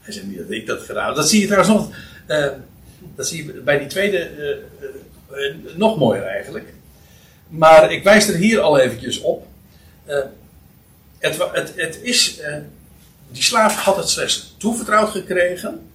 Hij 0.00 0.12
zegt 0.12 0.26
niet 0.26 0.38
dat 0.38 0.50
ik 0.50 0.66
dat 0.66 0.82
gedaan 0.82 1.14
Dat 1.14 1.28
zie 1.28 1.40
je 1.40 1.46
trouwens 1.46 1.74
nog. 1.74 1.90
Uh, 2.28 2.46
dat 3.16 3.28
zie 3.28 3.44
je 3.44 3.52
bij 3.52 3.78
die 3.78 3.86
tweede 3.86 4.30
uh, 4.36 5.38
uh, 5.38 5.76
nog 5.76 5.98
mooier 5.98 6.24
eigenlijk. 6.24 6.72
Maar 7.48 7.92
ik 7.92 8.04
wijs 8.04 8.28
er 8.28 8.36
hier 8.36 8.60
al 8.60 8.78
eventjes 8.78 9.20
op. 9.20 9.46
Het, 11.18 11.38
het, 11.52 11.72
het, 11.76 11.98
is. 12.02 12.40
die 13.28 13.42
slaaf 13.42 13.74
had 13.76 13.96
het 13.96 14.08
slechts 14.08 14.54
toevertrouwd 14.58 15.10
gekregen. 15.10 15.87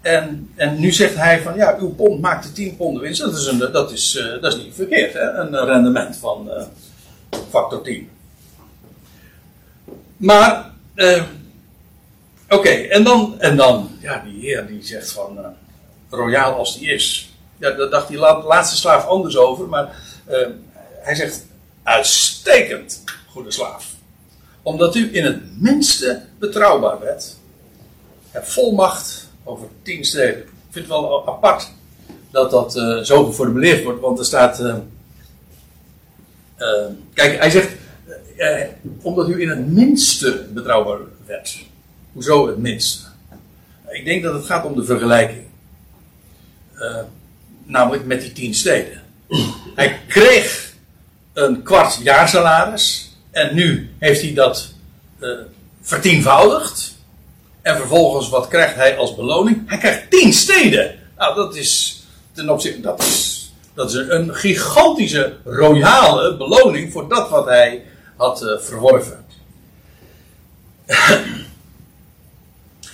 En, 0.00 0.50
en 0.54 0.80
nu 0.80 0.92
zegt 0.92 1.14
hij 1.14 1.42
van 1.42 1.54
ja, 1.54 1.76
uw 1.78 1.94
pond 1.94 2.20
maakte 2.20 2.52
10 2.52 2.76
ponden 2.76 3.02
winst. 3.02 3.20
Dat 3.20 3.36
is, 3.36 3.46
een, 3.46 3.58
dat 3.58 3.92
is, 3.92 4.24
dat 4.40 4.54
is 4.54 4.62
niet 4.62 4.74
verkeerd, 4.74 5.12
hè? 5.12 5.20
een 5.20 5.64
rendement 5.64 6.16
van 6.16 6.50
factor 7.48 7.82
10. 7.82 8.10
Maar, 10.16 10.70
oké, 12.48 12.68
en, 12.68 13.04
dan, 13.04 13.40
en 13.40 13.56
dan, 13.56 13.90
ja, 14.00 14.22
die 14.24 14.40
heer 14.40 14.66
die 14.66 14.84
zegt 14.84 15.12
van, 15.12 15.38
royaal 16.10 16.54
als 16.54 16.78
die 16.78 16.92
is. 16.92 17.34
Ja, 17.58 17.70
daar 17.70 17.90
dacht 17.90 18.08
die 18.08 18.18
laatste 18.18 18.76
slaaf 18.76 19.06
anders 19.06 19.36
over, 19.36 19.68
maar 19.68 19.96
hij 21.00 21.14
zegt, 21.14 21.46
uitstekend, 21.82 23.02
goede 23.28 23.50
slaaf. 23.50 23.86
Omdat 24.62 24.94
u 24.94 25.14
in 25.16 25.24
het 25.24 25.60
minste 25.60 26.22
betrouwbaar 26.38 27.00
werd, 27.00 27.36
hebt 28.30 28.52
volmacht 28.52 29.19
over 29.44 29.68
tien 29.82 30.04
steden. 30.04 30.38
Ik 30.38 30.48
vind 30.70 30.84
het 30.84 30.94
wel 30.94 31.28
apart 31.28 31.70
dat 32.30 32.50
dat 32.50 32.76
uh, 32.76 32.98
zo 32.98 33.24
geformuleerd 33.24 33.84
wordt, 33.84 34.00
want 34.00 34.18
er 34.18 34.24
staat. 34.24 34.60
Uh, 34.60 34.74
uh, 36.58 36.86
kijk, 37.14 37.38
hij 37.38 37.50
zegt 37.50 37.72
eh, 38.36 38.66
omdat 39.02 39.28
u 39.28 39.40
in 39.40 39.48
het 39.48 39.66
minste 39.66 40.46
betrouwbaar 40.52 40.98
werd. 41.26 41.58
Hoezo 42.12 42.46
het 42.46 42.58
minste? 42.58 43.06
Ik 43.88 44.04
denk 44.04 44.22
dat 44.22 44.34
het 44.34 44.44
gaat 44.44 44.64
om 44.64 44.74
de 44.74 44.84
vergelijking. 44.84 45.48
Namelijk 47.64 48.04
met 48.06 48.20
die 48.20 48.32
tien 48.32 48.54
steden. 48.54 49.02
Hij 49.74 50.00
kreeg 50.08 50.74
een 51.32 51.62
kwart 51.62 51.98
jaarsalaris. 52.02 53.16
En 53.30 53.54
nu 53.54 53.90
heeft 53.98 54.20
hij 54.20 54.34
dat 54.34 54.74
vertienvoudigd. 55.80 56.96
En 57.62 57.76
vervolgens, 57.76 58.28
wat 58.28 58.48
krijgt 58.48 58.74
hij 58.74 58.96
als 58.96 59.14
beloning? 59.14 59.68
Hij 59.68 59.78
krijgt 59.78 60.10
tien 60.10 60.32
steden. 60.32 60.98
Nou, 61.16 61.34
dat 61.34 61.56
is 61.56 62.02
ten 62.32 62.50
opzichte. 62.50 62.80
Dat 62.80 63.02
is, 63.02 63.52
dat 63.74 63.90
is 63.90 63.96
een 64.08 64.34
gigantische 64.34 65.36
royale 65.44 66.36
beloning 66.36 66.92
voor 66.92 67.08
dat 67.08 67.28
wat 67.28 67.44
hij 67.44 67.84
had 68.16 68.42
uh, 68.42 68.58
verworven. 68.58 69.24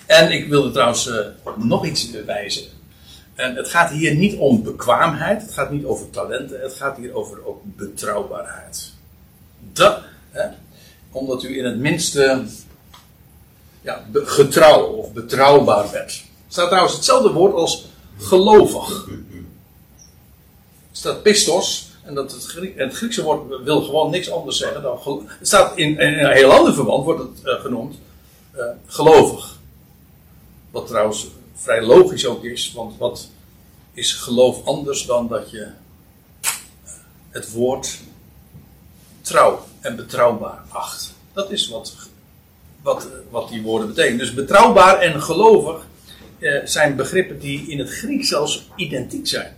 en 0.07 0.31
ik 0.31 0.49
wilde 0.49 0.71
trouwens 0.71 1.07
uh, 1.07 1.17
nog 1.57 1.87
iets 1.87 2.11
wijzen. 2.27 2.65
En 3.35 3.57
het 3.57 3.69
gaat 3.69 3.91
hier 3.91 4.15
niet 4.15 4.37
om 4.37 4.63
bekwaamheid, 4.63 5.43
het 5.43 5.53
gaat 5.53 5.71
niet 5.71 5.85
over 5.85 6.11
talenten, 6.11 6.61
het 6.61 6.75
gaat 6.75 6.97
hier 6.97 7.15
over 7.15 7.47
ook 7.47 7.61
betrouwbaarheid. 7.65 8.93
Dat, 9.73 9.99
hè, 10.31 10.47
omdat 11.11 11.43
u 11.43 11.59
in 11.59 11.65
het 11.65 11.79
minste 11.79 12.45
ja, 13.87 14.05
getrouw 14.13 14.83
of 14.83 15.13
betrouwbaar 15.13 15.91
werd. 15.91 16.11
Er 16.11 16.53
staat 16.53 16.67
trouwens 16.67 16.95
hetzelfde 16.95 17.33
woord 17.33 17.55
als 17.55 17.87
gelovig. 18.19 19.07
Er 20.91 21.03
staat 21.03 21.23
pistos, 21.23 21.91
en 22.03 22.15
dat 22.15 22.33
het, 22.33 22.45
Griek, 22.45 22.79
het 22.79 22.95
Griekse 22.95 23.23
woord 23.23 23.63
wil 23.65 23.83
gewoon 23.83 24.11
niks 24.11 24.31
anders 24.31 24.59
zeggen 24.59 24.83
dan. 24.83 25.27
Het 25.39 25.47
staat 25.47 25.77
in, 25.77 26.01
een 26.01 26.33
heel 26.33 26.53
ander 26.53 26.75
verband, 26.75 27.05
wordt 27.05 27.21
het 27.21 27.45
uh, 27.45 27.61
genoemd. 27.61 27.95
Uh, 28.57 28.65
gelovig. 28.87 29.59
Wat 30.71 30.87
trouwens 30.87 31.27
vrij 31.55 31.83
logisch 31.83 32.27
ook 32.27 32.45
is, 32.45 32.73
want 32.73 32.99
wat 32.99 33.29
is 33.93 34.13
geloof 34.13 34.67
anders 34.67 35.07
dan 35.07 35.29
dat 35.29 35.51
je 35.51 35.69
het 37.31 37.53
woord 37.53 37.99
trouw 39.21 39.67
en 39.81 39.97
betrouwbaar 39.97 40.63
acht. 40.69 41.15
Dat 41.33 41.51
is 41.51 41.69
wat, 41.69 41.95
wat, 42.87 43.09
wat 43.31 43.49
die 43.49 43.63
woorden 43.63 43.89
betekenen. 43.89 44.19
Dus 44.19 44.35
betrouwbaar 44.35 44.99
en 44.99 45.23
gelovig 45.23 45.87
uh, 46.39 46.61
zijn 46.65 46.97
begrippen 46.97 47.39
die 47.39 47.71
in 47.71 47.79
het 47.79 47.91
Grieks 47.91 48.29
zelfs 48.29 48.69
identiek 48.77 49.27
zijn. 49.27 49.57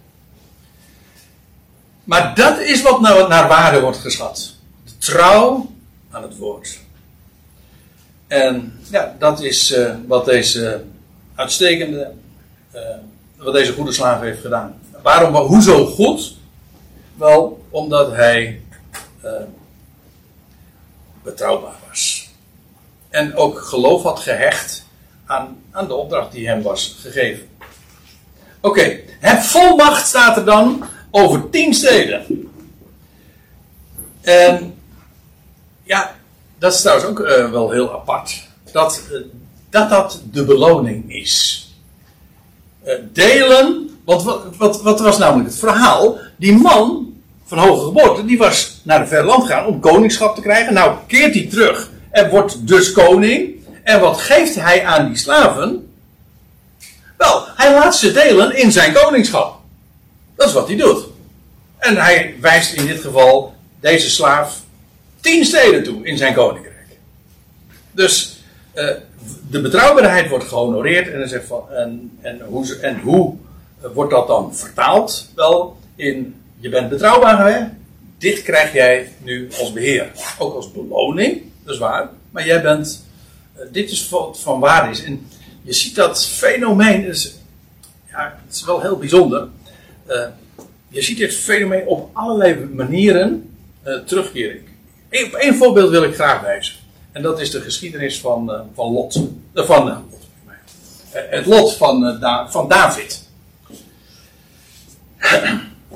Maar 2.04 2.34
dat 2.34 2.58
is 2.58 2.82
wat 2.82 3.00
nou 3.00 3.28
naar 3.28 3.48
waarde 3.48 3.80
wordt 3.80 3.98
geschat. 3.98 4.54
De 4.84 4.96
trouw 4.98 5.70
aan 6.10 6.22
het 6.22 6.36
woord. 6.36 6.78
En 8.26 8.78
ja, 8.90 9.16
dat 9.18 9.40
is 9.40 9.72
uh, 9.72 9.94
wat 10.06 10.24
deze 10.24 10.84
uitstekende, 11.34 12.12
uh, 12.74 12.80
wat 13.36 13.54
deze 13.54 13.72
goede 13.72 13.92
slaaf 13.92 14.20
heeft 14.20 14.40
gedaan. 14.40 14.80
waarom, 15.02 15.34
hoezo 15.34 15.86
goed? 15.86 16.36
Wel, 17.14 17.64
omdat 17.70 18.10
hij 18.14 18.62
uh, 19.24 19.30
betrouwbaar 21.22 21.76
was. 21.88 22.17
En 23.10 23.36
ook 23.36 23.60
geloof 23.60 24.02
had 24.02 24.20
gehecht 24.20 24.86
aan, 25.26 25.56
aan 25.70 25.86
de 25.86 25.94
opdracht 25.94 26.32
die 26.32 26.48
hem 26.48 26.62
was 26.62 26.96
gegeven. 27.00 27.48
Oké, 28.60 29.00
het 29.20 29.46
volmacht 29.46 30.06
staat 30.06 30.36
er 30.36 30.44
dan 30.44 30.84
over 31.10 31.50
tien 31.50 31.74
steden. 31.74 32.50
En 34.20 34.74
ja, 35.82 36.14
dat 36.58 36.72
is 36.72 36.80
trouwens 36.80 37.08
ook 37.08 37.20
uh, 37.20 37.50
wel 37.50 37.70
heel 37.70 37.92
apart. 37.92 38.46
Dat, 38.72 39.02
uh, 39.10 39.20
dat 39.70 39.90
dat 39.90 40.22
de 40.30 40.44
beloning 40.44 41.12
is. 41.14 41.66
Uh, 42.86 42.94
delen, 43.12 43.98
want 44.04 44.22
wat, 44.22 44.56
wat, 44.56 44.82
wat, 44.82 45.00
was 45.00 45.18
namelijk 45.18 45.48
het 45.48 45.58
verhaal? 45.58 46.18
Die 46.36 46.56
man 46.56 47.12
van 47.44 47.58
hoge 47.58 47.84
geboorte, 47.84 48.24
die 48.24 48.38
was 48.38 48.80
naar 48.82 49.00
een 49.00 49.08
ver 49.08 49.24
land 49.24 49.42
gegaan 49.42 49.66
om 49.66 49.80
koningschap 49.80 50.34
te 50.34 50.40
krijgen. 50.40 50.74
Nou 50.74 50.96
keert 51.06 51.34
hij 51.34 51.46
terug 51.46 51.90
en 52.18 52.30
wordt 52.30 52.66
dus 52.66 52.92
koning. 52.92 53.54
En 53.82 54.00
wat 54.00 54.20
geeft 54.20 54.54
hij 54.54 54.84
aan 54.84 55.06
die 55.06 55.16
slaven? 55.16 55.92
Wel, 57.16 57.44
hij 57.56 57.72
laat 57.72 57.96
ze 57.96 58.12
delen 58.12 58.56
in 58.56 58.72
zijn 58.72 58.92
koningschap. 58.92 59.60
Dat 60.36 60.48
is 60.48 60.54
wat 60.54 60.68
hij 60.68 60.76
doet. 60.76 61.06
En 61.78 61.96
hij 61.96 62.34
wijst 62.40 62.72
in 62.72 62.86
dit 62.86 63.00
geval 63.00 63.54
deze 63.80 64.10
slaaf 64.10 64.60
tien 65.20 65.44
steden 65.44 65.82
toe 65.82 66.06
in 66.06 66.16
zijn 66.16 66.34
koninkrijk. 66.34 66.86
Dus 67.92 68.42
uh, 68.74 68.90
de 69.50 69.60
betrouwbaarheid 69.60 70.28
wordt 70.28 70.44
gehonoreerd 70.44 71.12
en, 71.12 71.28
zegt 71.28 71.46
van, 71.46 71.70
en, 71.70 72.18
en, 72.20 72.40
hoe, 72.46 72.76
en 72.80 73.00
hoe 73.00 73.34
wordt 73.94 74.10
dat 74.10 74.26
dan 74.26 74.56
vertaald? 74.56 75.28
Wel, 75.34 75.78
in 75.96 76.34
je 76.60 76.68
bent 76.68 76.88
betrouwbaar, 76.88 77.52
hè? 77.52 77.66
dit 78.18 78.42
krijg 78.42 78.72
jij 78.72 79.12
nu 79.22 79.48
als 79.58 79.72
beheer. 79.72 80.10
Ook 80.38 80.54
als 80.54 80.72
beloning, 80.72 81.42
dat 81.68 81.76
is 81.76 81.82
waar. 81.82 82.08
Maar 82.30 82.46
jij 82.46 82.62
bent, 82.62 83.04
uh, 83.56 83.62
dit 83.72 83.90
is 83.90 84.08
wat 84.08 84.38
van 84.40 84.60
waarde 84.60 84.90
is. 84.90 85.04
En 85.04 85.28
je 85.62 85.72
ziet 85.72 85.94
dat 85.94 86.26
fenomeen, 86.26 87.04
is, 87.04 87.34
ja, 88.10 88.38
het 88.46 88.54
is 88.54 88.64
wel 88.64 88.80
heel 88.80 88.96
bijzonder. 88.96 89.48
Uh, 90.08 90.26
je 90.88 91.02
ziet 91.02 91.18
dit 91.18 91.34
fenomeen 91.34 91.86
op 91.86 92.10
allerlei 92.12 92.64
manieren 92.64 93.56
uh, 93.86 93.98
terugkeren. 93.98 94.60
Op 95.10 95.32
één 95.32 95.54
voorbeeld 95.54 95.90
wil 95.90 96.02
ik 96.02 96.14
graag 96.14 96.40
wijzen. 96.40 96.74
En 97.12 97.22
dat 97.22 97.40
is 97.40 97.50
de 97.50 97.60
geschiedenis 97.60 98.20
van, 98.20 98.50
uh, 98.50 98.60
van 98.74 98.92
Lot. 98.92 99.22
Van, 99.54 100.04
het 101.10 101.46
lot 101.46 101.76
van, 101.76 102.18
van 102.48 102.68
David. 102.68 103.28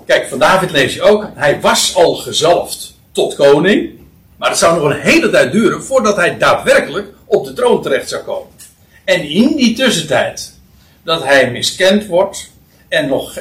Kijk, 0.06 0.28
van 0.28 0.38
David 0.38 0.70
lees 0.70 0.94
je 0.94 1.02
ook. 1.02 1.30
Hij 1.34 1.60
was 1.60 1.94
al 1.94 2.14
gezalfd 2.14 2.94
tot 3.12 3.34
koning. 3.34 4.01
Maar 4.42 4.50
het 4.50 4.60
zou 4.60 4.80
nog 4.80 4.90
een 4.90 5.00
hele 5.00 5.30
tijd 5.30 5.52
duren 5.52 5.84
voordat 5.84 6.16
hij 6.16 6.38
daadwerkelijk 6.38 7.08
op 7.24 7.44
de 7.44 7.52
troon 7.52 7.82
terecht 7.82 8.08
zou 8.08 8.22
komen. 8.22 8.50
En 9.04 9.22
in 9.22 9.56
die 9.56 9.76
tussentijd 9.76 10.54
dat 11.02 11.22
hij 11.22 11.50
miskend 11.50 12.06
wordt 12.06 12.50
en 12.88 13.08
nog 13.08 13.38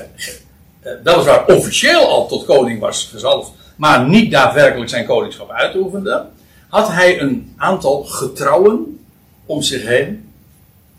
weliswaar 1.03 1.45
officieel 1.45 2.07
al 2.07 2.27
tot 2.27 2.45
koning 2.45 2.79
was 2.79 3.09
gezalfd, 3.11 3.51
maar 3.75 4.07
niet 4.07 4.31
daadwerkelijk 4.31 4.89
zijn 4.89 5.05
koningschap 5.05 5.51
uitoefende, 5.51 6.25
had 6.69 6.87
hij 6.87 7.21
een 7.21 7.53
aantal 7.57 8.03
getrouwen 8.03 8.99
om 9.45 9.61
zich 9.61 9.85
heen. 9.85 10.31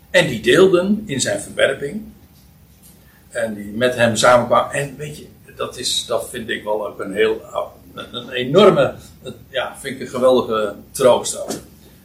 En 0.09 0.27
die 0.27 0.41
deelden 0.41 1.03
in 1.05 1.21
zijn 1.21 1.41
verwerping. 1.41 2.01
En 3.29 3.53
die 3.53 3.71
met 3.75 3.95
hem 3.95 4.15
samenkwamen. 4.15 4.73
En 4.73 4.95
weet 4.97 5.17
je, 5.17 5.27
dat, 5.55 5.77
is, 5.77 6.05
dat 6.05 6.29
vind 6.29 6.49
ik 6.49 6.63
wel 6.63 6.87
ook 6.87 6.99
een 6.99 7.13
heel. 7.13 7.41
Een 7.93 8.29
enorme. 8.29 8.93
Ja, 9.49 9.75
vind 9.79 9.95
ik 9.95 10.01
een 10.01 10.07
geweldige 10.07 10.73
troost 10.91 11.41
ook. 11.41 11.51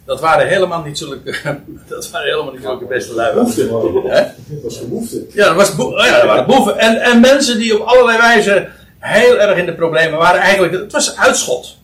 Dat 0.08 0.20
waren 0.20 0.48
helemaal 0.48 0.82
niet 0.82 0.98
zulke. 0.98 1.34
Dat 1.88 2.10
waren 2.10 2.28
helemaal 2.28 2.52
niet 2.52 2.62
zulke 2.62 2.84
beste 2.84 3.14
lui. 3.14 3.34
Dat 3.34 3.44
was 4.62 4.88
behoefte. 4.88 5.26
Ja, 5.32 5.46
dat, 5.46 5.56
was 5.56 5.74
boe, 5.74 6.04
ja, 6.04 6.16
dat 6.16 6.26
waren 6.26 6.46
boeven. 6.46 6.78
En, 6.78 7.00
en 7.00 7.20
mensen 7.20 7.58
die 7.58 7.80
op 7.80 7.86
allerlei 7.86 8.18
wijze 8.18 8.68
heel 8.98 9.38
erg 9.38 9.58
in 9.58 9.66
de 9.66 9.74
problemen 9.74 10.18
waren. 10.18 10.40
Eigenlijk. 10.40 10.72
Het 10.72 10.92
was 10.92 11.16
uitschot. 11.16 11.76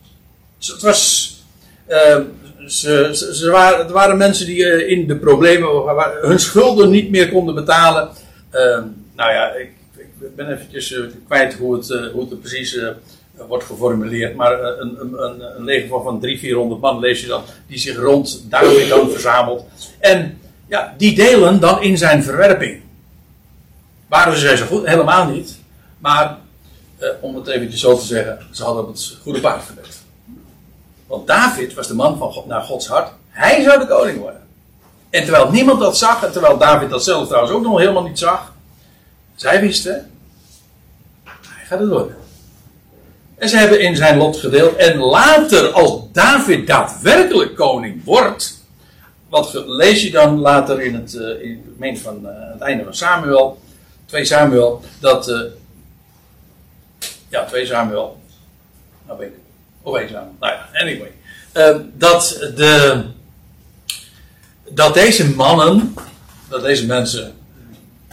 Het 0.59 0.83
was. 0.83 1.33
Uh, 1.89 2.17
ze, 2.67 3.11
ze, 3.13 3.37
ze, 3.37 3.51
waren, 3.51 3.79
het 3.79 3.91
waren 3.91 4.17
mensen 4.17 4.47
die 4.47 4.59
uh, 4.59 4.91
in 4.91 5.07
de 5.07 5.17
problemen. 5.17 5.69
hun 6.21 6.39
schulden 6.39 6.91
niet 6.91 7.11
meer 7.11 7.29
konden 7.29 7.55
betalen. 7.55 8.09
Uh, 8.53 8.61
nou 9.15 9.33
ja, 9.33 9.53
ik, 9.53 9.73
ik 9.97 10.37
ben 10.37 10.53
eventjes 10.53 10.91
uh, 10.93 11.05
kwijt 11.27 11.55
hoe 11.55 11.75
het, 11.75 11.89
hoe 12.13 12.21
het 12.21 12.31
er 12.31 12.37
precies 12.37 12.79
wordt 13.49 13.65
geformuleerd. 13.65 14.37
Maar 14.37 14.63
een, 14.63 15.01
een, 15.01 15.23
een, 15.23 15.57
een 15.57 15.65
leger 15.65 15.89
van, 15.89 16.03
van 16.03 16.21
300, 16.21 16.41
400 16.41 16.81
man 16.81 16.99
lees 16.99 17.21
je 17.21 17.27
dan. 17.27 17.43
Die 17.67 17.79
zich 17.79 17.97
rond 17.97 18.51
David 18.51 18.89
dan 18.89 19.11
verzamelt. 19.11 19.67
En 19.99 20.41
ja, 20.69 20.95
die 20.97 21.15
delen 21.15 21.61
dan 21.61 21.83
in 21.83 21.99
zijn 21.99 22.23
verwerping. 22.23 22.83
Waren 24.09 24.39
ze 24.39 24.57
zo 24.57 24.67
goed? 24.67 24.87
Helemaal 24.87 25.27
niet. 25.27 25.59
Maar 25.99 26.39
om 27.21 27.37
het 27.37 27.47
eventjes 27.47 27.81
zo 27.81 27.99
te 27.99 28.05
zeggen, 28.05 28.39
ze 28.51 28.65
hadden 28.65 28.87
het 28.87 29.17
goede 29.23 29.41
paard 29.41 29.65
verlegd. 29.65 30.03
Want 31.07 31.27
David 31.27 31.75
was 31.75 31.89
de 31.89 31.95
man 31.95 32.19
van 32.19 32.33
God, 32.33 32.47
naar 32.47 32.63
Gods 32.63 32.87
hart. 32.87 33.13
Hij 33.29 33.63
zou 33.63 33.79
de 33.79 33.87
koning 33.87 34.19
worden. 34.19 34.43
En 35.11 35.23
terwijl 35.23 35.51
niemand 35.51 35.81
dat 35.81 35.99
zag, 35.99 36.25
en 36.25 36.33
terwijl 36.33 36.59
David 36.59 36.91
dat 36.91 37.05
zelf 37.05 37.27
trouwens 37.27 37.55
ook 37.55 37.63
nog 37.63 37.79
helemaal 37.79 38.03
niet 38.03 38.19
zag, 38.19 38.53
zij 39.35 39.61
wisten, 39.61 40.11
hij 41.25 41.65
gaat 41.67 41.79
het 41.79 41.89
worden. 41.89 42.17
En 43.37 43.49
ze 43.49 43.57
hebben 43.57 43.81
in 43.81 43.97
zijn 43.97 44.17
lot 44.17 44.37
gedeeld. 44.37 44.77
En 44.77 44.99
later, 44.99 45.69
als 45.73 46.01
David 46.13 46.67
daadwerkelijk 46.67 47.57
koning 47.57 48.05
wordt, 48.05 48.63
wat 49.29 49.65
lees 49.67 50.03
je 50.03 50.11
dan 50.11 50.39
later 50.39 50.81
in 50.81 50.95
het, 50.95 51.15
uh, 51.15 51.43
in 51.43 51.75
het, 51.79 52.01
van, 52.01 52.21
uh, 52.23 52.31
het 52.53 52.61
einde 52.61 52.85
van 52.85 52.95
Samuel, 52.95 53.59
2 54.07 54.25
Samuel, 54.25 54.83
dat, 55.01 55.29
uh, 55.29 55.41
ja, 57.29 57.45
2 57.45 57.67
Samuel, 57.67 58.21
nou 59.07 59.19
ben 59.19 59.27
ik 59.27 59.35
of 59.83 59.97
één 59.97 60.13
Nou 60.13 60.53
ja, 60.53 60.69
anyway. 60.73 61.13
Uh, 61.55 61.77
dat, 61.93 62.53
de, 62.55 63.05
dat 64.69 64.95
deze 64.95 65.35
mannen, 65.35 65.95
dat 66.49 66.63
deze 66.63 66.87
mensen, 66.87 67.35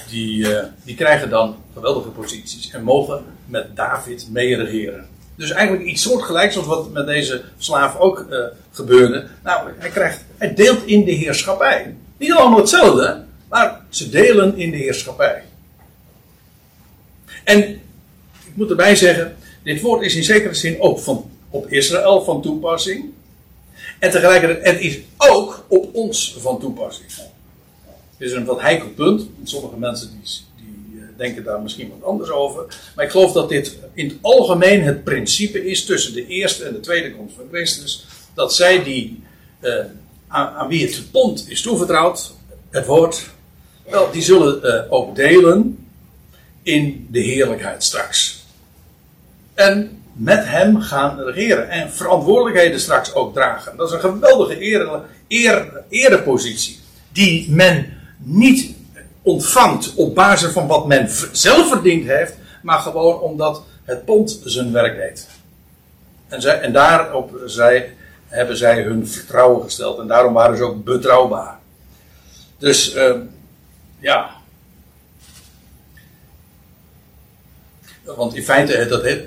die, 0.10 0.48
die 0.84 0.96
krijgen 0.96 1.30
dan 1.30 1.56
geweldige 1.74 2.10
posities 2.10 2.70
en 2.72 2.84
mogen 2.84 3.26
met 3.52 3.76
David 3.76 4.28
meeregeren. 4.32 5.08
Dus 5.36 5.52
eigenlijk 5.52 5.88
iets 5.88 6.02
soortgelijks 6.02 6.58
als 6.58 6.66
wat 6.66 6.92
met 6.92 7.06
deze 7.06 7.44
slaaf 7.58 7.98
ook 7.98 8.26
uh, 8.30 8.46
gebeurde. 8.72 9.28
Nou, 9.44 9.70
hij, 9.78 9.90
krijgt, 9.90 10.24
hij 10.38 10.54
deelt 10.54 10.86
in 10.86 11.06
de 11.06 11.12
heerschappij. 11.12 11.96
Niet 12.18 12.34
allemaal 12.34 12.60
hetzelfde, 12.60 13.24
maar 13.50 13.82
ze 13.90 14.10
delen 14.10 14.58
in 14.58 14.72
de 14.72 14.78
heerschappij. 14.78 15.44
En 17.44 17.60
ik 18.46 18.54
moet 18.54 18.70
erbij 18.70 18.96
zeggen, 18.96 19.36
dit 19.64 19.82
woord 19.82 20.02
is 20.02 20.16
in 20.16 20.24
zekere 20.24 20.54
zin 20.54 20.82
ook 20.82 21.00
van 21.00 21.30
op 21.50 21.68
Israël 21.68 22.24
van 22.24 22.42
toepassing. 22.42 23.12
En 24.00 24.12
tegelijkertijd, 24.12 24.66
het 24.66 24.80
is 24.80 25.00
ook 25.18 25.66
op 25.68 25.96
ons 25.96 26.36
van 26.40 26.60
toepassing. 26.60 27.12
Het 28.18 28.30
is 28.30 28.32
een 28.32 28.46
wat 28.46 28.62
heikel 28.62 28.90
punt. 28.90 29.28
Sommige 29.44 29.78
mensen 29.78 30.10
die, 30.10 30.20
eh, 30.24 30.51
denken 31.22 31.44
daar 31.44 31.62
misschien 31.62 31.90
wat 31.90 32.10
anders 32.10 32.30
over. 32.30 32.66
Maar 32.96 33.06
ik 33.06 33.12
geloof 33.12 33.32
dat 33.32 33.50
dit 33.50 33.78
in 33.94 34.08
het 34.08 34.18
algemeen 34.22 34.84
het 34.84 35.04
principe 35.04 35.66
is 35.66 35.86
tussen 35.86 36.14
de 36.14 36.28
eerste 36.28 36.64
en 36.64 36.74
de 36.74 36.80
tweede 36.80 37.16
komst 37.16 37.36
van 37.36 37.48
Christus. 37.52 38.06
Dat 38.34 38.56
zij 38.56 38.84
die, 38.84 39.24
uh, 39.62 39.76
aan, 40.28 40.68
wie 40.68 40.86
het 40.86 41.12
pond 41.12 41.46
is 41.50 41.62
toevertrouwd, 41.62 42.34
het 42.70 42.86
woord, 42.86 43.30
wel, 43.90 44.12
die 44.12 44.22
zullen 44.22 44.60
uh, 44.64 44.94
ook 44.94 45.16
delen 45.16 45.88
in 46.64 47.08
de 47.12 47.20
heerlijkheid 47.20 47.84
straks. 47.84 48.46
En 49.54 50.02
met 50.14 50.46
hem 50.46 50.82
gaan 50.82 51.20
regeren. 51.20 51.70
En 51.70 51.92
verantwoordelijkheden 51.92 52.80
straks 52.80 53.14
ook 53.14 53.34
dragen. 53.34 53.78
Dat 53.78 53.88
is 53.88 53.94
een 53.94 54.00
geweldige 54.00 54.64
eer, 54.64 55.02
eer, 55.28 55.84
erepositie. 55.90 56.80
Die 57.12 57.52
men 57.52 57.94
niet 58.18 58.74
ontvangt 59.22 59.94
op 59.96 60.16
basis 60.16 60.52
van 60.52 60.68
wat 60.68 60.88
men 60.88 61.10
zelf 61.32 61.70
verdiend 61.70 62.06
heeft. 62.06 62.34
Maar 62.62 62.80
gewoon 62.80 63.20
omdat 63.20 63.64
het 63.84 64.06
pond 64.06 64.42
zijn 64.44 64.72
werk 64.72 64.96
deed. 64.96 65.28
En, 66.28 66.42
zij, 66.42 66.60
en 66.60 66.74
daarop 66.74 67.42
zij, 67.46 67.96
hebben 68.28 68.58
zij 68.58 68.82
hun 68.82 69.08
vertrouwen 69.08 69.64
gesteld. 69.64 70.00
En 70.00 70.08
daarom 70.08 70.34
waren 70.34 70.58
ze 70.58 70.64
ook 70.64 70.84
betrouwbaar. 70.84 71.60
Dus 72.58 72.96
uh, 72.96 73.16
ja. 74.00 74.30
Want 78.04 78.36
in 78.36 78.44
feite, 78.44 78.88
dat, 78.88 79.06
uh, 79.06 79.18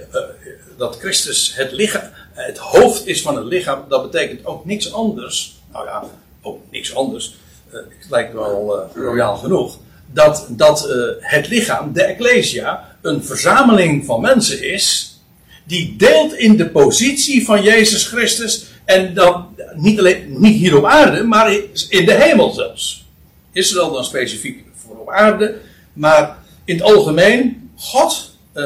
dat 0.76 0.96
Christus 0.96 1.54
het, 1.54 1.72
lichaam, 1.72 2.10
het 2.32 2.58
hoofd 2.58 3.06
is 3.06 3.22
van 3.22 3.36
het 3.36 3.44
lichaam, 3.44 3.84
dat 3.88 4.10
betekent 4.10 4.46
ook 4.46 4.64
niks 4.64 4.92
anders. 4.92 5.62
Nou 5.72 5.86
ja, 5.86 6.04
ook 6.42 6.60
niks 6.70 6.94
anders. 6.94 7.36
Uh, 7.74 7.80
het 7.98 8.10
lijkt 8.10 8.32
wel 8.32 8.88
uh, 8.96 9.04
royaal 9.04 9.36
genoeg. 9.36 9.78
Dat, 10.12 10.46
dat 10.50 10.88
uh, 10.88 11.04
het 11.18 11.48
lichaam, 11.48 11.92
de 11.92 12.02
Ecclesia, 12.02 12.96
een 13.02 13.24
verzameling 13.24 14.04
van 14.04 14.20
mensen 14.20 14.72
is. 14.72 15.18
die 15.64 15.96
deelt 15.96 16.34
in 16.34 16.56
de 16.56 16.68
positie 16.68 17.44
van 17.44 17.62
Jezus 17.62 18.06
Christus. 18.06 18.66
en 18.84 19.14
dan 19.14 19.46
niet, 19.74 19.98
alleen, 19.98 20.40
niet 20.40 20.56
hier 20.56 20.76
op 20.76 20.84
aarde, 20.84 21.22
maar 21.22 21.52
in 21.88 22.04
de 22.04 22.14
hemel 22.14 22.50
zelfs. 22.50 23.06
Israël 23.52 23.92
dan 23.92 24.04
specifiek 24.04 24.64
voor 24.74 24.96
op 24.96 25.10
aarde, 25.10 25.54
maar 25.92 26.36
in 26.64 26.74
het 26.74 26.84
algemeen, 26.84 27.70
God 27.76 28.36
eh, 28.52 28.64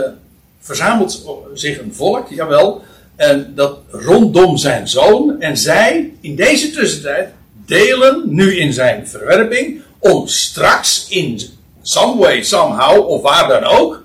verzamelt 0.61 1.25
zich 1.55 1.79
een 1.79 1.95
volk, 1.95 2.29
jawel, 2.29 2.83
en 3.17 3.53
dat 3.55 3.79
rondom 3.91 4.57
zijn 4.57 4.89
zoon. 4.89 5.41
En 5.41 5.57
zij, 5.57 6.13
in 6.21 6.37
deze 6.37 6.71
tussentijd, 6.71 7.29
delen 7.69 8.23
nu 8.27 8.57
in 8.57 8.73
zijn 8.73 9.09
verwerping. 9.09 9.83
Om 9.99 10.27
straks 10.27 11.09
in 11.09 11.41
some 11.83 12.19
way, 12.19 12.43
somehow, 12.43 13.09
of 13.09 13.23
waar 13.23 13.49
dan 13.49 13.65
ook. 13.65 14.03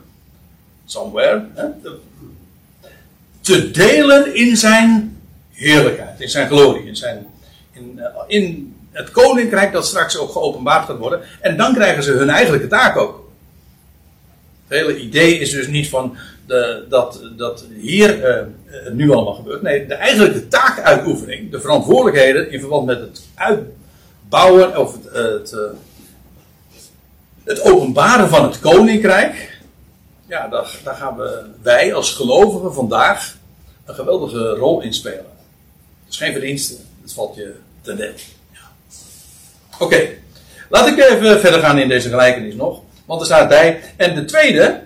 Somewhere. 0.85 1.45
Hè, 1.53 1.65
te 3.41 3.71
delen 3.71 4.35
in 4.35 4.57
zijn 4.57 5.17
heerlijkheid, 5.51 6.21
in 6.21 6.29
zijn 6.29 6.47
glorie, 6.47 6.85
in, 6.85 6.95
zijn, 6.95 7.25
in, 7.71 7.99
eh, 7.99 8.23
in 8.27 8.75
het 8.91 9.11
koninkrijk 9.11 9.71
dat 9.71 9.85
straks 9.85 10.17
ook 10.17 10.31
geopenbaard 10.31 10.85
gaat 10.85 10.97
worden. 10.97 11.21
En 11.41 11.57
dan 11.57 11.73
krijgen 11.73 12.03
ze 12.03 12.11
hun 12.11 12.29
eigenlijke 12.29 12.67
taak 12.67 12.97
ook. 12.97 13.31
Het 14.67 14.77
hele 14.77 14.99
idee 14.99 15.39
is 15.39 15.49
dus 15.49 15.67
niet 15.67 15.89
van 15.89 16.17
dat, 16.89 17.21
dat 17.37 17.65
hier 17.81 18.17
uh, 18.17 18.91
nu 18.91 19.11
allemaal 19.11 19.33
gebeurt. 19.33 19.61
Nee, 19.61 19.87
de 19.87 19.93
eigenlijke 19.93 20.47
taakuitoefening, 20.47 21.51
de 21.51 21.61
verantwoordelijkheden 21.61 22.51
in 22.51 22.59
verband 22.59 22.85
met 22.85 22.99
het 22.99 23.21
uitbouwen 23.35 24.77
of 24.77 24.93
het, 24.93 25.51
het, 25.51 25.55
het 27.43 27.61
openbaren 27.61 28.29
van 28.29 28.43
het 28.43 28.59
koninkrijk. 28.59 29.61
Ja, 30.27 30.47
daar, 30.47 30.79
daar 30.83 30.95
gaan 30.95 31.17
we, 31.17 31.45
wij 31.61 31.93
als 31.93 32.11
gelovigen 32.11 32.73
vandaag 32.73 33.35
een 33.85 33.95
geweldige 33.95 34.49
rol 34.49 34.81
in 34.81 34.93
spelen. 34.93 35.25
Het 36.03 36.13
is 36.13 36.17
geen 36.17 36.31
verdienste, 36.31 36.75
het 37.01 37.13
valt 37.13 37.35
je 37.35 37.55
ten 37.81 37.97
deel. 37.97 38.13
Ja. 38.51 38.71
Oké, 39.79 40.09
laat 40.69 40.87
ik 40.87 40.97
even 40.97 41.39
verder 41.39 41.59
gaan 41.59 41.79
in 41.79 41.87
deze 41.87 42.09
gelijkenis 42.09 42.55
nog. 42.55 42.81
Want 43.05 43.19
er 43.19 43.25
staat 43.25 43.47
bij, 43.47 43.79
en 43.97 44.15
de 44.15 44.25
tweede, 44.25 44.79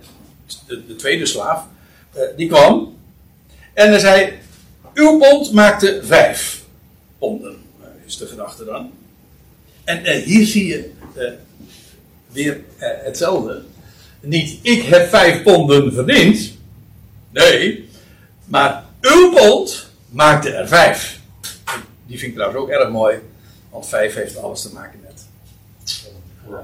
de, 0.68 0.86
de 0.86 0.96
tweede 0.96 1.26
slaaf, 1.26 1.66
uh, 2.16 2.22
die 2.36 2.48
kwam. 2.48 2.96
En 3.74 3.90
hij 3.90 4.00
zei, 4.00 4.34
uw 4.94 5.18
pond 5.18 5.52
maakte 5.52 6.00
vijf 6.04 6.64
ponden, 7.18 7.58
is 8.06 8.18
de 8.18 8.26
gedachte 8.26 8.66
dan. 8.66 8.92
En 9.84 10.06
uh, 10.06 10.24
hier 10.24 10.46
zie 10.46 10.68
je 10.68 10.92
weer 12.32 12.62
hetzelfde. 12.78 13.64
Niet, 14.20 14.60
ik 14.62 14.84
heb 14.84 15.10
vijf 15.10 15.44
ponden 15.44 15.94
verdiend. 15.94 16.54
Nee, 17.30 17.90
maar 18.46 18.86
uw 19.02 19.34
pond 19.34 19.90
maakte 20.10 20.50
er 20.50 20.68
vijf. 20.68 21.20
Die 22.06 22.20
vind 22.20 22.32
ik 22.32 22.38
trouwens 22.38 22.62
ook 22.64 22.70
erg 22.70 22.90
mooi, 22.90 23.20
want 23.70 23.88
vijf 23.88 24.14
heeft 24.14 24.38
alles 24.38 24.62
te 24.62 24.74
maken 24.74 25.00
met 25.06 25.26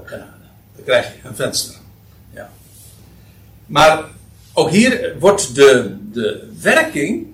genade. 0.04 0.32
Dan 0.74 0.84
krijg 0.84 1.06
je 1.06 1.28
een 1.28 1.34
venster. 1.34 1.74
Maar 3.66 4.04
ook 4.52 4.70
hier 4.70 5.14
wordt 5.18 5.54
de, 5.54 5.96
de 6.12 6.52
werking 6.60 7.26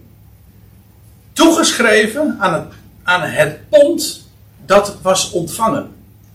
toegeschreven 1.33 2.37
aan 2.39 2.55
het, 2.55 2.65
aan 3.03 3.23
het 3.23 3.69
pond 3.69 4.29
dat 4.67 4.97
was 5.03 5.31
ontvangen. 5.31 5.91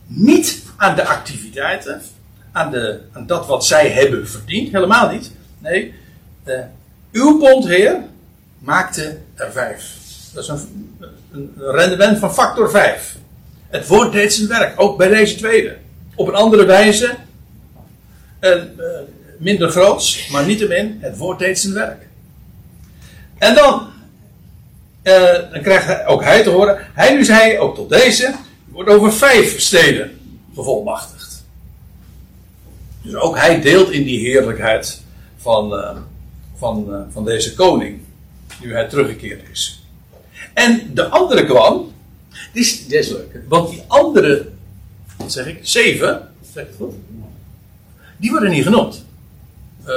Niet 0.05 0.63
aan 0.77 0.95
de 0.95 1.05
activiteiten, 1.05 2.01
aan, 2.51 2.71
de, 2.71 2.99
aan 3.11 3.27
dat 3.27 3.47
wat 3.47 3.65
zij 3.65 3.89
hebben 3.89 4.27
verdiend, 4.27 4.71
helemaal 4.71 5.09
niet. 5.09 5.31
Nee, 5.57 5.93
uh, 6.45 6.59
uw 7.11 7.37
pond, 7.37 7.67
heer, 7.67 7.99
maakte 8.59 9.17
er 9.35 9.51
vijf. 9.51 9.97
Dat 10.33 10.43
is 10.43 10.49
een, 10.49 10.97
een 11.31 11.53
rendement 11.57 12.19
van 12.19 12.33
factor 12.33 12.69
5. 12.69 13.17
Het 13.67 13.87
woord 13.87 14.11
deed 14.11 14.33
zijn 14.33 14.47
werk, 14.47 14.81
ook 14.81 14.97
bij 14.97 15.07
deze 15.07 15.35
tweede. 15.35 15.77
Op 16.15 16.27
een 16.27 16.35
andere 16.35 16.65
wijze, 16.65 17.15
uh, 18.41 18.51
minder 19.39 19.69
groots, 19.69 20.27
maar 20.27 20.45
niettemin, 20.45 20.97
het 21.01 21.17
woord 21.17 21.39
deed 21.39 21.59
zijn 21.59 21.73
werk. 21.73 22.07
En 23.37 23.55
dan, 23.55 23.87
uh, 25.03 25.51
dan 25.51 25.61
krijgt 25.61 25.85
hij, 25.85 26.07
ook 26.07 26.23
hij 26.23 26.43
te 26.43 26.49
horen, 26.49 26.77
hij 26.93 27.15
nu 27.15 27.25
zei 27.25 27.59
ook 27.59 27.75
tot 27.75 27.89
deze, 27.89 28.35
wordt 28.65 28.89
over 28.89 29.13
vijf 29.13 29.59
steden 29.59 30.19
bevolmachtigd. 30.53 31.43
Dus 33.01 33.15
ook 33.15 33.37
hij 33.37 33.61
deelt 33.61 33.89
in 33.89 34.03
die 34.03 34.19
heerlijkheid 34.19 35.01
van, 35.37 35.73
uh, 35.73 35.97
van, 36.55 36.85
uh, 36.89 36.99
van 37.09 37.25
deze 37.25 37.53
koning, 37.53 37.99
nu 38.61 38.73
hij 38.73 38.87
teruggekeerd 38.87 39.49
is. 39.51 39.83
En 40.53 40.89
de 40.93 41.07
andere 41.07 41.45
kwam, 41.45 41.91
die 42.53 42.63
is, 42.63 42.87
die 42.87 43.15
want 43.47 43.69
die 43.69 43.83
andere, 43.87 44.49
wat 45.17 45.31
zeg 45.31 45.45
ik, 45.45 45.59
zeven, 45.61 46.29
zeg 46.53 46.65
goed? 46.77 46.93
Die 48.17 48.31
worden 48.31 48.49
niet 48.49 48.63
genoemd. 48.63 49.05
Uh, 49.87 49.93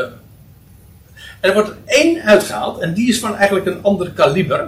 er 1.41 1.55
wordt 1.55 1.71
één 1.85 2.23
uitgehaald 2.23 2.79
en 2.79 2.95
die 2.95 3.09
is 3.09 3.19
van 3.19 3.37
eigenlijk 3.37 3.67
een 3.67 3.83
ander 3.83 4.11
kaliber. 4.11 4.61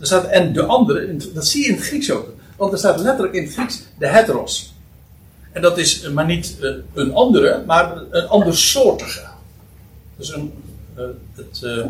Er 0.00 0.06
staat, 0.06 0.26
en 0.26 0.52
de 0.52 0.62
andere, 0.62 1.16
dat 1.34 1.46
zie 1.46 1.62
je 1.62 1.68
in 1.68 1.74
het 1.74 1.84
Grieks 1.84 2.10
ook. 2.10 2.28
Want 2.56 2.72
er 2.72 2.78
staat 2.78 3.00
letterlijk 3.00 3.34
in 3.34 3.42
het 3.42 3.52
Grieks 3.52 3.82
de 3.98 4.08
heteros. 4.08 4.74
En 5.52 5.62
dat 5.62 5.78
is 5.78 6.08
maar 6.08 6.26
niet 6.26 6.56
uh, 6.60 6.70
een 6.94 7.14
andere, 7.14 7.62
maar 7.66 7.96
een 8.10 8.28
andersoortige. 8.28 9.20
Dus 10.16 10.34
een, 10.34 10.52
uh, 10.98 11.04
het 11.34 11.86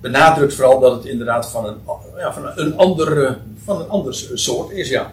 benadrukt 0.00 0.54
vooral 0.54 0.80
dat 0.80 0.92
het 0.92 1.04
inderdaad 1.04 1.50
van 1.50 1.66
een, 1.66 1.76
ja, 2.16 2.32
van 2.32 2.46
een, 2.54 2.76
andere, 2.76 3.36
van 3.64 3.80
een 3.80 3.88
ander 3.88 4.14
soort 4.34 4.70
is, 4.70 4.88
ja. 4.88 5.12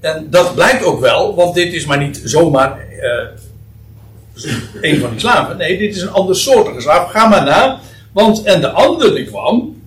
En 0.00 0.30
dat 0.30 0.54
blijkt 0.54 0.84
ook 0.84 1.00
wel, 1.00 1.34
want 1.34 1.54
dit 1.54 1.72
is 1.72 1.86
maar 1.86 1.98
niet 1.98 2.20
zomaar 2.24 2.86
een 4.80 5.00
van 5.00 5.10
die 5.10 5.20
slaven. 5.20 5.56
Nee, 5.56 5.78
dit 5.78 5.96
is 5.96 6.02
een 6.02 6.10
andersoortige 6.10 6.80
slaaf. 6.80 7.10
Ga 7.10 7.28
maar 7.28 7.44
na. 7.44 7.80
Want, 8.12 8.42
en 8.42 8.60
de 8.60 8.70
andere 8.70 9.14
die 9.14 9.26
kwam. 9.26 9.82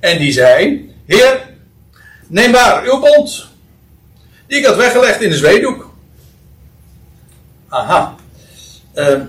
En 0.00 0.18
die 0.18 0.32
zei: 0.32 0.86
Heer, 1.06 1.40
neem 2.26 2.50
maar 2.50 2.84
uw 2.84 3.00
bond. 3.00 3.46
Die 4.46 4.58
ik 4.58 4.64
had 4.64 4.76
weggelegd 4.76 5.20
in 5.20 5.30
de 5.30 5.36
zweedoek. 5.36 5.90
Aha. 7.68 8.14
Uh, 8.94 9.20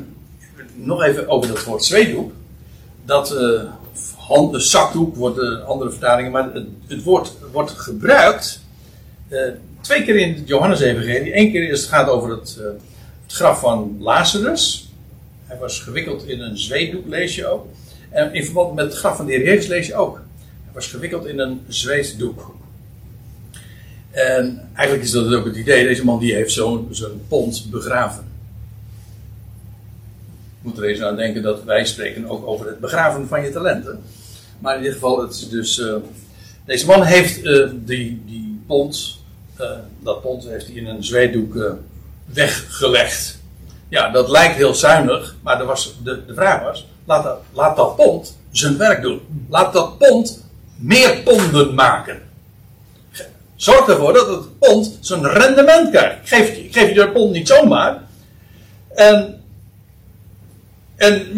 nog 0.73 1.03
even 1.03 1.27
over 1.27 1.49
dat 1.49 1.63
woord 1.63 1.83
zweedoek. 1.83 2.31
Dat 3.05 3.31
uh, 3.31 3.61
hand, 4.17 4.63
zakdoek 4.63 5.15
wordt 5.15 5.37
uh, 5.37 5.65
andere 5.65 5.89
vertalingen, 5.89 6.31
maar 6.31 6.53
het, 6.53 6.65
het 6.87 7.03
woord 7.03 7.33
wordt 7.51 7.71
gebruikt. 7.71 8.61
Uh, 9.29 9.41
twee 9.81 10.03
keer 10.03 10.15
in 10.15 10.33
het 10.33 10.47
Johannes-evangelie. 10.47 11.37
Eén 11.37 11.51
keer 11.51 11.69
is 11.69 11.81
het 11.81 11.89
gaat 11.89 12.09
over 12.09 12.29
het, 12.29 12.59
het 13.29 13.37
graf 13.37 13.59
van 13.59 13.95
Lazarus. 13.99 14.89
Hij 15.45 15.57
was 15.57 15.79
gewikkeld 15.79 16.27
in 16.27 16.41
een 16.41 16.57
zweetdoek, 16.57 17.07
lees 17.07 17.35
je 17.35 17.47
ook. 17.47 17.67
En 18.09 18.33
in 18.33 18.45
verband 18.45 18.75
met 18.75 18.85
het 18.85 18.97
graf 18.97 19.15
van 19.15 19.25
de 19.25 19.31
Heer 19.31 19.45
Jezus 19.45 19.67
lees 19.67 19.87
je 19.87 19.95
ook. 19.95 20.15
Hij 20.63 20.73
was 20.73 20.87
gewikkeld 20.87 21.25
in 21.25 21.39
een 21.39 21.61
zweetdoek. 21.67 22.55
En 24.11 24.69
eigenlijk 24.73 25.07
is 25.07 25.11
dat 25.11 25.33
ook 25.33 25.45
het 25.45 25.55
idee. 25.55 25.83
Deze 25.83 26.05
man 26.05 26.19
die 26.19 26.33
heeft 26.33 26.51
zo'n 26.51 26.87
zo'n 26.91 27.21
pond 27.27 27.67
begraven. 27.69 28.23
Ik 30.59 30.65
moet 30.65 30.77
er 30.77 30.83
eens 30.83 31.01
aan 31.01 31.15
denken 31.15 31.41
dat 31.41 31.63
wij 31.63 31.85
spreken 31.85 32.29
ook 32.29 32.47
over 32.47 32.67
het 32.67 32.79
begraven 32.79 33.27
van 33.27 33.43
je 33.43 33.51
talenten. 33.51 34.01
Maar 34.59 34.77
in 34.77 34.83
dit 34.83 34.93
geval, 34.93 35.21
het 35.21 35.33
is 35.33 35.49
dus. 35.49 35.79
Uh, 35.79 35.95
deze 36.65 36.85
man 36.85 37.03
heeft 37.03 37.43
uh, 37.43 37.69
die, 37.73 38.21
die 38.25 38.61
pond. 38.67 39.17
Uh, 39.59 39.71
dat 39.99 40.21
pond 40.21 40.43
heeft 40.43 40.65
hij 40.65 40.75
in 40.75 40.87
een 40.87 41.03
zweetdoek 41.03 41.55
weggelegd. 42.33 43.39
Ja, 43.89 44.09
dat 44.09 44.29
lijkt 44.29 44.55
heel 44.55 44.75
zuinig, 44.75 45.35
maar 45.41 45.59
er 45.59 45.65
was, 45.65 45.95
de, 46.03 46.25
de 46.25 46.33
vraag 46.33 46.63
was: 46.63 46.87
laat 47.05 47.23
dat, 47.23 47.37
laat 47.53 47.75
dat 47.75 47.95
pond 47.95 48.37
zijn 48.51 48.77
werk 48.77 49.01
doen. 49.01 49.21
Laat 49.49 49.73
dat 49.73 49.97
pond 49.97 50.43
meer 50.75 51.17
ponden 51.23 51.73
maken. 51.73 52.21
Zorg 53.55 53.87
ervoor 53.87 54.13
dat 54.13 54.27
het 54.27 54.59
pond 54.59 54.97
zijn 54.99 55.27
rendement 55.27 55.89
krijgt. 55.89 56.17
Geef, 56.23 56.57
geef 56.71 56.89
je 56.89 56.95
dat 56.95 57.13
pond 57.13 57.31
niet 57.31 57.47
zomaar. 57.47 58.01
En, 58.95 59.41
en 60.95 61.33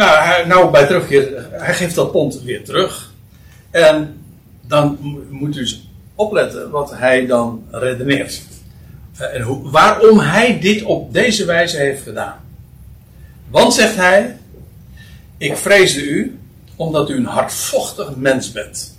nou 0.47 0.71
bij 0.71 0.85
terugkeer, 0.85 1.47
hij 1.51 1.73
geeft 1.73 1.95
dat 1.95 2.11
pond 2.11 2.41
weer 2.41 2.63
terug. 2.63 3.11
En 3.71 4.23
dan 4.61 4.97
moet 5.29 5.55
u 5.55 5.59
dus 5.59 5.87
opletten 6.15 6.69
wat 6.69 6.91
hij 6.95 7.25
dan 7.25 7.63
redeneert. 7.71 8.41
En 9.17 9.41
hoe, 9.41 9.69
waarom 9.69 10.19
hij 10.19 10.59
dit 10.59 10.83
op 10.83 11.13
deze 11.13 11.45
wijze 11.45 11.77
heeft 11.77 12.03
gedaan. 12.03 12.39
Want 13.49 13.73
zegt 13.73 13.95
hij: 13.95 14.37
Ik 15.37 15.57
vreesde 15.57 16.01
u 16.01 16.39
omdat 16.75 17.09
u 17.09 17.15
een 17.15 17.25
hardvochtig 17.25 18.15
mens 18.15 18.51
bent. 18.51 18.97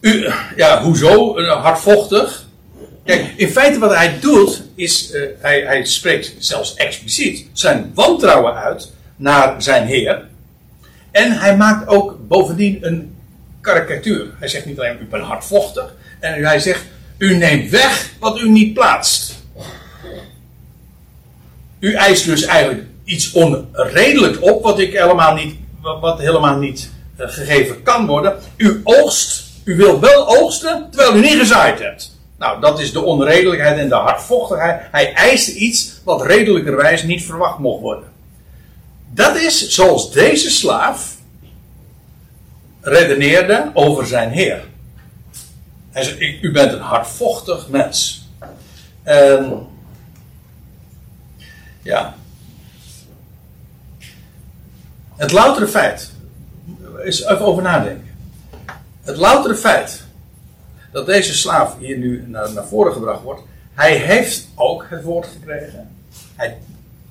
U, 0.00 0.30
ja, 0.56 0.82
hoezo 0.82 1.42
hardvochtig? 1.44 2.46
Kijk, 3.04 3.32
in 3.36 3.48
feite 3.48 3.78
wat 3.78 3.94
hij 3.94 4.18
doet, 4.20 4.62
is, 4.74 5.14
uh, 5.14 5.22
hij, 5.38 5.60
hij 5.60 5.84
spreekt 5.84 6.34
zelfs 6.38 6.74
expliciet 6.74 7.46
zijn 7.52 7.90
wantrouwen 7.94 8.54
uit 8.54 8.92
naar 9.16 9.62
zijn 9.62 9.86
Heer. 9.86 10.26
En 11.10 11.32
hij 11.32 11.56
maakt 11.56 11.88
ook 11.88 12.28
bovendien 12.28 12.78
een 12.80 13.16
karikatuur. 13.60 14.26
Hij 14.38 14.48
zegt 14.48 14.66
niet 14.66 14.78
alleen, 14.78 14.98
u 15.00 15.04
bent 15.04 15.24
hardvochtig. 15.24 15.94
En 16.20 16.44
hij 16.44 16.58
zegt, 16.58 16.84
u 17.18 17.36
neemt 17.36 17.70
weg 17.70 18.10
wat 18.18 18.40
u 18.40 18.48
niet 18.48 18.74
plaatst. 18.74 19.36
U 21.78 21.94
eist 21.94 22.24
dus 22.24 22.44
eigenlijk 22.44 22.86
iets 23.04 23.32
onredelijk 23.32 24.42
op, 24.42 24.62
wat, 24.62 24.78
ik 24.78 24.92
helemaal 24.92 25.34
niet, 25.34 25.56
wat 26.00 26.18
helemaal 26.18 26.56
niet 26.58 26.90
uh, 27.20 27.28
gegeven 27.28 27.82
kan 27.82 28.06
worden. 28.06 28.38
U 28.56 28.80
oogst, 28.84 29.44
u 29.64 29.76
wilt 29.76 30.00
wel 30.00 30.38
oogsten, 30.38 30.88
terwijl 30.90 31.16
u 31.16 31.20
niet 31.20 31.38
gezaaid 31.38 31.78
hebt. 31.78 32.16
Nou, 32.38 32.60
dat 32.60 32.80
is 32.80 32.92
de 32.92 33.02
onredelijkheid 33.02 33.78
en 33.78 33.88
de 33.88 33.94
hardvochtigheid. 33.94 34.80
Hij 34.90 35.12
eist 35.12 35.48
iets 35.48 36.00
wat 36.04 36.26
redelijkerwijs 36.26 37.02
niet 37.02 37.24
verwacht 37.24 37.58
mocht 37.58 37.80
worden. 37.80 38.08
Dat 39.14 39.36
is 39.36 39.68
zoals 39.68 40.12
deze 40.12 40.50
slaaf 40.50 41.16
redeneerde 42.80 43.70
over 43.74 44.06
zijn 44.06 44.30
Heer. 44.30 44.67
Hij 45.98 46.06
zei: 46.06 46.38
U 46.40 46.52
bent 46.52 46.72
een 46.72 46.80
hardvochtig 46.80 47.68
mens. 47.68 48.28
En. 49.02 49.66
Ja. 51.82 52.14
Het 55.16 55.32
loutere 55.32 55.68
feit. 55.68 56.12
Is 57.02 57.22
even 57.22 57.44
over 57.44 57.62
nadenken. 57.62 58.16
Het 59.02 59.16
loutere 59.16 59.54
feit 59.54 60.04
dat 60.92 61.06
deze 61.06 61.34
slaaf 61.34 61.78
hier 61.78 61.98
nu 61.98 62.24
naar, 62.26 62.52
naar 62.52 62.66
voren 62.66 62.92
gebracht 62.92 63.22
wordt. 63.22 63.42
Hij 63.74 63.96
heeft 63.96 64.48
ook 64.54 64.86
het 64.88 65.02
woord 65.02 65.26
gekregen. 65.26 65.90
Hij 66.36 66.58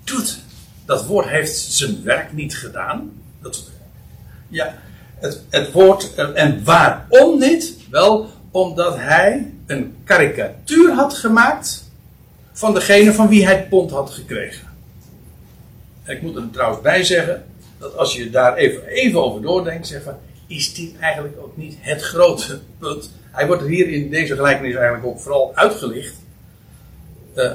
doet. 0.04 0.40
Dat 0.86 1.06
woord 1.06 1.28
heeft 1.28 1.58
zijn 1.58 2.04
werk 2.04 2.34
niet 2.34 2.58
gedaan. 2.58 3.22
Dat, 3.42 3.64
ja, 4.48 4.74
het, 5.20 5.42
het 5.50 5.72
woord. 5.72 6.14
En 6.16 6.64
waarom 6.64 7.40
niet? 7.40 7.74
Wel, 7.90 8.30
omdat 8.58 8.98
hij 8.98 9.54
een 9.66 9.96
karikatuur 10.04 10.94
had 10.94 11.14
gemaakt 11.14 11.92
van 12.54 12.74
degene 12.74 13.14
van 13.14 13.28
wie 13.28 13.46
hij 13.46 13.56
het 13.56 13.70
pond 13.70 13.92
had 13.92 14.10
gekregen. 14.10 14.68
En 16.04 16.16
ik 16.16 16.22
moet 16.22 16.36
er 16.36 16.50
trouwens 16.52 16.82
bij 16.82 17.04
zeggen 17.04 17.46
dat 17.78 17.98
als 17.98 18.16
je 18.16 18.30
daar 18.30 18.56
even, 18.56 18.88
even 18.88 19.24
over 19.24 19.42
doordenkt, 19.42 19.88
zeg 19.88 20.04
van, 20.04 20.18
is 20.48 20.74
dit 20.74 21.00
eigenlijk 21.00 21.38
ook 21.40 21.58
niet 21.58 21.78
het 21.80 22.02
grote 22.02 22.60
punt 22.80 23.10
hij 23.38 23.48
wordt 23.48 23.66
hier 23.66 23.90
in 23.90 24.10
deze 24.10 24.36
gelijkenis 24.36 24.76
eigenlijk 24.76 25.06
ook 25.06 25.20
vooral 25.20 25.52
uitgelicht. 25.56 26.16
Uh, 27.36 27.52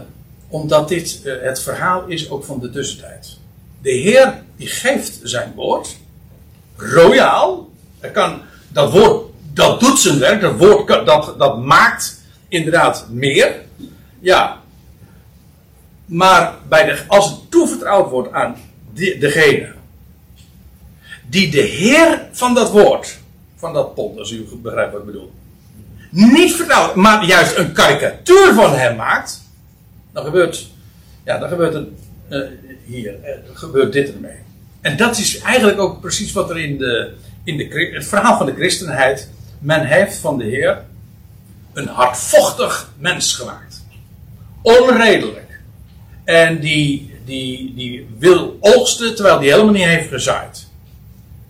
omdat 0.49 0.89
dit 0.89 1.21
uh, 1.25 1.43
het 1.43 1.61
verhaal 1.61 2.07
is 2.07 2.31
ook 2.31 2.45
van 2.45 2.61
de 2.61 2.71
tussentijd. 2.71 3.39
De 3.81 3.91
Heer 3.91 4.43
die 4.57 4.67
geeft 4.67 5.21
zijn 5.23 5.53
woord. 5.55 5.97
Royaal. 6.77 7.71
kan, 8.13 8.41
dat 8.69 8.93
woord 8.93 9.32
dat 9.55 9.81
doet 9.81 9.99
zijn 9.99 10.19
werk. 10.19 10.41
Dat 10.41 10.57
woord 10.57 11.07
dat, 11.07 11.35
dat 11.39 11.59
maakt 11.65 12.21
inderdaad 12.49 13.07
meer. 13.11 13.55
Ja. 14.21 14.61
Maar 16.07 16.55
bij 16.69 16.85
de, 16.85 17.03
als 17.07 17.31
het 17.31 17.51
toevertrouwd 17.51 18.11
wordt 18.11 18.33
aan 18.33 18.57
die, 18.93 19.19
degene 19.19 19.75
die 21.33 21.51
de 21.51 21.61
Heer 21.61 22.29
van 22.33 22.55
dat 22.55 22.71
woord, 22.71 23.19
van 23.57 23.73
dat 23.73 23.95
pond, 23.95 24.19
als 24.19 24.31
u 24.31 24.47
begrijpt 24.63 24.93
wat 24.93 25.01
ik 25.01 25.07
bedoel, 25.07 25.33
niet 26.11 26.53
vertrouwt, 26.53 26.95
maar 26.95 27.25
juist 27.25 27.57
een 27.57 27.73
karikatuur 27.73 28.55
van 28.55 28.75
hem 28.75 28.97
maakt, 28.97 29.43
dan 30.13 30.25
gebeurt, 30.25 30.71
ja, 31.25 31.39
dan 31.39 31.49
gebeurt 31.49 31.75
het 31.75 31.89
uh, 32.31 32.41
hier, 32.85 33.15
uh, 33.25 33.29
gebeurt 33.53 33.93
dit 33.93 34.13
ermee. 34.13 34.37
En 34.81 34.97
dat 34.97 35.19
is 35.19 35.39
eigenlijk 35.39 35.79
ook 35.79 36.01
precies 36.01 36.33
wat 36.33 36.51
er 36.51 36.59
in, 36.59 36.79
de, 36.79 37.13
in 37.45 37.57
de, 37.57 37.91
het 37.93 38.07
verhaal 38.07 38.37
van 38.37 38.47
de 38.47 38.55
christenheid, 38.55 39.31
men 39.63 39.87
heeft 39.87 40.17
van 40.17 40.39
de 40.39 40.45
Heer 40.45 40.85
een 41.73 41.89
hardvochtig 41.89 42.93
mens 42.99 43.35
gemaakt. 43.35 43.85
Onredelijk. 44.63 45.61
En 46.25 46.61
die, 46.61 47.15
die, 47.25 47.75
die 47.75 48.09
wil 48.19 48.57
oogsten 48.61 49.15
terwijl 49.15 49.39
die 49.39 49.51
helemaal 49.51 49.73
niet 49.73 49.85
heeft 49.85 50.09
gezaaid. 50.09 50.67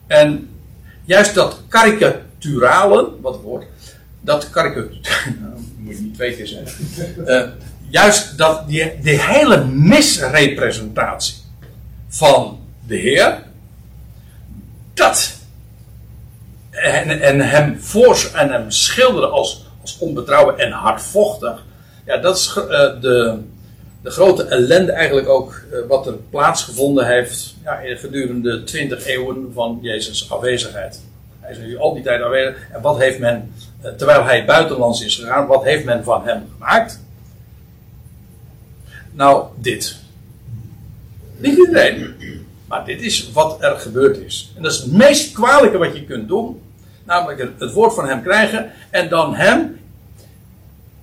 En 0.06 0.50
juist 1.04 1.34
dat 1.34 1.60
karikaturale, 1.68 3.10
wat 3.20 3.40
woord, 3.40 3.66
dat 4.20 4.50
karikatuur, 4.50 5.36
nou, 5.40 5.52
moet 5.76 5.96
je 5.96 6.02
niet 6.02 6.14
twee 6.14 6.36
keer 6.36 6.46
zeggen. 6.46 6.84
Uh, 7.26 7.42
juist 7.88 8.38
dat 8.38 8.68
die, 8.68 9.00
die 9.00 9.20
hele 9.20 9.64
misrepresentatie 9.64 11.34
van 12.08 12.58
de 12.86 12.96
Heer, 12.96 13.42
dat 14.94 15.40
en, 16.82 17.20
en 17.20 17.40
hem 17.40 17.80
voor 17.80 18.30
en 18.34 18.50
hem 18.50 18.70
schilderen 18.70 19.30
als, 19.30 19.64
als 19.80 19.98
en 20.56 20.70
hardvochtig, 20.70 21.64
ja, 22.06 22.16
dat 22.16 22.36
is 22.36 22.56
uh, 22.56 22.64
de, 23.00 23.38
de 24.02 24.10
grote 24.10 24.44
ellende 24.44 24.92
eigenlijk 24.92 25.28
ook 25.28 25.62
uh, 25.72 25.78
wat 25.88 26.06
er 26.06 26.14
plaatsgevonden 26.30 27.06
heeft 27.06 27.54
ja, 27.64 27.80
gedurende 27.82 28.64
twintig 28.64 29.06
eeuwen 29.06 29.50
van 29.54 29.78
Jezus' 29.82 30.30
afwezigheid. 30.30 31.00
Hij 31.42 31.50
is 31.50 31.58
nu 31.58 31.78
al 31.78 31.94
die 31.94 32.02
tijd 32.02 32.22
aanwezig. 32.22 32.56
En 32.72 32.80
wat 32.80 32.98
heeft 32.98 33.18
men, 33.18 33.52
eh, 33.80 33.92
terwijl 33.92 34.24
hij 34.24 34.44
buitenlands 34.44 35.04
is 35.04 35.16
gegaan, 35.16 35.46
wat 35.46 35.64
heeft 35.64 35.84
men 35.84 36.04
van 36.04 36.24
hem 36.24 36.42
gemaakt? 36.52 37.00
Nou, 39.12 39.46
dit. 39.56 39.96
Niet 41.36 41.58
iedereen. 41.58 42.14
Maar 42.68 42.84
dit 42.84 43.02
is 43.02 43.30
wat 43.32 43.62
er 43.62 43.78
gebeurd 43.78 44.16
is. 44.16 44.52
En 44.56 44.62
dat 44.62 44.72
is 44.72 44.78
het 44.78 44.92
meest 44.92 45.32
kwalijke 45.32 45.78
wat 45.78 45.94
je 45.94 46.04
kunt 46.04 46.28
doen. 46.28 46.60
Namelijk 47.04 47.50
het 47.58 47.72
woord 47.72 47.94
van 47.94 48.08
hem 48.08 48.22
krijgen 48.22 48.72
en 48.90 49.08
dan 49.08 49.34
hem. 49.34 49.80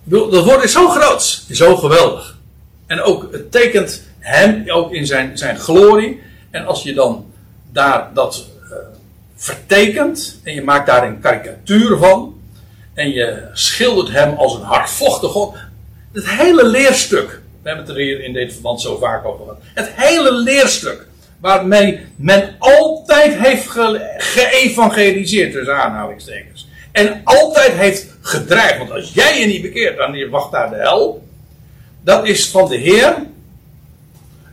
Dat 0.03 0.43
woord 0.43 0.63
is 0.63 0.71
zo 0.71 0.87
groot, 0.87 1.45
zo 1.51 1.75
geweldig. 1.75 2.37
En 2.87 3.01
ook 3.01 3.31
het 3.31 3.51
tekent 3.51 4.03
hem 4.19 4.69
ook 4.69 4.91
in 4.91 5.05
zijn, 5.05 5.37
zijn 5.37 5.59
glorie. 5.59 6.21
En 6.51 6.65
als 6.65 6.83
je 6.83 6.93
dan 6.93 7.31
daar 7.71 8.09
dat 8.13 8.47
vertekent 9.35 10.39
en 10.43 10.53
je 10.53 10.63
maakt 10.63 10.87
daar 10.87 11.07
een 11.07 11.19
karikatuur 11.19 11.97
van 11.97 12.41
en 12.93 13.09
je 13.09 13.47
schildert 13.53 14.09
hem 14.09 14.37
als 14.37 14.55
een 14.55 14.61
hardvochtig 14.61 15.31
God. 15.31 15.55
Het 16.11 16.29
hele 16.29 16.65
leerstuk, 16.65 17.41
we 17.61 17.67
hebben 17.69 17.85
het 17.85 17.95
er 17.95 18.01
hier 18.01 18.23
in 18.23 18.33
dit 18.33 18.53
verband 18.53 18.81
zo 18.81 18.97
vaak 18.97 19.25
over 19.25 19.45
gehad, 19.45 19.61
het 19.73 19.89
hele 19.95 20.33
leerstuk 20.33 21.07
waarmee 21.39 21.99
men 22.15 22.55
altijd 22.59 23.39
heeft 23.39 23.69
ge 23.69 24.15
geëvangeliseerd, 24.17 25.51
tussen 25.51 25.83
aanhalingstekens. 25.83 26.67
En 26.91 27.21
altijd 27.23 27.71
heeft 27.71 28.07
gedreigd, 28.21 28.77
want 28.77 28.91
als 28.91 29.13
jij 29.13 29.39
je 29.39 29.45
niet 29.45 29.61
bekeert, 29.61 29.97
dan 29.97 30.29
wacht 30.29 30.51
daar 30.51 30.69
de 30.69 30.75
hel. 30.75 31.27
Dat 32.01 32.27
is 32.27 32.49
van 32.49 32.69
de 32.69 32.77
Heer 32.77 33.15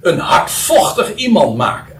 een 0.00 0.18
hardvochtig 0.18 1.14
iemand 1.14 1.56
maken. 1.56 1.94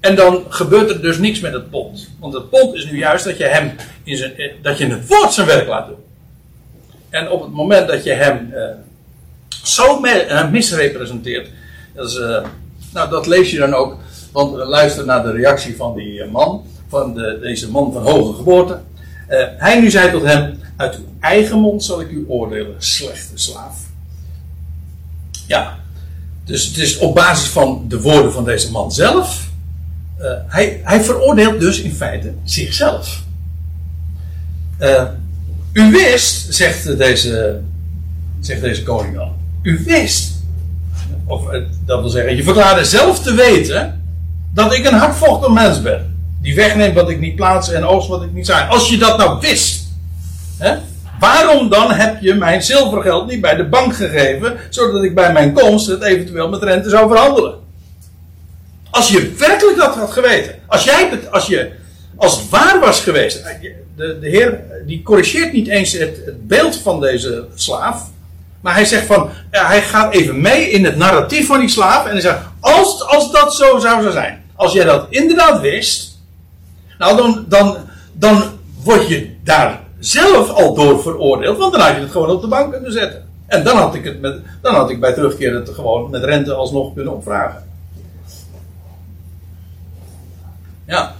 En 0.00 0.14
dan 0.14 0.44
gebeurt 0.48 0.90
er 0.90 1.02
dus 1.02 1.18
niks 1.18 1.40
met 1.40 1.52
het 1.52 1.70
pond. 1.70 2.10
Want 2.20 2.34
het 2.34 2.50
pond 2.50 2.74
is 2.74 2.84
nu 2.84 2.98
juist 2.98 3.24
dat 3.24 3.38
je 3.38 3.44
hem 3.44 3.72
in 4.02 4.16
zijn, 4.16 4.36
eh, 4.36 4.52
dat 4.62 4.78
je 4.78 4.86
het 4.86 5.06
woord 5.08 5.32
zijn 5.32 5.46
werk 5.46 5.68
laat 5.68 5.86
doen. 5.86 6.04
En 7.10 7.30
op 7.30 7.42
het 7.42 7.52
moment 7.52 7.88
dat 7.88 8.04
je 8.04 8.12
hem 8.12 8.52
uh, 8.54 8.64
zo 9.62 10.00
me, 10.00 10.26
uh, 10.28 10.50
misrepresenteert, 10.50 11.48
dat, 11.94 12.10
is, 12.10 12.20
nou, 12.92 13.10
dat 13.10 13.26
lees 13.26 13.50
je 13.50 13.58
dan 13.58 13.74
ook. 13.74 13.96
Want 14.32 14.56
luister 14.56 15.04
naar 15.04 15.22
de 15.22 15.32
reactie 15.32 15.76
van 15.76 15.94
die 15.94 16.24
man, 16.24 16.64
van 16.88 17.14
de, 17.14 17.38
deze 17.40 17.70
man 17.70 17.92
van 17.92 18.02
hoge 18.02 18.34
geboorte. 18.34 18.80
hij 19.58 19.80
nu 19.80 19.90
zei 19.90 20.10
tot 20.10 20.22
hem: 20.22 20.58
Uit 20.76 20.96
uw 20.96 21.04
eigen 21.20 21.58
mond 21.58 21.84
zal 21.84 22.00
ik 22.00 22.10
u 22.10 22.24
oordelen, 22.28 22.74
slechte 22.78 23.32
slaaf. 23.34 23.78
Ja, 25.46 25.78
dus 26.44 26.66
het 26.66 26.76
is 26.76 26.98
op 26.98 27.14
basis 27.14 27.48
van 27.48 27.84
de 27.88 28.00
woorden 28.00 28.32
van 28.32 28.44
deze 28.44 28.70
man 28.70 28.92
zelf 28.92 29.50
uh, 30.22 30.30
hij, 30.46 30.80
hij 30.84 31.00
veroordeelt 31.00 31.60
dus 31.60 31.80
in 31.80 31.94
feite 31.94 32.32
zichzelf. 32.44 33.22
Uh, 34.80 35.04
u 35.72 35.90
wist, 35.90 36.54
zegt 36.54 36.98
deze, 36.98 37.60
zegt 38.40 38.60
deze 38.60 38.82
koning 38.82 39.14
dan. 39.14 39.32
U 39.62 39.82
wist, 39.84 40.32
of 41.32 41.52
uh, 41.52 41.62
dat 41.86 42.00
wil 42.00 42.08
zeggen, 42.08 42.36
je 42.36 42.42
verklaarde 42.42 42.84
zelf 42.84 43.20
te 43.20 43.34
weten 43.34 44.02
dat 44.54 44.74
ik 44.74 44.86
een 44.86 44.98
hardvochtig 44.98 45.52
mens 45.52 45.82
ben. 45.82 46.16
Die 46.42 46.54
wegneemt 46.54 46.94
wat 46.94 47.10
ik 47.10 47.20
niet 47.20 47.36
plaats 47.36 47.72
en 47.72 47.84
oogst 47.84 48.08
wat 48.08 48.22
ik 48.22 48.32
niet 48.32 48.46
zaai. 48.46 48.68
Als 48.68 48.88
je 48.88 48.96
dat 48.98 49.18
nou 49.18 49.40
wist, 49.40 49.86
hè, 50.58 50.76
waarom 51.20 51.68
dan 51.68 51.92
heb 51.92 52.20
je 52.20 52.34
mijn 52.34 52.62
zilvergeld 52.62 53.30
niet 53.30 53.40
bij 53.40 53.54
de 53.54 53.68
bank 53.68 53.96
gegeven, 53.96 54.56
zodat 54.70 55.04
ik 55.04 55.14
bij 55.14 55.32
mijn 55.32 55.52
komst 55.52 55.86
het 55.86 56.02
eventueel 56.02 56.48
met 56.48 56.62
rente 56.62 56.88
zou 56.88 57.08
verhandelen? 57.08 57.54
Als 58.90 59.08
je 59.08 59.32
werkelijk 59.38 59.76
dat 59.76 59.94
had 59.94 60.12
geweten. 60.12 60.54
Als 60.66 60.84
jij 60.84 61.20
als 61.30 61.46
je 61.46 61.70
als 62.16 62.36
het 62.36 62.48
waar 62.48 62.80
was 62.80 63.00
geweest. 63.00 63.42
de, 63.96 64.18
de 64.20 64.28
Heer 64.28 64.60
die 64.86 65.02
corrigeert 65.02 65.52
niet 65.52 65.68
eens 65.68 65.92
het, 65.92 66.22
het 66.24 66.46
beeld 66.46 66.76
van 66.76 67.00
deze 67.00 67.46
slaaf. 67.54 68.10
Maar 68.62 68.74
hij 68.74 68.84
zegt 68.84 69.06
van, 69.06 69.30
hij 69.50 69.82
gaat 69.82 70.12
even 70.12 70.40
mee 70.40 70.70
in 70.70 70.84
het 70.84 70.96
narratief 70.96 71.46
van 71.46 71.60
die 71.60 71.68
slaaf. 71.68 72.04
En 72.04 72.10
hij 72.10 72.20
zegt, 72.20 72.38
als, 72.60 73.06
als 73.06 73.32
dat 73.32 73.54
zo 73.54 73.78
zou 73.78 74.10
zijn. 74.10 74.44
Als 74.56 74.72
jij 74.72 74.84
dat 74.84 75.06
inderdaad 75.08 75.60
wist. 75.60 76.18
Nou, 76.98 77.16
dan, 77.16 77.44
dan, 77.48 77.76
dan 78.12 78.42
word 78.82 79.08
je 79.08 79.30
daar 79.44 79.80
zelf 79.98 80.50
al 80.50 80.74
door 80.74 81.02
veroordeeld. 81.02 81.58
Want 81.58 81.72
dan 81.72 81.80
had 81.80 81.94
je 81.94 82.00
het 82.00 82.10
gewoon 82.10 82.30
op 82.30 82.40
de 82.40 82.48
bank 82.48 82.72
kunnen 82.72 82.92
zetten. 82.92 83.28
En 83.46 83.64
dan 83.64 83.76
had 83.76 83.94
ik, 83.94 84.04
het 84.04 84.20
met, 84.20 84.40
dan 84.60 84.74
had 84.74 84.90
ik 84.90 85.00
bij 85.00 85.12
terugkeer 85.12 85.54
het 85.54 85.68
gewoon 85.68 86.10
met 86.10 86.24
rente 86.24 86.52
alsnog 86.52 86.94
kunnen 86.94 87.12
opvragen. 87.12 87.64
Ja. 90.86 91.14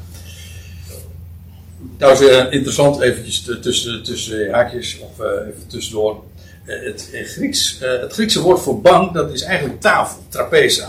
Trouwens, 1.97 2.26
uh, 2.26 2.53
interessant 2.53 3.01
eventjes 3.01 3.43
tussen, 3.61 4.03
tussen 4.03 4.53
haakjes, 4.53 4.99
of 4.99 5.20
uh, 5.20 5.26
even 5.26 5.66
tussendoor. 5.66 6.22
Uh, 6.65 6.85
het, 6.85 7.11
Grieks, 7.13 7.79
het 7.81 8.13
Griekse 8.13 8.41
woord 8.41 8.61
voor 8.61 8.81
bank, 8.81 9.15
dat 9.15 9.33
is 9.33 9.43
eigenlijk 9.43 9.81
tafel, 9.81 10.19
trapeza. 10.29 10.89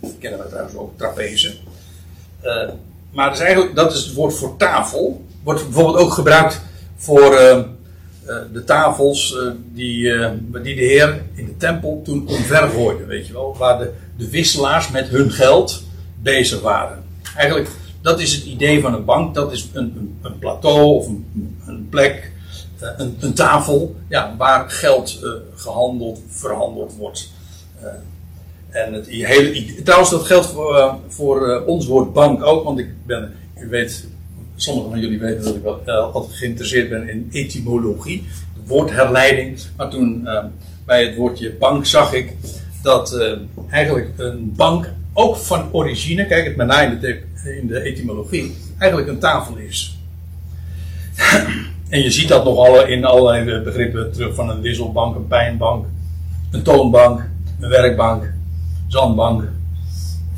Dat 0.00 0.12
kennen 0.18 0.40
we 0.40 0.48
trouwens 0.48 0.76
ook, 0.76 0.98
trapeze. 0.98 1.54
maar 3.12 3.26
dat 3.26 3.34
is 3.34 3.42
eigenlijk, 3.42 3.74
dat 3.74 3.92
is 3.92 4.04
het 4.04 4.14
woord 4.14 4.34
voor 4.34 4.56
tafel. 4.56 5.24
Wordt 5.42 5.62
bijvoorbeeld 5.62 5.96
ook 5.96 6.12
gebruikt 6.12 6.60
voor 6.96 7.30
de 8.52 8.64
tafels 8.64 9.36
die, 9.72 10.14
die 10.62 10.74
de 10.74 10.84
Heer 10.84 11.22
in 11.34 11.44
de 11.44 11.56
tempel 11.56 12.00
toen 12.04 12.28
omvergooide, 12.28 13.04
weet 13.04 13.26
je 13.26 13.32
wel. 13.32 13.56
Waar 13.58 13.78
de, 13.78 13.92
de 14.16 14.30
wisselaars 14.30 14.90
met 14.90 15.08
hun 15.08 15.30
geld 15.30 15.82
bezig 16.22 16.60
waren. 16.60 17.04
Eigenlijk 17.36 17.68
dat 18.02 18.20
is 18.20 18.34
het 18.34 18.44
idee 18.44 18.80
van 18.80 18.94
een 18.94 19.04
bank. 19.04 19.34
Dat 19.34 19.52
is 19.52 19.68
een, 19.72 19.92
een, 19.96 20.18
een 20.22 20.38
plateau 20.38 20.84
of 20.84 21.06
een, 21.06 21.26
een 21.66 21.88
plek, 21.88 22.14
eh, 22.14 22.31
een, 22.96 23.16
een, 23.20 23.34
tafel, 23.34 23.96
ja, 24.08 24.34
waar 24.38 24.70
geld 24.70 25.20
uh, 25.22 25.30
gehandeld, 25.54 26.20
verhandeld 26.28 26.94
wordt. 26.96 27.30
Uh, 27.82 27.88
en 28.70 28.92
het 28.92 29.06
hele, 29.06 29.82
trouwens, 29.82 30.10
dat 30.10 30.22
geldt 30.22 30.54
voor, 31.08 31.62
ons 31.66 31.86
woord 31.86 32.12
bank 32.12 32.42
ook, 32.42 32.64
want 32.64 32.78
ik 32.78 33.06
ben, 33.06 33.32
u 33.58 33.68
weet, 33.68 34.06
sommigen 34.56 34.90
van 34.90 35.00
jullie 35.00 35.18
weten 35.18 35.44
dat 35.44 35.54
ik 35.54 35.62
wel 35.84 36.12
altijd 36.12 36.34
geïnteresseerd 36.34 36.88
ben 36.88 37.08
in 37.08 37.28
etymologie, 37.32 38.26
woordherleiding. 38.66 39.60
Maar 39.76 39.90
toen 39.90 40.28
bij 40.84 41.04
het 41.04 41.16
woordje 41.16 41.52
bank 41.52 41.86
zag 41.86 42.12
ik 42.12 42.32
dat 42.82 43.20
eigenlijk 43.70 44.08
een 44.16 44.52
bank 44.56 44.92
ook 45.12 45.36
van 45.36 45.68
origine, 45.72 46.26
kijk 46.26 46.46
het 46.46 46.56
met 46.56 46.66
name 46.66 46.92
in 46.92 47.00
de 47.00 47.22
in 47.60 47.66
de 47.66 47.80
etymologie 47.80 48.54
eigenlijk 48.78 49.10
een 49.10 49.18
tafel 49.18 49.56
is. 49.56 49.98
En 51.92 52.02
je 52.02 52.10
ziet 52.10 52.28
dat 52.28 52.44
nogal 52.44 52.86
in 52.86 53.04
allerlei 53.04 53.60
begrippen 53.60 54.12
terug 54.12 54.34
van 54.34 54.50
een 54.50 54.60
wisselbank, 54.60 55.16
een 55.16 55.26
pijnbank, 55.26 55.86
een 56.50 56.62
toonbank, 56.62 57.28
een 57.60 57.68
werkbank, 57.68 58.32
zandbank. 58.86 59.42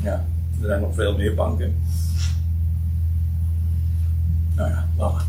Ja, 0.03 0.25
er 0.61 0.67
zijn 0.67 0.81
nog 0.81 0.93
veel 0.95 1.17
meer 1.17 1.35
banken. 1.35 1.75
Nou 4.55 4.69
ja, 4.69 4.85
wacht. 4.97 5.25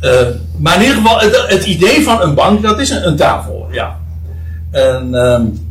Uh, 0.00 0.28
maar 0.62 0.74
in 0.74 0.80
ieder 0.80 0.96
geval, 0.96 1.20
het, 1.48 1.64
idee 1.64 2.02
van 2.02 2.22
een 2.22 2.34
bank, 2.34 2.62
dat 2.62 2.78
is 2.78 2.90
een, 2.90 3.16
tafel, 3.16 3.68
ja. 3.70 3.98
En 4.70 5.14
um, 5.14 5.70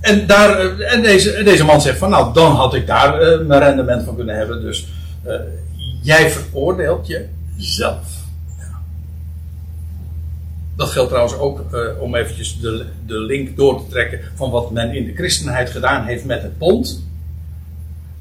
en, 0.00 0.26
daar, 0.26 0.58
eh, 0.58 0.94
en 0.94 1.02
deze, 1.02 1.42
deze 1.42 1.64
man 1.64 1.80
zegt 1.80 1.98
van 1.98 2.10
nou, 2.10 2.34
dan 2.34 2.52
had 2.52 2.74
ik 2.74 2.86
daar 2.86 3.22
uh, 3.22 3.46
mijn 3.46 3.60
rendement 3.60 4.04
van 4.04 4.16
kunnen 4.16 4.36
hebben. 4.36 4.62
Dus 4.62 4.86
uh, 5.26 5.34
jij 6.02 6.30
veroordeelt 6.30 7.06
jezelf. 7.06 8.22
Dat 10.76 10.88
geldt 10.88 11.08
trouwens 11.08 11.38
ook 11.38 11.64
uh, 11.72 12.00
om 12.00 12.14
eventjes 12.14 12.60
de, 12.60 12.86
de 13.06 13.18
link 13.18 13.56
door 13.56 13.84
te 13.84 13.90
trekken 13.90 14.20
van 14.34 14.50
wat 14.50 14.70
men 14.70 14.94
in 14.94 15.04
de 15.04 15.14
christenheid 15.14 15.70
gedaan 15.70 16.04
heeft 16.04 16.24
met 16.24 16.42
het 16.42 16.58
pond. 16.58 17.04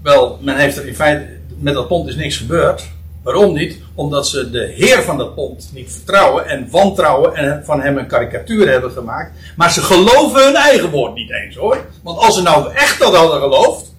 Wel, 0.01 0.39
men 0.41 0.57
heeft 0.57 0.77
er 0.77 0.87
in 0.87 0.95
feite, 0.95 1.27
met 1.57 1.73
dat 1.73 1.87
pond 1.87 2.09
is 2.09 2.15
niks 2.15 2.37
gebeurd. 2.37 2.91
Waarom 3.23 3.53
niet? 3.53 3.77
Omdat 3.95 4.27
ze 4.27 4.49
de 4.49 4.73
heer 4.75 5.01
van 5.01 5.17
dat 5.17 5.35
pond 5.35 5.69
niet 5.73 5.91
vertrouwen 5.91 6.47
en 6.47 6.67
wantrouwen 6.69 7.35
en 7.35 7.65
van 7.65 7.81
hem 7.81 7.97
een 7.97 8.07
karikatuur 8.07 8.69
hebben 8.69 8.91
gemaakt. 8.91 9.31
Maar 9.55 9.71
ze 9.71 9.81
geloven 9.81 10.45
hun 10.45 10.55
eigen 10.55 10.89
woord 10.89 11.13
niet 11.13 11.31
eens 11.31 11.55
hoor. 11.55 11.85
Want 12.01 12.17
als 12.17 12.35
ze 12.35 12.41
nou 12.41 12.73
echt 12.73 12.99
dat 12.99 13.15
hadden 13.15 13.41
geloofd, 13.41 13.92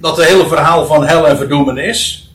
dat 0.00 0.16
het 0.16 0.26
hele 0.26 0.48
verhaal 0.48 0.86
van 0.86 1.06
hel 1.06 1.28
en 1.28 1.36
verdoemenis, 1.36 2.30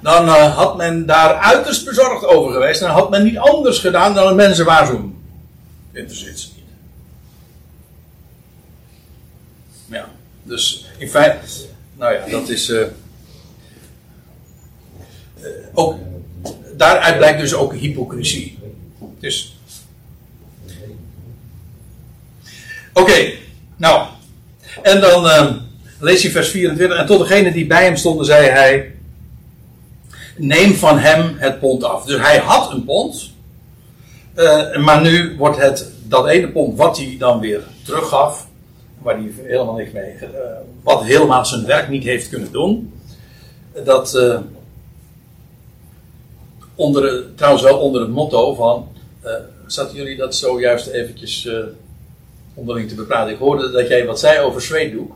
dan 0.00 0.26
uh, 0.26 0.56
had 0.56 0.76
men 0.76 1.06
daar 1.06 1.34
uiterst 1.34 1.84
bezorgd 1.84 2.24
over 2.24 2.52
geweest. 2.52 2.82
En 2.82 2.90
had 2.90 3.10
men 3.10 3.24
niet 3.24 3.38
anders 3.38 3.78
gedaan 3.78 4.14
dan 4.14 4.36
mensen 4.36 4.64
waarschuwen. 4.64 5.02
Niet. 5.92 6.52
Ja, 9.86 10.08
dus 10.42 10.86
in 10.98 11.08
feite, 11.08 11.46
nou 11.94 12.14
ja, 12.14 12.26
dat 12.26 12.48
is. 12.48 12.68
Uh, 12.68 12.80
uh, 15.40 15.46
ook, 15.72 15.98
daaruit 16.76 17.16
blijkt 17.16 17.40
dus 17.40 17.54
ook 17.54 17.74
hypocrisie. 17.74 18.58
Dus. 19.20 19.56
Oké, 22.92 23.32
nou. 23.76 24.13
En 24.82 25.00
dan 25.00 25.24
uh, 25.24 25.50
lees 26.00 26.22
je 26.22 26.30
vers 26.30 26.48
24. 26.48 26.98
En 26.98 27.06
tot 27.06 27.18
degene 27.18 27.52
die 27.52 27.66
bij 27.66 27.84
hem 27.84 27.96
stonden, 27.96 28.26
zei 28.26 28.48
hij: 28.48 28.94
Neem 30.36 30.74
van 30.74 30.98
hem 30.98 31.34
het 31.38 31.58
pond 31.60 31.84
af. 31.84 32.04
Dus 32.04 32.20
hij 32.20 32.38
had 32.38 32.72
een 32.72 32.84
pond. 32.84 33.32
Uh, 34.36 34.76
maar 34.76 35.00
nu 35.00 35.36
wordt 35.36 35.56
het 35.58 35.90
dat 36.02 36.26
ene 36.26 36.48
pond 36.48 36.78
wat 36.78 36.96
hij 36.96 37.16
dan 37.18 37.40
weer 37.40 37.60
teruggaf. 37.84 38.46
Waar 38.98 39.14
hij 39.14 39.32
helemaal 39.42 39.74
niks 39.74 39.92
mee. 39.92 40.14
Uh, 40.22 40.28
wat 40.82 41.04
helemaal 41.04 41.44
zijn 41.44 41.66
werk 41.66 41.88
niet 41.88 42.04
heeft 42.04 42.28
kunnen 42.28 42.52
doen. 42.52 42.92
Dat 43.84 44.18
onder, 46.74 47.34
trouwens 47.34 47.64
wel 47.64 47.78
onder 47.78 48.00
het 48.00 48.10
motto 48.10 48.54
van. 48.54 48.88
Zaten 49.66 49.96
jullie 49.96 50.16
dat 50.16 50.36
zojuist 50.36 50.86
eventjes 50.86 51.48
onderling 52.54 52.88
te 52.88 52.94
bepraten? 52.94 53.32
Ik 53.32 53.38
hoorde 53.38 53.70
dat 53.70 53.88
jij 53.88 54.06
wat 54.06 54.18
zei 54.18 54.40
over 54.40 54.62
zweetdoek. 54.62 55.12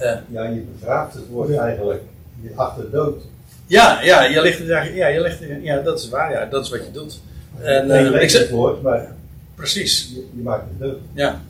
Uh, 0.00 0.12
ja, 0.30 0.44
je 0.44 0.64
begraaft 0.78 1.14
het 1.14 1.28
woord 1.28 1.56
eigenlijk. 1.56 2.02
Je 2.42 2.50
achter 2.54 2.90
dood. 2.90 3.22
Ja, 3.66 4.02
ja, 4.02 4.24
je 4.24 4.40
ligt, 4.40 4.66
ja, 4.94 5.06
je 5.06 5.20
ligt, 5.20 5.38
ja, 5.62 5.80
dat 5.80 5.98
is 5.98 6.08
waar, 6.08 6.32
ja, 6.32 6.44
dat 6.44 6.64
is 6.64 6.70
wat 6.70 6.84
je 6.84 6.90
doet. 6.92 7.20
En, 7.60 7.86
nee, 7.86 8.04
uh, 8.04 8.22
ik 8.22 8.30
zeg, 8.30 8.40
het 8.40 8.50
woord, 8.50 8.82
maar 8.82 9.12
precies. 9.54 10.10
Je, 10.14 10.26
je, 10.36 10.42
maakt 10.42 10.64
het 10.68 10.80
dood. 10.80 10.98
Ja. 11.12 11.40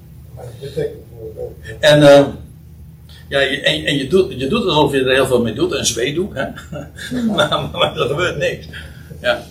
En, 1.80 2.00
uh, 2.00 2.26
ja, 3.28 3.40
je, 3.40 3.60
en, 3.60 3.84
en 3.84 3.96
je, 3.96 4.08
doet, 4.08 4.40
je 4.40 4.46
doet 4.46 4.64
alsof 4.64 4.92
je 4.92 5.04
er 5.04 5.14
heel 5.14 5.26
veel 5.26 5.42
mee 5.42 5.54
doet, 5.54 5.72
een 5.72 5.86
zweetdoek, 5.86 6.34
hè? 6.34 6.46
maar, 7.36 7.68
maar 7.72 7.96
er 7.96 8.06
gebeurt 8.06 8.36
niks. 8.36 8.66
Ja. 9.20 9.42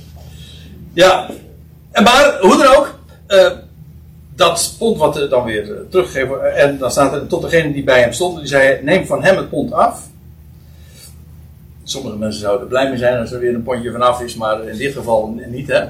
Ja. 0.93 1.29
En 1.91 2.03
maar, 2.03 2.37
hoe 2.41 2.57
dan 2.57 2.75
ook, 2.75 2.99
uh, 3.27 3.51
dat 4.43 4.75
pond 4.77 4.97
wat 4.97 5.17
er 5.17 5.29
dan 5.29 5.43
weer 5.43 5.67
uh, 5.67 5.75
teruggegeven 5.89 6.55
en 6.55 6.77
dan 6.77 6.91
staat 6.91 7.13
er 7.13 7.27
tot 7.27 7.41
degene 7.41 7.73
die 7.73 7.83
bij 7.83 7.99
hem 7.99 8.13
stond, 8.13 8.37
die 8.37 8.47
zei: 8.47 8.83
Neem 8.83 9.05
van 9.05 9.23
hem 9.23 9.37
het 9.37 9.49
pond 9.49 9.73
af. 9.73 10.07
Sommige 11.83 12.17
mensen 12.17 12.41
zouden 12.41 12.67
blij 12.67 12.89
mee 12.89 12.97
zijn 12.97 13.19
als 13.19 13.31
er 13.31 13.39
weer 13.39 13.53
een 13.53 13.63
pondje 13.63 13.91
vanaf 13.91 14.21
is, 14.21 14.35
maar 14.35 14.67
in 14.67 14.77
dit 14.77 14.93
geval 14.93 15.35
niet, 15.47 15.67
hè. 15.67 15.83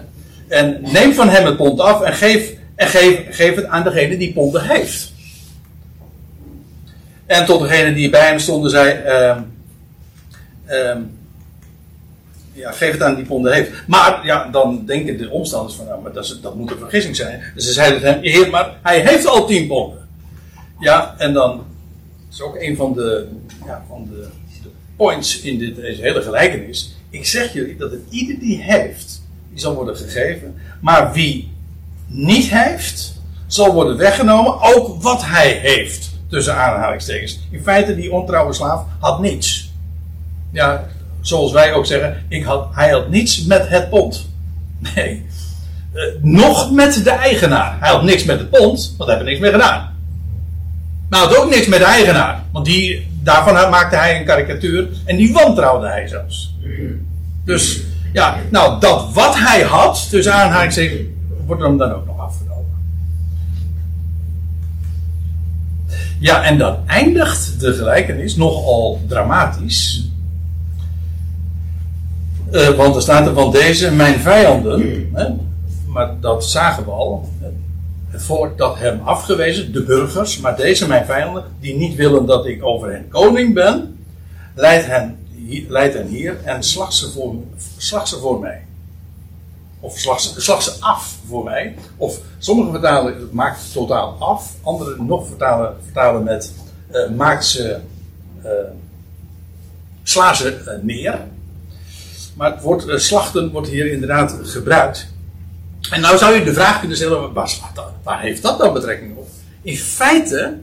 En 0.48 0.82
neem 0.82 1.14
van 1.14 1.30
hem 1.30 1.46
het 1.46 1.58
pond 1.58 1.80
af 1.80 2.02
en 2.02 2.14
geef, 2.14 2.54
en 2.76 2.88
geef, 2.88 3.20
geef 3.30 3.56
het 3.56 3.66
aan 3.66 3.84
degene 3.84 4.18
die 4.18 4.34
ponden 4.34 4.62
heeft. 4.62 5.14
En 7.26 7.46
tot 7.46 7.62
degene 7.62 7.94
die 7.94 8.10
bij 8.10 8.28
hem 8.28 8.40
stonden 8.40 8.72
zei: 8.72 9.00
uh, 10.68 10.98
ja, 12.54 12.72
geef 12.72 12.92
het 12.92 13.02
aan 13.02 13.16
die 13.16 13.26
ponden 13.26 13.54
heeft. 13.54 13.72
Maar 13.88 14.26
ja, 14.26 14.50
dan 14.52 14.86
denken 14.86 15.18
de 15.18 15.30
omstanders 15.30 15.76
van, 15.76 15.86
nou, 15.86 16.02
maar 16.02 16.14
dat, 16.14 16.24
is, 16.24 16.40
dat 16.42 16.56
moet 16.56 16.72
een 16.72 16.78
vergissing 16.78 17.16
zijn. 17.16 17.42
Dus 17.56 17.66
ze 17.66 17.74
zeiden 17.74 18.02
hem, 18.02 18.22
heer, 18.22 18.50
maar 18.50 18.78
hij 18.82 19.00
heeft 19.00 19.26
al 19.26 19.46
tien 19.46 19.68
ponden. 19.68 20.08
Ja, 20.80 21.16
en 21.18 21.34
dan 21.34 21.66
is 22.32 22.42
ook 22.42 22.56
een 22.56 22.76
van 22.76 22.94
de, 22.94 23.28
ja, 23.66 23.84
van 23.88 24.08
de, 24.12 24.28
points 24.96 25.42
in 25.42 25.58
dit, 25.58 25.76
deze 25.76 26.02
hele 26.02 26.22
gelijkenis. 26.22 26.96
Ik 27.10 27.26
zeg 27.26 27.54
jullie 27.54 27.78
dat 27.78 27.92
het 27.92 28.02
ieder 28.10 28.40
die 28.40 28.62
heeft, 28.62 29.22
die 29.50 29.60
zal 29.60 29.76
worden 29.76 29.98
gegeven. 29.98 30.56
Maar 30.80 31.14
wie 31.14 31.52
niet 32.08 32.50
heeft, 32.50 33.22
zal 33.48 33.74
worden 33.74 33.98
weggenomen, 33.98 34.62
ook 34.62 35.02
wat 35.02 35.26
hij 35.26 35.52
heeft. 35.52 36.12
Tussen 36.30 36.56
aanhalingstekens. 36.56 37.40
In 37.52 37.62
feite, 37.64 37.96
die 37.96 38.12
ontrouwe 38.12 38.54
slaaf 38.54 38.86
had 39.00 39.20
niets. 39.20 39.72
Ja, 40.52 40.88
zoals 41.24 41.52
wij 41.52 41.74
ook 41.74 41.86
zeggen, 41.86 42.24
ik 42.28 42.44
had, 42.44 42.68
hij 42.72 42.90
had 42.90 43.10
niets 43.10 43.44
met 43.44 43.70
het 43.70 43.90
pond. 43.90 44.30
Nee. 44.96 45.26
Uh, 45.94 46.04
nog 46.22 46.72
met 46.72 47.04
de 47.04 47.10
eigenaar. 47.10 47.78
Hij 47.80 47.90
had 47.90 48.04
niks 48.04 48.24
met 48.24 48.40
het 48.40 48.50
pond, 48.50 48.96
want 48.98 49.10
hij 49.10 49.20
er 49.20 49.26
niks 49.26 49.40
mee 49.40 49.52
gedaan. 49.52 49.92
Hij 51.10 51.20
had 51.20 51.38
ook 51.38 51.50
niks 51.50 51.68
met 51.68 51.80
de 51.80 51.86
eigenaar. 51.86 52.44
Want 52.52 52.66
die, 52.66 53.08
daarvan 53.22 53.70
maakte 53.70 53.96
hij 53.96 54.20
een 54.20 54.26
karikatuur 54.26 54.88
en 55.06 55.18
die 55.18 55.34
wantrouwde 55.34 55.88
hij 55.88 56.08
zelfs. 56.08 56.56
Dus 57.46 57.82
ja, 58.14 58.38
nou 58.50 58.80
dat 58.80 59.14
wat 59.14 59.36
hij 59.38 59.62
had, 59.62 60.10
tussen 60.10 60.34
aanhalingstekens, 60.34 61.02
wordt 61.46 61.62
hem 61.62 61.78
dan 61.78 61.92
ook 61.92 62.06
nog 62.06 62.20
afgenomen. 62.20 62.72
Ja, 66.20 66.44
en 66.44 66.58
dan 66.58 66.78
eindigt 66.88 67.60
de 67.60 67.74
gelijkenis 67.74 68.36
nogal 68.36 69.02
dramatisch. 69.08 70.08
Uh, 72.54 72.70
want 72.70 72.96
er 72.96 73.02
staat 73.02 73.28
er 73.28 73.34
van 73.34 73.52
deze, 73.52 73.92
mijn 73.92 74.20
vijanden, 74.20 75.10
hè, 75.14 75.30
maar 75.88 76.20
dat 76.20 76.46
zagen 76.46 76.86
we 76.86 76.92
al. 76.92 77.30
Het 78.08 78.24
volk 78.24 78.58
dat 78.58 78.80
hem 78.80 79.02
afgewezen, 79.04 79.74
de 79.74 79.84
burgers, 79.84 80.40
maar 80.40 80.56
deze 80.56 80.88
mijn 80.88 81.06
vijanden, 81.06 81.44
die 81.60 81.76
niet 81.76 81.96
willen 81.96 82.26
dat 82.26 82.46
ik 82.46 82.66
over 82.66 82.92
hen 82.92 83.08
koning 83.10 83.54
ben, 83.54 84.06
leidt 84.56 84.86
hen, 84.86 85.18
leidt 85.68 85.94
hen 85.94 86.08
hier 86.08 86.38
en 86.44 86.64
slag 86.64 86.94
ze, 86.94 87.12
voor, 87.12 87.36
slag 87.78 88.08
ze 88.08 88.18
voor 88.20 88.40
mij. 88.40 88.66
Of 89.80 89.98
slag 89.98 90.20
ze, 90.20 90.42
slag 90.42 90.62
ze 90.62 90.76
af 90.80 91.18
voor 91.28 91.44
mij. 91.44 91.76
Of 91.98 92.20
sommige 92.38 92.72
vertalen 92.72 93.30
maakt 93.32 93.62
het 93.62 93.74
totaal 93.74 94.16
af, 94.20 94.56
andere 94.64 95.04
nog 95.04 95.28
vertalen, 95.28 95.76
vertalen 95.84 96.24
met 96.24 96.54
uh, 96.92 97.10
maakt 97.10 97.46
ze, 97.46 97.80
uh, 98.46 98.50
sla 100.04 100.34
ze 100.34 100.80
neer. 100.82 101.20
Maar 102.36 102.52
het 102.52 102.62
woord 102.62 103.02
slachten 103.02 103.52
wordt 103.52 103.68
hier 103.68 103.92
inderdaad 103.92 104.38
gebruikt. 104.44 105.08
En 105.90 106.02
nou 106.02 106.18
zou 106.18 106.36
je 106.36 106.44
de 106.44 106.54
vraag 106.54 106.80
kunnen 106.80 106.98
stellen, 106.98 107.34
waar, 108.04 108.22
heeft 108.22 108.42
dat 108.42 108.60
dan 108.60 108.74
betrekking 108.74 109.18
op? 109.18 109.30
In 109.62 109.78
feite 109.78 110.58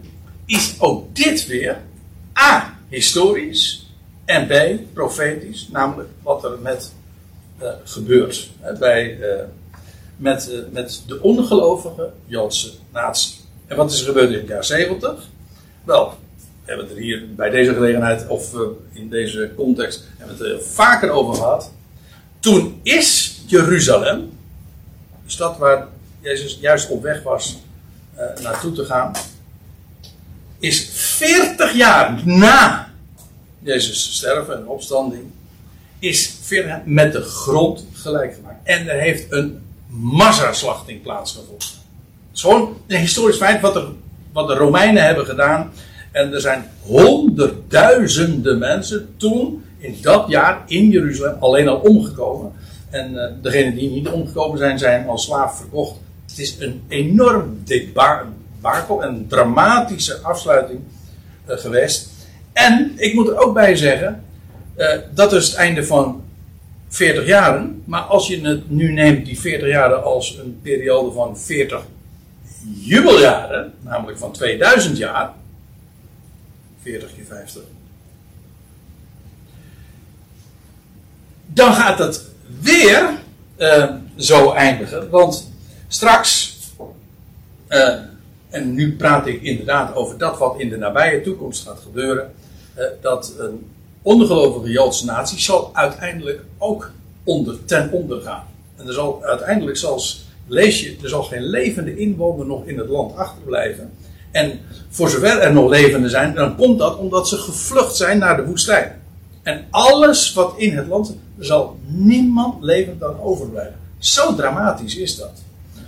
is 0.46 0.74
ook 0.78 1.16
dit 1.16 1.46
weer 1.46 1.76
A, 2.38 2.78
historisch 2.88 3.90
en 4.24 4.46
B, 4.46 4.80
profetisch, 4.94 5.68
namelijk 5.72 6.08
wat 6.22 6.44
er 6.44 6.58
met 6.62 6.92
uh, 7.62 7.68
gebeurt 7.84 8.50
bij, 8.78 9.18
uh, 9.18 9.26
met, 10.16 10.50
met 10.70 11.02
de 11.06 11.22
ongelovige 11.22 12.10
Joodse 12.26 12.72
natie. 12.92 13.34
En 13.66 13.76
wat 13.76 13.92
is 13.92 14.00
er 14.00 14.06
gebeurd 14.06 14.30
in 14.30 14.38
het 14.38 14.48
jaar 14.48 14.64
70? 14.64 15.28
Wel, 15.84 16.08
we 16.08 16.14
hebben 16.70 16.88
het 16.88 16.96
er 16.96 17.02
hier 17.02 17.34
bij 17.34 17.50
deze 17.50 17.74
gelegenheid, 17.74 18.26
of 18.26 18.54
in 18.92 19.08
deze 19.08 19.52
context, 19.56 20.04
hebben 20.16 20.36
het 20.36 20.46
er 20.46 20.62
vaker 20.62 21.10
over 21.10 21.34
gehad. 21.34 21.72
Toen 22.40 22.80
is 22.82 23.40
Jeruzalem, 23.46 24.30
de 25.24 25.30
stad 25.30 25.58
waar 25.58 25.86
Jezus 26.20 26.58
juist 26.60 26.90
op 26.90 27.02
weg 27.02 27.22
was 27.22 27.58
uh, 28.18 28.42
naartoe 28.42 28.72
te 28.72 28.84
gaan, 28.84 29.12
is 30.58 30.90
40 30.92 31.72
jaar 31.72 32.20
na 32.24 32.90
Jezus 33.58 34.16
sterven 34.16 34.56
en 34.56 34.66
opstanding, 34.66 35.24
is 35.98 36.34
40 36.42 36.70
jaar 36.70 36.82
met 36.84 37.12
de 37.12 37.22
grond 37.22 37.84
gelijk 37.92 38.34
gemaakt. 38.34 38.60
En 38.62 38.88
er 38.88 39.00
heeft 39.00 39.32
een 39.32 39.62
massaslachting 39.86 41.02
plaatsgevonden. 41.02 41.56
Het 41.58 42.36
is 42.36 42.40
gewoon 42.40 42.76
een 42.86 42.98
historisch 42.98 43.36
feit 43.36 43.60
wat 44.32 44.48
de 44.48 44.54
Romeinen 44.54 45.04
hebben 45.04 45.26
gedaan. 45.26 45.72
En 46.10 46.32
er 46.32 46.40
zijn 46.40 46.64
honderdduizenden 46.80 48.58
mensen 48.58 49.14
toen, 49.16 49.64
in 49.78 49.96
dat 50.02 50.24
jaar, 50.28 50.62
in 50.66 50.88
Jeruzalem, 50.88 51.36
alleen 51.40 51.68
al 51.68 51.76
omgekomen. 51.76 52.52
En 52.90 53.12
uh, 53.12 53.24
degenen 53.42 53.74
die 53.74 53.90
niet 53.90 54.08
omgekomen 54.08 54.58
zijn, 54.58 54.78
zijn 54.78 55.08
als 55.08 55.24
slaaf 55.24 55.56
verkocht. 55.56 55.94
Het 56.28 56.38
is 56.38 56.56
een 56.58 56.82
enorm 56.88 57.62
debakel, 57.64 59.04
een 59.04 59.26
dramatische 59.28 60.18
afsluiting 60.22 60.80
uh, 61.48 61.56
geweest. 61.56 62.08
En 62.52 62.92
ik 62.96 63.14
moet 63.14 63.28
er 63.28 63.38
ook 63.38 63.54
bij 63.54 63.76
zeggen, 63.76 64.24
uh, 64.76 64.88
dat 65.14 65.32
is 65.32 65.46
het 65.46 65.56
einde 65.56 65.84
van 65.84 66.22
40 66.88 67.26
jaren. 67.26 67.82
Maar 67.84 68.00
als 68.00 68.28
je 68.28 68.40
het 68.40 68.70
nu 68.70 68.92
neemt, 68.92 69.26
die 69.26 69.40
40 69.40 69.68
jaren, 69.68 70.04
als 70.04 70.38
een 70.38 70.58
periode 70.62 71.12
van 71.12 71.38
40 71.38 71.82
jubeljaren, 72.80 73.72
namelijk 73.80 74.18
van 74.18 74.32
2000 74.32 74.96
jaar. 74.96 75.32
40 76.82 77.14
keer 77.14 77.24
50. 77.24 77.62
Dan 81.46 81.74
gaat 81.74 81.98
het 81.98 82.24
weer 82.60 83.18
uh, 83.58 83.94
zo 84.16 84.52
eindigen. 84.52 85.10
Want 85.10 85.50
straks, 85.88 86.58
uh, 87.68 87.94
en 88.48 88.74
nu 88.74 88.96
praat 88.96 89.26
ik 89.26 89.42
inderdaad 89.42 89.94
over 89.94 90.18
dat 90.18 90.38
wat 90.38 90.60
in 90.60 90.68
de 90.68 90.76
nabije 90.76 91.20
toekomst 91.20 91.66
gaat 91.66 91.80
gebeuren, 91.82 92.32
uh, 92.78 92.84
dat 93.00 93.34
een 93.38 93.70
ongelovige 94.02 94.70
Joodse 94.70 95.04
natie 95.04 95.38
zal 95.38 95.70
uiteindelijk 95.72 96.42
ook 96.58 96.92
onder, 97.24 97.64
ten 97.64 97.92
onder 97.92 98.20
gaan. 98.22 98.46
En 98.76 98.86
er 98.86 98.92
zal 98.92 99.24
uiteindelijk 99.24 99.76
zelfs, 99.76 100.24
lees 100.46 100.80
je, 100.80 100.96
er 101.02 101.08
zal 101.08 101.22
geen 101.22 101.42
levende 101.42 101.96
inwoner 101.96 102.46
nog 102.46 102.64
in 102.64 102.78
het 102.78 102.88
land 102.88 103.16
achterblijven. 103.16 103.92
En 104.30 104.60
voor 104.88 105.10
zover 105.10 105.38
er 105.38 105.52
nog 105.52 105.68
levenden 105.68 106.10
zijn, 106.10 106.34
dan 106.34 106.56
komt 106.56 106.78
dat 106.78 106.98
omdat 106.98 107.28
ze 107.28 107.36
gevlucht 107.36 107.96
zijn 107.96 108.18
naar 108.18 108.36
de 108.36 108.44
woestijn. 108.44 109.00
En 109.42 109.64
alles 109.70 110.32
wat 110.32 110.54
in 110.56 110.76
het 110.76 110.86
land, 110.86 111.16
zal 111.38 111.78
niemand 111.86 112.62
levend 112.62 113.00
dan 113.00 113.20
overblijven. 113.20 113.74
Zo 113.98 114.34
dramatisch 114.34 114.96
is 114.96 115.16
dat. 115.16 115.42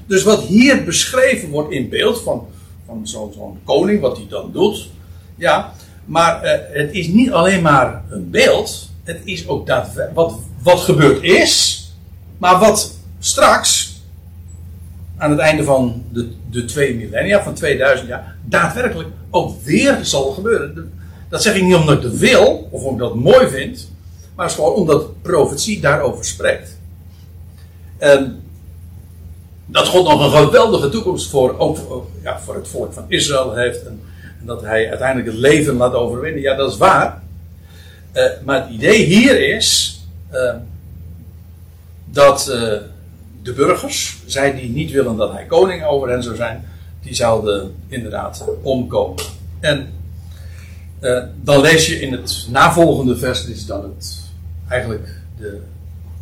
Dus 0.07 0.23
wat 0.23 0.43
hier 0.43 0.85
beschreven 0.85 1.49
wordt 1.49 1.73
in 1.73 1.89
beeld 1.89 2.23
van, 2.23 2.47
van 2.87 3.01
zo'n 3.09 3.33
zo 3.33 3.57
koning, 3.65 4.01
wat 4.01 4.17
hij 4.17 4.27
dan 4.29 4.51
doet. 4.53 4.89
Ja, 5.37 5.73
maar 6.05 6.45
uh, 6.45 6.51
het 6.69 6.93
is 6.93 7.07
niet 7.07 7.31
alleen 7.31 7.63
maar 7.63 8.03
een 8.11 8.31
beeld. 8.31 8.91
Het 9.03 9.21
is 9.25 9.49
ook 9.49 9.67
daadwerkelijk 9.67 10.15
wat, 10.15 10.39
wat 10.63 10.81
gebeurd 10.81 11.23
is. 11.23 11.81
Maar 12.39 12.59
wat 12.59 12.95
straks, 13.19 13.82
aan 15.23 15.31
het 15.31 15.41
einde 15.41 15.65
van 15.65 16.05
de, 16.13 16.29
de 16.51 16.65
twee 16.65 16.95
millennia, 16.95 17.43
van 17.43 17.55
2000 17.55 18.09
jaar, 18.09 18.37
daadwerkelijk 18.45 19.09
ook 19.31 19.63
weer 19.63 19.99
zal 20.03 20.31
gebeuren. 20.31 20.93
Dat 21.29 21.43
zeg 21.43 21.55
ik 21.55 21.63
niet 21.63 21.75
omdat 21.75 21.97
ik 21.97 22.03
het 22.03 22.19
wil, 22.19 22.69
of 22.71 22.83
omdat 22.83 23.09
ik 23.09 23.15
dat 23.15 23.25
mooi 23.25 23.49
vind, 23.49 23.91
maar 24.35 24.47
het 24.47 24.55
gewoon 24.55 24.75
omdat 24.75 25.23
profetie 25.23 25.81
daarover 25.81 26.25
spreekt. 26.25 26.79
En 27.99 28.43
dat 29.67 29.89
God 29.89 30.09
nog 30.09 30.25
een 30.25 30.47
geweldige 30.47 30.89
toekomst 30.89 31.31
voor, 31.31 31.59
ook 31.59 32.07
ja, 32.23 32.41
voor 32.41 32.55
het 32.55 32.69
volk 32.69 32.93
van 32.93 33.05
Israël 33.09 33.55
heeft. 33.55 33.87
En, 33.87 34.01
dat 34.45 34.63
hij 34.63 34.89
uiteindelijk 34.89 35.29
het 35.29 35.39
leven 35.39 35.77
laat 35.77 35.95
overwinnen. 35.95 36.43
Ja, 36.43 36.57
dat 36.57 36.71
is 36.71 36.79
waar. 36.79 37.23
Uh, 38.13 38.25
maar 38.45 38.63
het 38.63 38.71
idee 38.71 39.05
hier 39.05 39.55
is 39.55 40.01
uh, 40.33 40.55
dat 42.05 42.49
uh, 42.51 42.73
de 43.43 43.53
burgers, 43.53 44.23
zij 44.27 44.55
die 44.55 44.71
niet 44.71 44.91
willen 44.91 45.17
dat 45.17 45.33
hij 45.33 45.45
koning 45.45 45.85
over 45.85 46.09
hen 46.09 46.23
zou 46.23 46.37
zijn, 46.37 46.65
die 47.03 47.15
zouden 47.15 47.75
inderdaad 47.89 48.45
omkomen. 48.63 49.23
En 49.61 49.89
uh, 51.01 51.23
dan 51.43 51.61
lees 51.61 51.87
je 51.87 52.01
in 52.01 52.13
het 52.13 52.47
navolgende 52.51 53.17
vers, 53.17 53.45
dit 53.45 53.57
is 53.57 53.67
dan 53.67 53.83
het, 53.83 54.21
eigenlijk 54.69 55.09
de, 55.39 55.61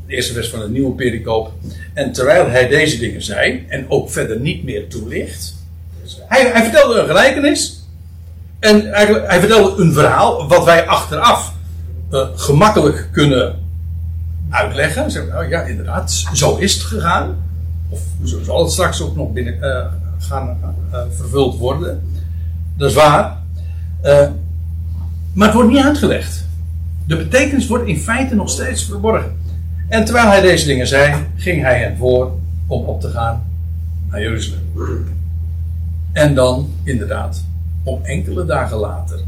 de 0.06 0.14
eerste 0.14 0.32
vers 0.32 0.48
van 0.48 0.60
het 0.60 0.70
nieuwe 0.70 0.94
pericoop. 0.94 1.52
En 1.94 2.12
terwijl 2.12 2.48
hij 2.48 2.68
deze 2.68 2.98
dingen 2.98 3.22
zei, 3.22 3.64
en 3.68 3.90
ook 3.90 4.10
verder 4.10 4.40
niet 4.40 4.64
meer 4.64 4.88
toelicht. 4.88 5.54
Hij, 6.18 6.50
hij 6.50 6.62
vertelde 6.62 7.00
een 7.00 7.06
gelijkenis. 7.06 7.84
En 8.58 8.92
eigenlijk, 8.92 9.26
hij 9.26 9.38
vertelde 9.38 9.82
een 9.82 9.92
verhaal 9.92 10.48
wat 10.48 10.64
wij 10.64 10.86
achteraf 10.86 11.54
uh, 12.12 12.28
gemakkelijk 12.34 13.08
kunnen 13.12 13.59
uitleggen. 14.50 15.10
Zeggen, 15.10 15.32
nou 15.32 15.48
ja, 15.48 15.62
inderdaad, 15.62 16.10
zo 16.32 16.56
is 16.56 16.74
het 16.74 16.82
gegaan. 16.82 17.36
Of 17.88 18.00
zo 18.24 18.42
zal 18.42 18.62
het 18.62 18.72
straks 18.72 19.02
ook 19.02 19.16
nog 19.16 19.32
binnen 19.32 19.56
uh, 19.60 19.84
gaan 20.18 20.58
vervuld 21.16 21.58
worden. 21.58 22.02
Dat 22.76 22.90
is 22.90 22.96
waar. 22.96 23.38
Maar 25.32 25.46
het 25.46 25.54
wordt 25.54 25.70
niet 25.70 25.84
uitgelegd. 25.84 26.44
De 27.06 27.16
betekenis 27.16 27.66
wordt 27.66 27.86
in 27.86 27.98
feite 27.98 28.34
nog 28.34 28.50
steeds 28.50 28.84
verborgen. 28.84 29.38
En 29.88 30.04
terwijl 30.04 30.26
hij 30.26 30.40
deze 30.40 30.66
dingen 30.66 30.86
zei, 30.86 31.14
ging 31.36 31.62
hij 31.62 31.78
hen 31.78 31.96
voor 31.96 32.38
om 32.66 32.84
op 32.84 33.00
te 33.00 33.08
gaan 33.08 33.42
naar 34.10 34.20
Jeruzalem. 34.20 34.62
En 36.12 36.34
dan, 36.34 36.72
inderdaad, 36.82 37.44
om 37.82 38.00
enkele 38.02 38.44
dagen 38.44 38.76
later. 38.76 39.18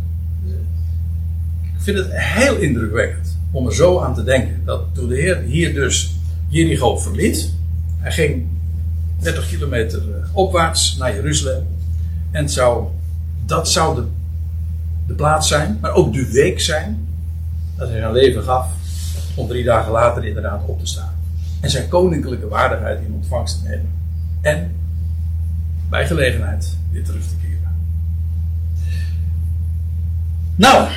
Ik 1.62 1.78
vind 1.78 1.98
het 1.98 2.08
heel 2.10 2.56
indrukwekkend 2.56 3.32
om 3.53 3.66
er 3.66 3.74
zo 3.74 4.00
aan 4.00 4.14
te 4.14 4.24
denken. 4.24 4.62
Dat 4.64 4.82
toen 4.92 5.09
de 5.09 5.14
Heer 5.14 5.40
hier 5.40 5.74
dus 5.74 6.14
Jericho 6.48 6.98
verliet, 6.98 7.53
hij 7.98 8.12
ging 8.12 8.46
30 9.20 9.48
kilometer 9.48 10.03
opwaarts 10.32 10.96
naar 10.96 11.14
Jeruzalem. 11.14 11.66
En 12.30 12.48
zou, 12.48 12.86
dat 13.46 13.68
zou 13.68 13.94
de 13.94 14.07
de 15.07 15.14
plaats 15.14 15.48
zijn, 15.48 15.78
maar 15.80 15.92
ook 15.92 16.12
de 16.12 16.30
week 16.32 16.61
zijn 16.61 17.09
dat 17.76 17.88
hij 17.88 17.98
zijn 17.98 18.12
leven 18.12 18.42
gaf 18.42 18.70
om 19.34 19.48
drie 19.48 19.64
dagen 19.64 19.92
later 19.92 20.24
inderdaad 20.24 20.62
op 20.66 20.80
te 20.80 20.86
staan. 20.86 21.12
En 21.61 21.70
zijn 21.70 21.88
koninklijke 21.88 22.48
waardigheid 22.48 23.00
in 23.00 23.12
ontvangst 23.12 23.62
te 23.62 23.68
nemen. 23.68 23.90
En 24.40 24.74
bij 25.88 26.07
gelegenheid 26.07 26.76
weer 26.90 27.05
terug 27.05 27.22
te 27.22 27.34
keren. 27.40 27.74
Nou, 30.57 30.88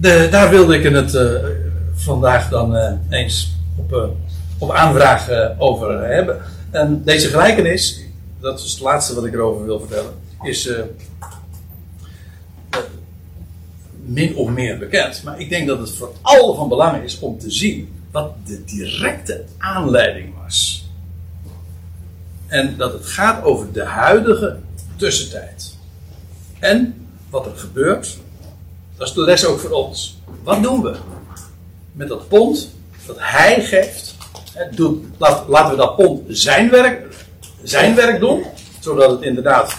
de, 0.00 0.28
daar 0.30 0.50
wilde 0.50 0.78
ik 0.78 0.92
het 0.92 1.14
uh, 1.14 1.20
vandaag 2.02 2.48
dan 2.48 2.76
uh, 2.76 2.92
eens 3.08 3.56
op, 3.76 3.92
uh, 3.92 4.04
op 4.58 4.70
aanvraag 4.70 5.28
over 5.58 6.02
hebben. 6.02 6.40
En 6.70 7.02
deze 7.04 7.28
gelijkenis, 7.28 8.00
dat 8.40 8.60
is 8.60 8.72
het 8.72 8.80
laatste 8.80 9.14
wat 9.14 9.24
ik 9.24 9.34
erover 9.34 9.64
wil 9.64 9.78
vertellen, 9.78 10.12
is 10.42 10.70
min 14.04 14.36
of 14.36 14.48
meer 14.48 14.78
bekend. 14.78 15.22
Maar 15.22 15.40
ik 15.40 15.48
denk 15.48 15.66
dat 15.66 15.78
het 15.78 15.90
vooral 15.90 16.54
van 16.54 16.68
belang 16.68 17.02
is 17.02 17.18
om 17.18 17.38
te 17.38 17.50
zien 17.50 17.92
wat 18.10 18.32
de 18.46 18.64
directe 18.64 19.44
aanleiding 19.58 20.34
was. 20.42 20.88
En 22.46 22.76
dat 22.76 22.92
het 22.92 23.06
gaat 23.06 23.44
over 23.44 23.72
de 23.72 23.84
huidige 23.84 24.58
tussentijd. 24.96 25.76
En 26.58 27.06
wat 27.30 27.46
er 27.46 27.56
gebeurt, 27.56 28.18
dat 28.96 29.08
is 29.08 29.14
de 29.14 29.20
les 29.20 29.46
ook 29.46 29.60
voor 29.60 29.70
ons. 29.70 30.18
Wat 30.42 30.62
doen 30.62 30.82
we 30.82 30.96
met 31.92 32.08
dat 32.08 32.28
pond 32.28 32.70
dat 33.06 33.16
hij 33.18 33.64
geeft? 33.64 34.14
Doet, 34.70 35.04
laat, 35.16 35.48
laten 35.48 35.70
we 35.70 35.76
dat 35.76 35.96
pond 35.96 36.22
zijn 36.28 36.70
werk, 36.70 37.14
zijn 37.62 37.94
werk 37.94 38.20
doen, 38.20 38.44
zodat 38.80 39.10
het 39.10 39.22
inderdaad 39.22 39.76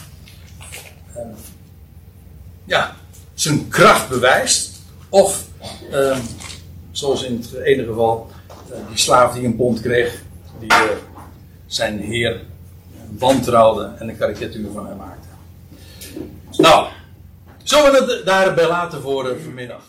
uh, 1.15 1.21
ja, 2.65 2.95
zijn 3.33 3.67
kracht 3.67 4.09
bewijst. 4.09 4.79
Of, 5.09 5.47
uh, 5.91 6.17
zoals 6.91 7.23
in 7.23 7.37
het 7.37 7.53
ene 7.53 7.85
geval, 7.85 8.29
uh, 8.69 8.77
die 8.87 8.97
slaaf 8.97 9.33
die 9.33 9.45
een 9.45 9.55
pond 9.55 9.81
kreeg, 9.81 10.23
die 10.59 10.73
uh, 10.73 10.81
zijn 11.65 11.99
heer 11.99 12.41
wantrouwde 13.17 13.91
en 13.99 14.09
een 14.09 14.17
karikatuur 14.17 14.71
van 14.73 14.87
hem 14.87 14.97
maakte. 14.97 15.27
Nou, 16.57 16.87
zullen 17.63 17.91
we 17.91 18.13
het 18.13 18.25
daarbij 18.25 18.67
laten 18.67 19.01
voor 19.01 19.35
vanmiddag? 19.43 19.83